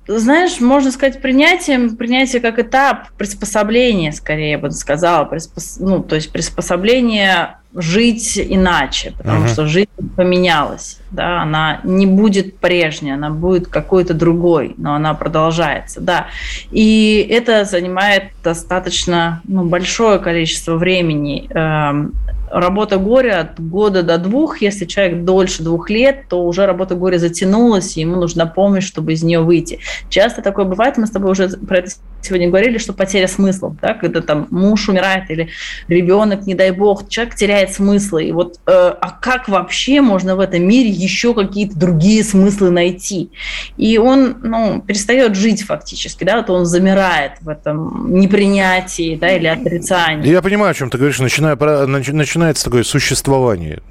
знаешь, 0.08 0.60
можно 0.60 0.92
сказать 0.92 1.22
принятием, 1.22 1.96
принятие 1.96 2.42
как 2.42 2.60
этап 2.60 3.10
приспособления, 3.18 4.12
скорее, 4.12 4.52
я 4.52 4.58
бы 4.58 4.72
сказала. 4.72 5.26
Приспос... 5.26 5.78
Ну, 5.80 6.04
то 6.04 6.16
есть 6.16 6.32
приспособление 6.32 7.58
жить 7.74 8.38
иначе, 8.38 9.14
потому 9.18 9.46
uh-huh. 9.46 9.50
что 9.50 9.68
жизнь 9.68 9.90
поменялась, 10.16 11.00
да, 11.12 11.42
она 11.42 11.82
не 11.84 12.06
будет 12.06 12.58
прежней, 12.58 13.12
она 13.12 13.30
будет 13.30 13.68
какой-то 13.68 14.14
другой, 14.14 14.76
но 14.78 14.96
она 14.96 15.14
продолжается, 15.14 16.00
да. 16.00 16.28
И 16.72 17.28
это 17.30 17.66
занимает 17.66 18.32
достаточно 18.44 19.42
ну, 19.44 19.66
большое 19.66 20.20
количество 20.20 20.76
времени. 20.76 21.50
Эм, 21.50 22.14
работа 22.60 22.98
горя 22.98 23.42
от 23.42 23.60
года 23.60 24.02
до 24.02 24.18
двух, 24.18 24.62
если 24.62 24.86
человек 24.86 25.24
дольше 25.24 25.62
двух 25.62 25.90
лет, 25.90 26.28
то 26.30 26.46
уже 26.46 26.66
работа 26.66 26.96
горя 26.96 27.18
затянулась, 27.18 27.98
и 27.98 28.02
ему 28.02 28.16
нужна 28.16 28.46
помощь, 28.46 28.86
чтобы 28.86 29.14
из 29.14 29.24
нее 29.24 29.42
выйти. 29.42 29.80
Часто 30.10 30.42
такое 30.42 30.66
бывает, 30.66 30.98
мы 30.98 31.06
с 31.06 31.12
тобой 31.12 31.32
уже 31.32 31.50
про 31.50 31.80
это 31.80 31.92
сегодня 32.26 32.48
говорили, 32.48 32.78
что 32.78 32.94
потеря 32.94 33.28
смысла, 33.28 33.76
да, 33.82 33.94
когда 33.94 34.22
там 34.22 34.48
муж 34.52 34.90
умирает 34.90 35.30
или 35.30 35.50
ребенок, 35.88 36.46
не 36.46 36.56
дай 36.56 36.72
бог, 36.72 37.08
человек 37.10 37.36
теряет 37.36 37.74
смыслы. 37.74 38.26
И 38.26 38.32
вот, 38.32 38.60
э, 38.66 38.72
а 38.72 39.18
как 39.22 39.48
вообще 39.48 40.02
можно 40.02 40.36
в 40.36 40.40
этом 40.40 40.64
мире 40.64 40.90
еще 40.90 41.34
какие-то 41.34 41.78
другие 41.78 42.24
смыслы 42.24 42.72
найти? 42.72 43.30
И 43.78 43.98
он, 43.98 44.38
ну, 44.42 44.82
перестает 44.82 45.36
жить 45.36 45.64
фактически, 45.64 46.24
да, 46.24 46.38
вот 46.38 46.50
он 46.50 46.66
замирает 46.66 47.34
в 47.42 47.50
этом 47.50 48.14
непринятии, 48.20 49.16
да, 49.16 49.36
или 49.36 49.48
отрицании. 49.48 50.30
Я 50.30 50.42
понимаю, 50.42 50.72
о 50.72 50.74
чем 50.74 50.90
ты 50.90 50.98
говоришь, 50.98 51.20
начиная, 51.20 51.56
начинается 51.56 52.66
такое 52.66 52.84
существование. 52.84 53.82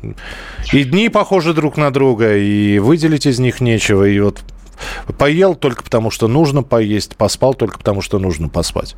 И 0.72 0.85
дни 0.85 1.09
похожи 1.09 1.55
друг 1.55 1.76
на 1.76 1.91
друга, 1.93 2.37
и 2.37 2.78
выделить 2.78 3.26
из 3.26 3.39
них 3.39 3.61
нечего, 3.61 4.05
и 4.05 4.18
вот 4.20 4.43
Поел 5.18 5.55
только 5.55 5.83
потому, 5.83 6.11
что 6.11 6.29
нужно 6.29 6.62
поесть, 6.62 7.16
поспал 7.16 7.55
только 7.55 7.79
потому, 7.79 8.01
что 8.01 8.18
нужно 8.18 8.49
поспать. 8.49 8.97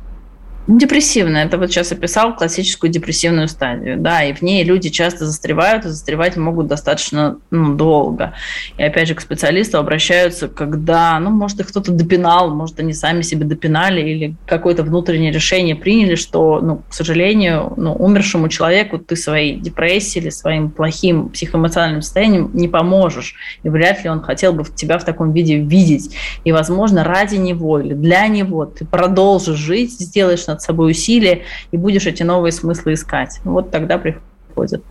Депрессивная. 0.67 1.45
Это 1.45 1.57
вот 1.57 1.71
сейчас 1.71 1.93
описал 1.93 2.35
классическую 2.35 2.91
депрессивную 2.91 3.47
стадию. 3.47 3.97
Да, 3.97 4.23
и 4.25 4.33
в 4.33 4.41
ней 4.41 4.65
люди 4.65 4.89
часто 4.89 5.25
застревают, 5.25 5.85
и 5.85 5.89
застревать 5.89 6.35
могут 6.35 6.67
достаточно 6.67 7.37
ну, 7.51 7.73
долго. 7.75 8.33
И 8.77 8.83
опять 8.83 9.07
же 9.07 9.15
к 9.15 9.21
специалисту 9.21 9.77
обращаются, 9.77 10.49
когда, 10.49 11.17
ну, 11.19 11.29
может, 11.29 11.61
их 11.61 11.69
кто-то 11.69 11.93
допинал, 11.93 12.53
может, 12.53 12.81
они 12.81 12.91
сами 12.91 13.21
себе 13.21 13.45
допинали 13.45 14.01
или 14.01 14.35
какое-то 14.45 14.83
внутреннее 14.83 15.31
решение 15.31 15.73
приняли, 15.73 16.15
что, 16.15 16.59
ну, 16.59 16.81
к 16.89 16.93
сожалению, 16.93 17.71
ну, 17.77 17.93
умершему 17.93 18.49
человеку 18.49 18.97
ты 18.97 19.15
своей 19.15 19.57
депрессией 19.57 20.23
или 20.23 20.29
своим 20.29 20.69
плохим 20.69 21.29
психоэмоциональным 21.29 22.01
состоянием 22.01 22.51
не 22.53 22.67
поможешь. 22.67 23.35
И 23.63 23.69
вряд 23.69 24.03
ли 24.03 24.09
он 24.09 24.21
хотел 24.21 24.51
бы 24.51 24.65
тебя 24.65 24.97
в 24.97 25.05
таком 25.05 25.31
виде 25.31 25.59
видеть. 25.59 26.13
И, 26.43 26.51
возможно, 26.51 27.05
ради 27.05 27.37
него 27.37 27.79
или 27.79 27.93
для 27.93 28.27
него 28.27 28.65
ты 28.65 28.83
продолжишь 28.83 29.57
жить, 29.57 29.93
сделаешь 29.93 30.45
на 30.45 30.56
над 30.57 30.61
собой 30.61 30.91
усилия 30.91 31.43
и 31.71 31.77
будешь 31.77 32.07
эти 32.07 32.23
новые 32.23 32.51
смыслы 32.51 32.93
искать. 32.93 33.39
Вот 33.43 33.69
тогда 33.69 33.97
приходят. 33.97 34.83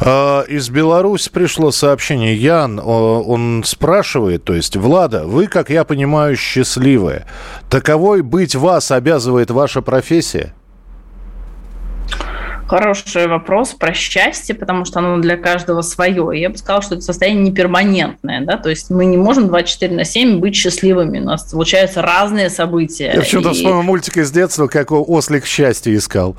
А, 0.00 0.42
из 0.42 0.70
Беларуси 0.70 1.30
пришло 1.30 1.70
сообщение. 1.70 2.34
Ян, 2.34 2.80
он 2.82 3.62
спрашивает, 3.64 4.44
то 4.44 4.54
есть, 4.54 4.76
Влада, 4.76 5.26
вы, 5.26 5.46
как 5.46 5.68
я 5.68 5.84
понимаю, 5.84 6.36
счастливая. 6.36 7.26
Таковой 7.68 8.22
быть 8.22 8.54
вас 8.54 8.90
обязывает 8.90 9.50
ваша 9.50 9.82
профессия? 9.82 10.54
Хороший 12.66 13.26
вопрос 13.26 13.74
про 13.74 13.92
счастье, 13.92 14.54
потому 14.54 14.86
что 14.86 15.00
оно 15.00 15.18
для 15.18 15.36
каждого 15.36 15.82
свое. 15.82 16.30
Я 16.40 16.48
бы 16.48 16.56
сказала, 16.56 16.82
что 16.82 16.94
это 16.94 17.04
состояние 17.04 17.44
не 17.44 17.52
перманентное. 17.52 18.40
Да? 18.40 18.56
То 18.56 18.70
есть 18.70 18.88
мы 18.88 19.04
не 19.04 19.18
можем 19.18 19.48
24 19.48 19.94
на 19.94 20.04
7 20.04 20.38
быть 20.40 20.56
счастливыми. 20.56 21.20
У 21.20 21.24
нас 21.24 21.50
случаются 21.50 22.00
разные 22.00 22.48
события. 22.48 23.12
Я 23.12 23.20
почему-то 23.20 23.50
и... 23.50 23.52
вспомнил 23.52 23.82
мультик 23.82 24.16
из 24.16 24.30
детства, 24.30 24.66
как 24.66 24.92
ослик 24.92 25.44
счастье 25.44 25.94
искал. 25.94 26.36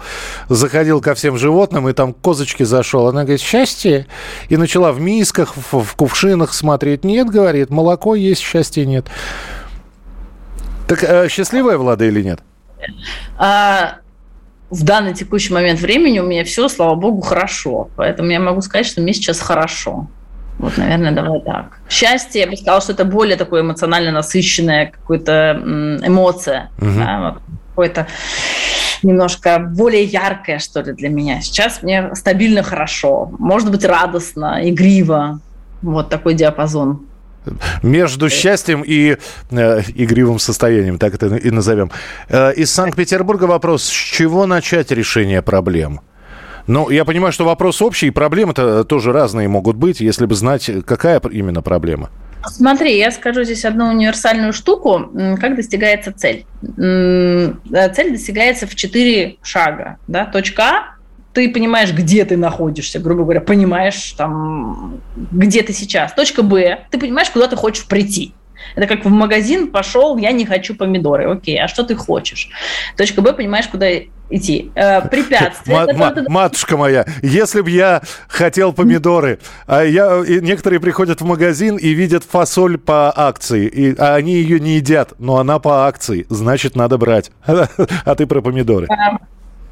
Заходил 0.49 0.99
ко 0.99 1.13
всем 1.13 1.37
животным, 1.37 1.87
и 1.89 1.93
там 1.93 2.13
козочки 2.13 2.63
зашел. 2.63 3.07
Она 3.07 3.21
говорит, 3.21 3.41
счастье? 3.41 4.07
И 4.49 4.57
начала 4.57 4.91
в 4.91 4.99
мисках, 4.99 5.55
в, 5.55 5.83
в 5.83 5.95
кувшинах 5.95 6.53
смотреть. 6.53 7.03
Нет, 7.03 7.29
говорит, 7.29 7.69
молоко 7.69 8.15
есть, 8.15 8.41
счастья 8.41 8.83
нет. 8.83 9.05
Так 10.87 11.03
э, 11.03 11.29
счастливая 11.29 11.77
Влада 11.77 12.05
или 12.05 12.23
нет? 12.23 12.39
А, 13.37 13.97
в 14.75 14.83
данный 14.83 15.13
текущий 15.13 15.53
момент 15.53 15.79
времени 15.79 16.19
у 16.19 16.25
меня 16.25 16.43
все, 16.43 16.67
слава 16.67 16.95
богу, 16.95 17.21
хорошо. 17.21 17.89
Поэтому 17.95 18.29
я 18.29 18.39
могу 18.39 18.61
сказать, 18.61 18.85
что 18.85 19.01
мне 19.01 19.13
сейчас 19.13 19.39
хорошо. 19.39 20.07
Вот, 20.59 20.77
наверное, 20.77 21.11
давай 21.11 21.41
так. 21.41 21.79
Счастье, 21.89 22.41
я 22.41 22.47
бы 22.47 22.55
сказала, 22.55 22.81
что 22.81 22.93
это 22.93 23.05
более 23.05 23.37
такое 23.37 23.61
эмоционально 23.61 24.11
насыщенная 24.11 24.91
какая-то 24.91 25.61
эмоция. 26.05 26.71
Угу. 26.77 26.91
Да, 26.97 27.31
вот, 27.31 27.41
какое-то 27.69 28.07
немножко 29.03 29.59
более 29.59 30.03
яркое, 30.03 30.59
что 30.59 30.81
ли, 30.81 30.93
для 30.93 31.09
меня. 31.09 31.41
Сейчас 31.41 31.81
мне 31.81 32.13
стабильно 32.15 32.63
хорошо. 32.63 33.31
Может 33.39 33.71
быть, 33.71 33.85
радостно, 33.85 34.59
игриво. 34.63 35.39
Вот 35.81 36.09
такой 36.09 36.33
диапазон 36.33 37.05
между 37.83 38.29
счастьем 38.29 38.83
и 38.85 39.17
э, 39.51 39.81
игривым 39.95 40.39
состоянием, 40.39 40.97
так 40.97 41.15
это 41.15 41.35
и 41.35 41.49
назовем. 41.51 41.91
Э, 42.29 42.53
из 42.53 42.71
Санкт-Петербурга 42.71 43.45
вопрос, 43.45 43.83
с 43.83 43.89
чего 43.89 44.45
начать 44.45 44.91
решение 44.91 45.41
проблем? 45.41 46.01
Ну, 46.67 46.89
я 46.89 47.05
понимаю, 47.05 47.31
что 47.31 47.45
вопрос 47.45 47.81
общий, 47.81 48.07
и 48.07 48.11
проблемы-то 48.11 48.83
тоже 48.83 49.11
разные 49.11 49.47
могут 49.47 49.75
быть, 49.75 49.99
если 50.01 50.25
бы 50.25 50.33
знать, 50.35 50.69
какая 50.85 51.19
именно 51.31 51.61
проблема. 51.61 52.09
Смотри, 52.47 52.97
я 52.97 53.11
скажу 53.11 53.43
здесь 53.43 53.65
одну 53.65 53.87
универсальную 53.89 54.53
штуку. 54.53 55.09
Как 55.39 55.55
достигается 55.55 56.11
цель? 56.11 56.45
Э, 56.77 57.53
цель 57.95 58.11
достигается 58.11 58.67
в 58.67 58.75
четыре 58.75 59.37
шага. 59.41 59.97
Да? 60.07 60.25
Точка 60.25 60.63
А 60.63 60.94
ты 61.35 61.49
понимаешь, 61.49 61.91
где 61.91 62.23
ты 62.23 62.37
находишься, 62.37 62.97
грубо 62.99 63.23
говоря, 63.23 63.41
понимаешь, 63.41 64.13
там, 64.13 65.01
где 65.15 65.61
ты 65.63 65.73
сейчас. 65.73 66.13
Точка 66.13 66.41
Б, 66.43 66.79
ты 66.89 66.97
понимаешь, 66.97 67.29
куда 67.29 67.47
ты 67.47 67.57
хочешь 67.57 67.85
прийти. 67.85 68.33
Это 68.75 68.87
как 68.87 69.03
в 69.03 69.09
магазин 69.09 69.69
пошел, 69.69 70.17
я 70.17 70.31
не 70.31 70.45
хочу 70.45 70.75
помидоры. 70.75 71.29
Окей, 71.29 71.61
а 71.61 71.67
что 71.67 71.83
ты 71.83 71.93
хочешь? 71.95 72.49
Точка 72.95 73.21
Б, 73.21 73.33
понимаешь, 73.33 73.67
куда 73.67 73.85
идти. 74.29 74.71
Э, 74.75 75.07
препятствия. 75.07 75.75
М- 75.75 76.01
м- 76.01 76.13
ты... 76.15 76.23
Матушка 76.29 76.77
моя, 76.77 77.05
если 77.21 77.59
бы 77.59 77.69
я 77.69 78.01
хотел 78.29 78.71
помидоры, 78.71 79.39
а 79.67 79.83
я, 79.83 80.23
и 80.25 80.39
некоторые 80.39 80.79
приходят 80.79 81.19
в 81.19 81.25
магазин 81.25 81.75
и 81.75 81.89
видят 81.89 82.23
фасоль 82.23 82.77
по 82.77 83.13
акции, 83.15 83.67
и, 83.67 83.95
а 83.97 84.15
они 84.15 84.35
ее 84.35 84.61
не 84.61 84.77
едят, 84.77 85.13
но 85.19 85.37
она 85.37 85.59
по 85.59 85.85
акции, 85.85 86.25
значит, 86.29 86.77
надо 86.77 86.97
брать. 86.97 87.31
А 88.05 88.15
ты 88.15 88.25
про 88.25 88.41
помидоры. 88.41 88.87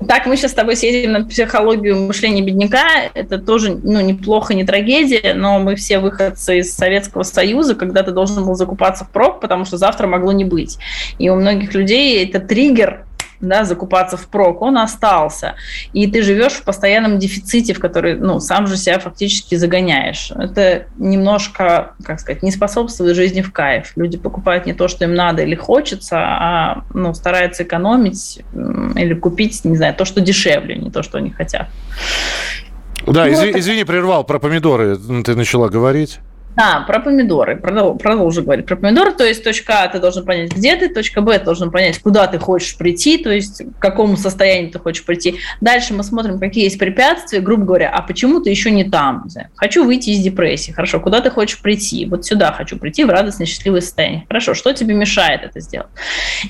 Так, 0.08 0.26
мы 0.26 0.38
сейчас 0.38 0.52
с 0.52 0.56
тобой 0.56 0.76
съездим 0.76 1.12
на 1.12 1.26
психологию 1.26 1.98
мышления 2.08 2.42
бедняка. 2.42 3.10
Это 3.14 3.38
тоже 3.38 3.80
ну, 3.84 4.02
неплохо, 4.02 4.54
не 4.54 4.64
трагедия, 4.64 5.34
но 5.34 5.60
мы 5.60 5.76
все 5.76 6.00
выходцы 6.00 6.60
из 6.60 6.74
Советского 6.74 7.24
Союза, 7.24 7.76
когда 7.76 8.04
ты 8.04 8.12
должен 8.12 8.46
был 8.46 8.56
закупаться 8.56 9.06
в 9.06 9.10
прок, 9.10 9.40
потому 9.40 9.66
что 9.66 9.78
завтра 9.78 10.08
могло 10.08 10.32
не 10.32 10.46
быть. 10.46 10.78
И 11.20 11.30
у 11.30 11.36
многих 11.36 11.74
людей 11.74 12.26
это 12.26 12.40
триггер 12.40 13.06
да, 13.44 13.64
закупаться 13.66 14.18
в 14.18 14.28
прок, 14.28 14.62
он 14.62 14.78
остался. 14.78 15.56
И 15.92 16.08
ты 16.08 16.24
живешь 16.24 16.54
в 16.54 16.64
постоянном 16.64 17.20
дефиците, 17.20 17.74
в 17.74 17.80
который 17.80 18.16
ну, 18.16 18.40
сам 18.40 18.68
же 18.68 18.78
себя 18.78 19.00
фактически 19.00 19.56
загоняешь. 19.56 20.32
Это 20.32 20.86
немножко, 20.98 21.94
как 22.04 22.20
сказать, 22.20 22.44
не 22.44 22.52
способствует 22.52 23.16
жизни 23.16 23.42
в 23.42 23.52
кайф. 23.52 23.94
Люди 23.96 24.18
покупают 24.18 24.66
не 24.66 24.74
то, 24.74 24.88
что 24.88 25.06
им 25.06 25.14
надо 25.14 25.44
или 25.44 25.56
хочется, 25.56 26.18
а 26.20 26.84
ну, 26.94 27.14
стараются 27.14 27.64
экономить 27.64 28.42
или 28.96 29.14
купить, 29.14 29.64
не 29.66 29.78
знаю, 29.78 29.94
то, 29.94 30.06
что 30.06 30.22
дешевле, 30.22 30.76
не 30.76 30.90
то, 30.90 31.04
что 31.04 31.18
они 31.18 31.30
хотят. 31.30 31.68
Да, 33.06 33.26
ну, 33.26 33.34
извини, 33.34 33.60
извини, 33.60 33.84
прервал 33.84 34.24
про 34.24 34.40
помидоры. 34.40 34.98
Ты 34.98 35.36
начала 35.36 35.68
говорить. 35.68 36.20
Да, 36.56 36.84
про 36.88 37.00
помидоры. 37.00 37.58
Продол, 37.58 37.98
продолжу 37.98 38.44
говорить 38.44 38.66
про 38.66 38.76
помидоры. 38.76 39.14
То 39.14 39.26
есть 39.26 39.44
точка 39.44 39.84
А 39.84 39.88
ты 39.88 40.00
должен 40.00 40.26
понять, 40.26 40.52
где 40.52 40.76
ты, 40.76 40.90
точка 40.90 41.22
Б 41.22 41.38
ты 41.40 41.46
должен 41.46 41.72
понять, 41.72 42.00
куда 42.00 42.28
ты 42.28 42.38
хочешь 42.38 42.78
прийти, 42.78 43.18
то 43.18 43.32
есть 43.32 43.64
к 43.64 43.82
какому 43.82 44.18
состоянию 44.18 44.72
ты 44.72 44.80
хочешь 44.80 45.04
прийти. 45.04 45.40
Дальше 45.62 45.94
мы 45.94 46.04
смотрим, 46.04 46.40
какие 46.40 46.66
есть 46.66 46.78
препятствия, 46.78 47.40
грубо 47.40 47.66
говоря, 47.66 47.90
а 47.90 48.02
почему 48.02 48.40
ты 48.40 48.50
еще 48.50 48.72
не 48.72 48.84
там? 48.84 49.28
Хочу 49.56 49.84
выйти 49.84 50.12
из 50.12 50.20
депрессии. 50.20 50.72
Хорошо, 50.72 51.00
куда 51.00 51.22
ты 51.22 51.30
хочешь 51.32 51.60
прийти? 51.60 52.06
Вот 52.06 52.26
сюда 52.26 52.52
хочу 52.52 52.78
прийти, 52.78 53.04
в 53.04 53.10
радостное, 53.10 53.48
счастливое 53.48 53.82
состояние. 53.82 54.26
Хорошо, 54.28 54.54
что 54.54 54.74
тебе 54.74 54.94
мешает 54.94 55.44
это 55.44 55.60
сделать? 55.60 55.88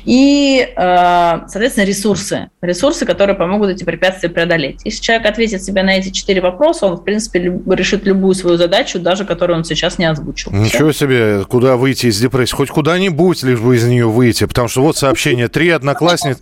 И, 0.05 0.67
э, 0.75 1.39
соответственно, 1.47 1.85
ресурсы. 1.85 2.49
Ресурсы, 2.61 3.05
которые 3.05 3.35
помогут 3.35 3.69
эти 3.69 3.83
препятствия 3.83 4.29
преодолеть. 4.29 4.81
Если 4.83 5.01
человек 5.01 5.27
ответит 5.27 5.63
себе 5.63 5.83
на 5.83 5.95
эти 5.95 6.09
четыре 6.09 6.41
вопроса, 6.41 6.87
он, 6.87 6.97
в 6.97 7.03
принципе, 7.03 7.39
решит 7.69 8.05
любую 8.05 8.33
свою 8.35 8.57
задачу, 8.57 8.99
даже 8.99 9.25
которую 9.25 9.57
он 9.57 9.63
сейчас 9.63 9.92
сейчас 9.93 9.99
не 9.99 10.05
озвучил. 10.05 10.51
Ничего 10.51 10.91
Все. 10.91 11.05
себе, 11.05 11.45
куда 11.45 11.77
выйти 11.77 12.07
из 12.07 12.19
депрессии? 12.19 12.55
Хоть 12.55 12.69
куда-нибудь, 12.69 13.43
лишь 13.43 13.59
бы 13.59 13.75
из 13.75 13.85
нее 13.85 14.07
выйти. 14.07 14.45
Потому 14.45 14.67
что 14.67 14.81
вот 14.81 14.97
сообщение, 14.97 15.47
три 15.47 15.69
одноклассницы... 15.69 16.41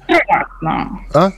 А? 1.13 1.31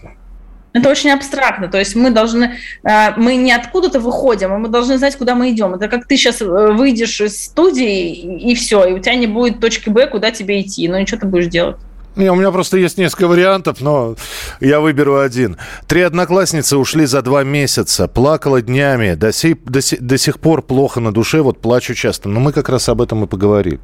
Это 0.73 0.89
очень 0.89 1.11
абстрактно. 1.11 1.67
То 1.67 1.77
есть 1.77 1.95
мы 1.95 2.09
должны, 2.09 2.57
э, 2.83 3.11
мы 3.15 3.35
не 3.35 3.51
откуда-то 3.51 3.99
выходим, 3.99 4.51
а 4.53 4.57
мы 4.57 4.69
должны 4.69 4.97
знать, 4.97 5.15
куда 5.15 5.35
мы 5.35 5.51
идем. 5.51 5.75
Это 5.75 5.87
как 5.87 6.07
ты 6.07 6.17
сейчас 6.17 6.41
э, 6.41 6.45
выйдешь 6.45 7.21
из 7.21 7.43
студии, 7.43 8.39
и 8.49 8.55
все, 8.55 8.83
и 8.85 8.93
у 8.93 8.99
тебя 8.99 9.13
не 9.15 9.27
будет 9.27 9.59
точки 9.59 9.89
Б, 9.89 10.07
куда 10.07 10.31
тебе 10.31 10.61
идти. 10.61 10.87
Ну 10.87 10.97
и 10.97 11.05
что 11.05 11.17
ты 11.17 11.27
будешь 11.27 11.47
делать? 11.47 11.77
Не, 12.15 12.31
у 12.31 12.35
меня 12.35 12.51
просто 12.51 12.77
есть 12.77 12.97
несколько 12.97 13.27
вариантов, 13.27 13.81
но 13.81 14.15
я 14.59 14.79
выберу 14.79 15.19
один. 15.19 15.57
Три 15.87 16.01
одноклассницы 16.01 16.77
ушли 16.77 17.05
за 17.05 17.21
два 17.21 17.43
месяца, 17.43 18.07
плакала 18.07 18.61
днями, 18.61 19.15
до, 19.15 19.31
сей, 19.31 19.55
до, 19.55 19.79
до 19.99 20.17
сих 20.17 20.39
пор 20.39 20.61
плохо 20.61 20.99
на 20.99 21.11
душе, 21.11 21.41
вот 21.41 21.59
плачу 21.59 21.95
часто. 21.95 22.29
Но 22.29 22.39
мы 22.39 22.51
как 22.51 22.69
раз 22.69 22.87
об 22.89 23.01
этом 23.01 23.23
и 23.23 23.27
поговорили. 23.27 23.79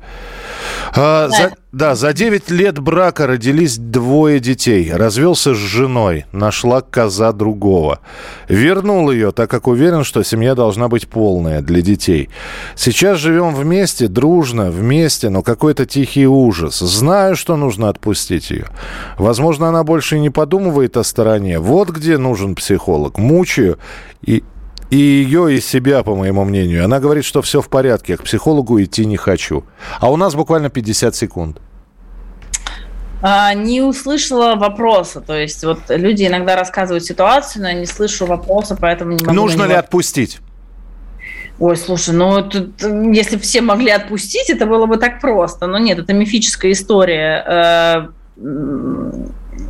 А, 0.96 1.28
за, 1.30 1.54
Да, 1.72 1.94
за 1.94 2.14
9 2.14 2.50
лет 2.50 2.80
брака 2.80 3.28
родились 3.28 3.78
двое 3.78 4.40
детей. 4.40 4.92
Развелся 4.92 5.54
с 5.54 5.58
женой, 5.58 6.26
нашла 6.32 6.82
коза 6.82 7.32
другого. 7.32 8.00
Вернул 8.48 9.12
ее, 9.12 9.32
так 9.32 9.52
как 9.52 9.68
уверен, 9.68 10.04
что 10.04 10.24
семья 10.24 10.56
должна 10.56 10.88
быть 10.88 11.08
полная 11.08 11.62
для 11.62 11.84
детей. 11.84 12.30
Сейчас 12.76 13.20
живем 13.20 13.54
вместе, 13.54 14.08
дружно, 14.08 14.72
вместе, 14.72 15.30
но 15.30 15.44
какой-то 15.44 15.86
тихий 15.86 16.26
ужас. 16.26 16.80
Знаю, 16.80 17.36
что 17.36 17.56
нужно 17.56 17.90
отпустить 17.90 18.50
ее. 18.50 18.66
Возможно, 19.20 19.70
она 19.70 19.84
больше 19.84 20.18
не 20.18 20.32
подумывает 20.32 20.98
о 20.98 21.04
стороне. 21.04 21.60
Вот 21.60 21.92
где 21.92 22.18
нужен 22.18 22.56
психолог. 22.56 23.20
Мучаю 23.20 23.78
и 24.26 24.44
и 24.90 24.98
ее, 24.98 25.56
и 25.56 25.62
себя, 25.62 26.04
по 26.04 26.16
моему 26.16 26.44
мнению. 26.44 26.86
Она 26.86 27.00
говорит, 27.00 27.26
что 27.26 27.42
все 27.42 27.62
в 27.62 27.70
порядке, 27.70 28.18
к 28.18 28.24
психологу 28.24 28.82
идти 28.82 29.06
не 29.06 29.18
хочу. 29.18 29.64
А 30.00 30.12
у 30.12 30.18
нас 30.18 30.36
буквально 30.36 30.70
50 30.70 31.16
секунд. 31.16 31.62
А, 33.22 33.54
не 33.54 33.82
услышала 33.82 34.56
вопроса. 34.56 35.22
То 35.22 35.38
есть 35.38 35.64
вот 35.64 35.80
люди 35.90 36.26
иногда 36.26 36.56
рассказывают 36.56 37.04
ситуацию, 37.04 37.64
но 37.64 37.70
я 37.70 37.76
не 37.76 37.86
слышу 37.86 38.26
вопроса, 38.26 38.78
поэтому 38.80 39.12
не 39.12 39.24
могу... 39.24 39.36
Нужно 39.36 39.64
ли 39.64 39.74
отпустить? 39.74 40.40
Ой, 41.60 41.76
слушай, 41.76 42.14
ну 42.14 42.42
тут, 42.42 42.82
если 42.82 43.38
все 43.38 43.62
могли 43.62 43.92
отпустить, 43.92 44.50
это 44.50 44.66
было 44.66 44.86
бы 44.86 44.96
так 44.96 45.20
просто. 45.20 45.68
Но 45.68 45.78
нет, 45.78 46.00
это 46.00 46.14
мифическая 46.14 46.72
история 46.72 48.08
э, 48.38 48.44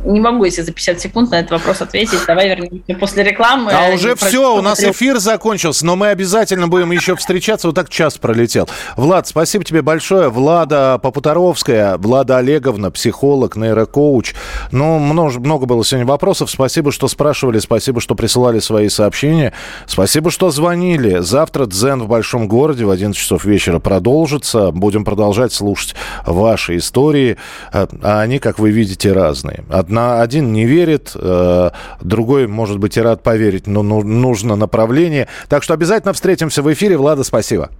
не 0.04 0.20
могу, 0.20 0.44
если 0.44 0.62
за 0.62 0.72
50 0.72 1.00
секунд 1.00 1.30
на 1.30 1.40
этот 1.40 1.52
вопрос 1.52 1.82
ответить. 1.82 2.20
Давай 2.26 2.48
вернемся 2.48 2.94
после 2.98 3.22
рекламы. 3.22 3.72
А 3.72 3.92
уже 3.94 4.14
все, 4.16 4.56
у 4.56 4.62
нас 4.62 4.82
эфир 4.82 5.18
закончился, 5.18 5.84
но 5.84 5.96
мы 5.96 6.08
обязательно 6.08 6.68
будем 6.68 6.90
еще 6.90 7.16
встречаться. 7.16 7.68
Вот 7.68 7.76
так 7.76 7.88
час 7.90 8.18
пролетел. 8.18 8.68
Влад, 8.96 9.26
спасибо 9.26 9.64
тебе 9.64 9.82
большое. 9.82 10.28
Влада 10.28 10.98
Попутаровская, 11.02 11.96
Влада 11.98 12.38
Олеговна, 12.38 12.90
психолог, 12.90 13.56
нейрокоуч. 13.56 14.34
Ну, 14.72 14.98
много, 14.98 15.38
много 15.38 15.66
было 15.66 15.84
сегодня 15.84 16.06
вопросов. 16.06 16.50
Спасибо, 16.50 16.92
что 16.92 17.08
спрашивали, 17.08 17.58
спасибо, 17.58 18.00
что 18.00 18.14
присылали 18.14 18.58
свои 18.58 18.88
сообщения. 18.88 19.52
Спасибо, 19.86 20.30
что 20.30 20.50
звонили. 20.50 21.18
Завтра 21.18 21.66
Дзен 21.66 22.02
в 22.02 22.08
Большом 22.08 22.48
городе 22.48 22.84
в 22.84 22.90
11 22.90 23.20
часов 23.20 23.44
вечера 23.44 23.78
продолжится. 23.78 24.70
Будем 24.70 25.04
продолжать 25.04 25.52
слушать 25.52 25.94
ваши 26.26 26.78
истории. 26.78 27.36
А 27.72 28.20
они, 28.20 28.38
как 28.38 28.58
вы 28.58 28.70
видите, 28.70 29.12
разные. 29.12 29.64
Одна, 29.90 30.22
один 30.22 30.52
не 30.52 30.66
верит, 30.66 31.10
э, 31.16 31.70
другой, 32.00 32.46
может 32.46 32.78
быть, 32.78 32.96
и 32.96 33.00
рад 33.00 33.24
поверить, 33.24 33.66
но 33.66 33.82
ну, 33.82 34.04
нужно 34.04 34.54
направление. 34.54 35.26
Так 35.48 35.64
что 35.64 35.74
обязательно 35.74 36.12
встретимся 36.12 36.62
в 36.62 36.72
эфире. 36.72 36.96
Влада, 36.96 37.24
спасибо. 37.24 37.70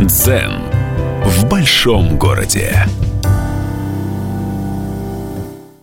Дзен 0.00 0.64
в 1.24 1.48
большом 1.48 2.18
городе. 2.18 2.84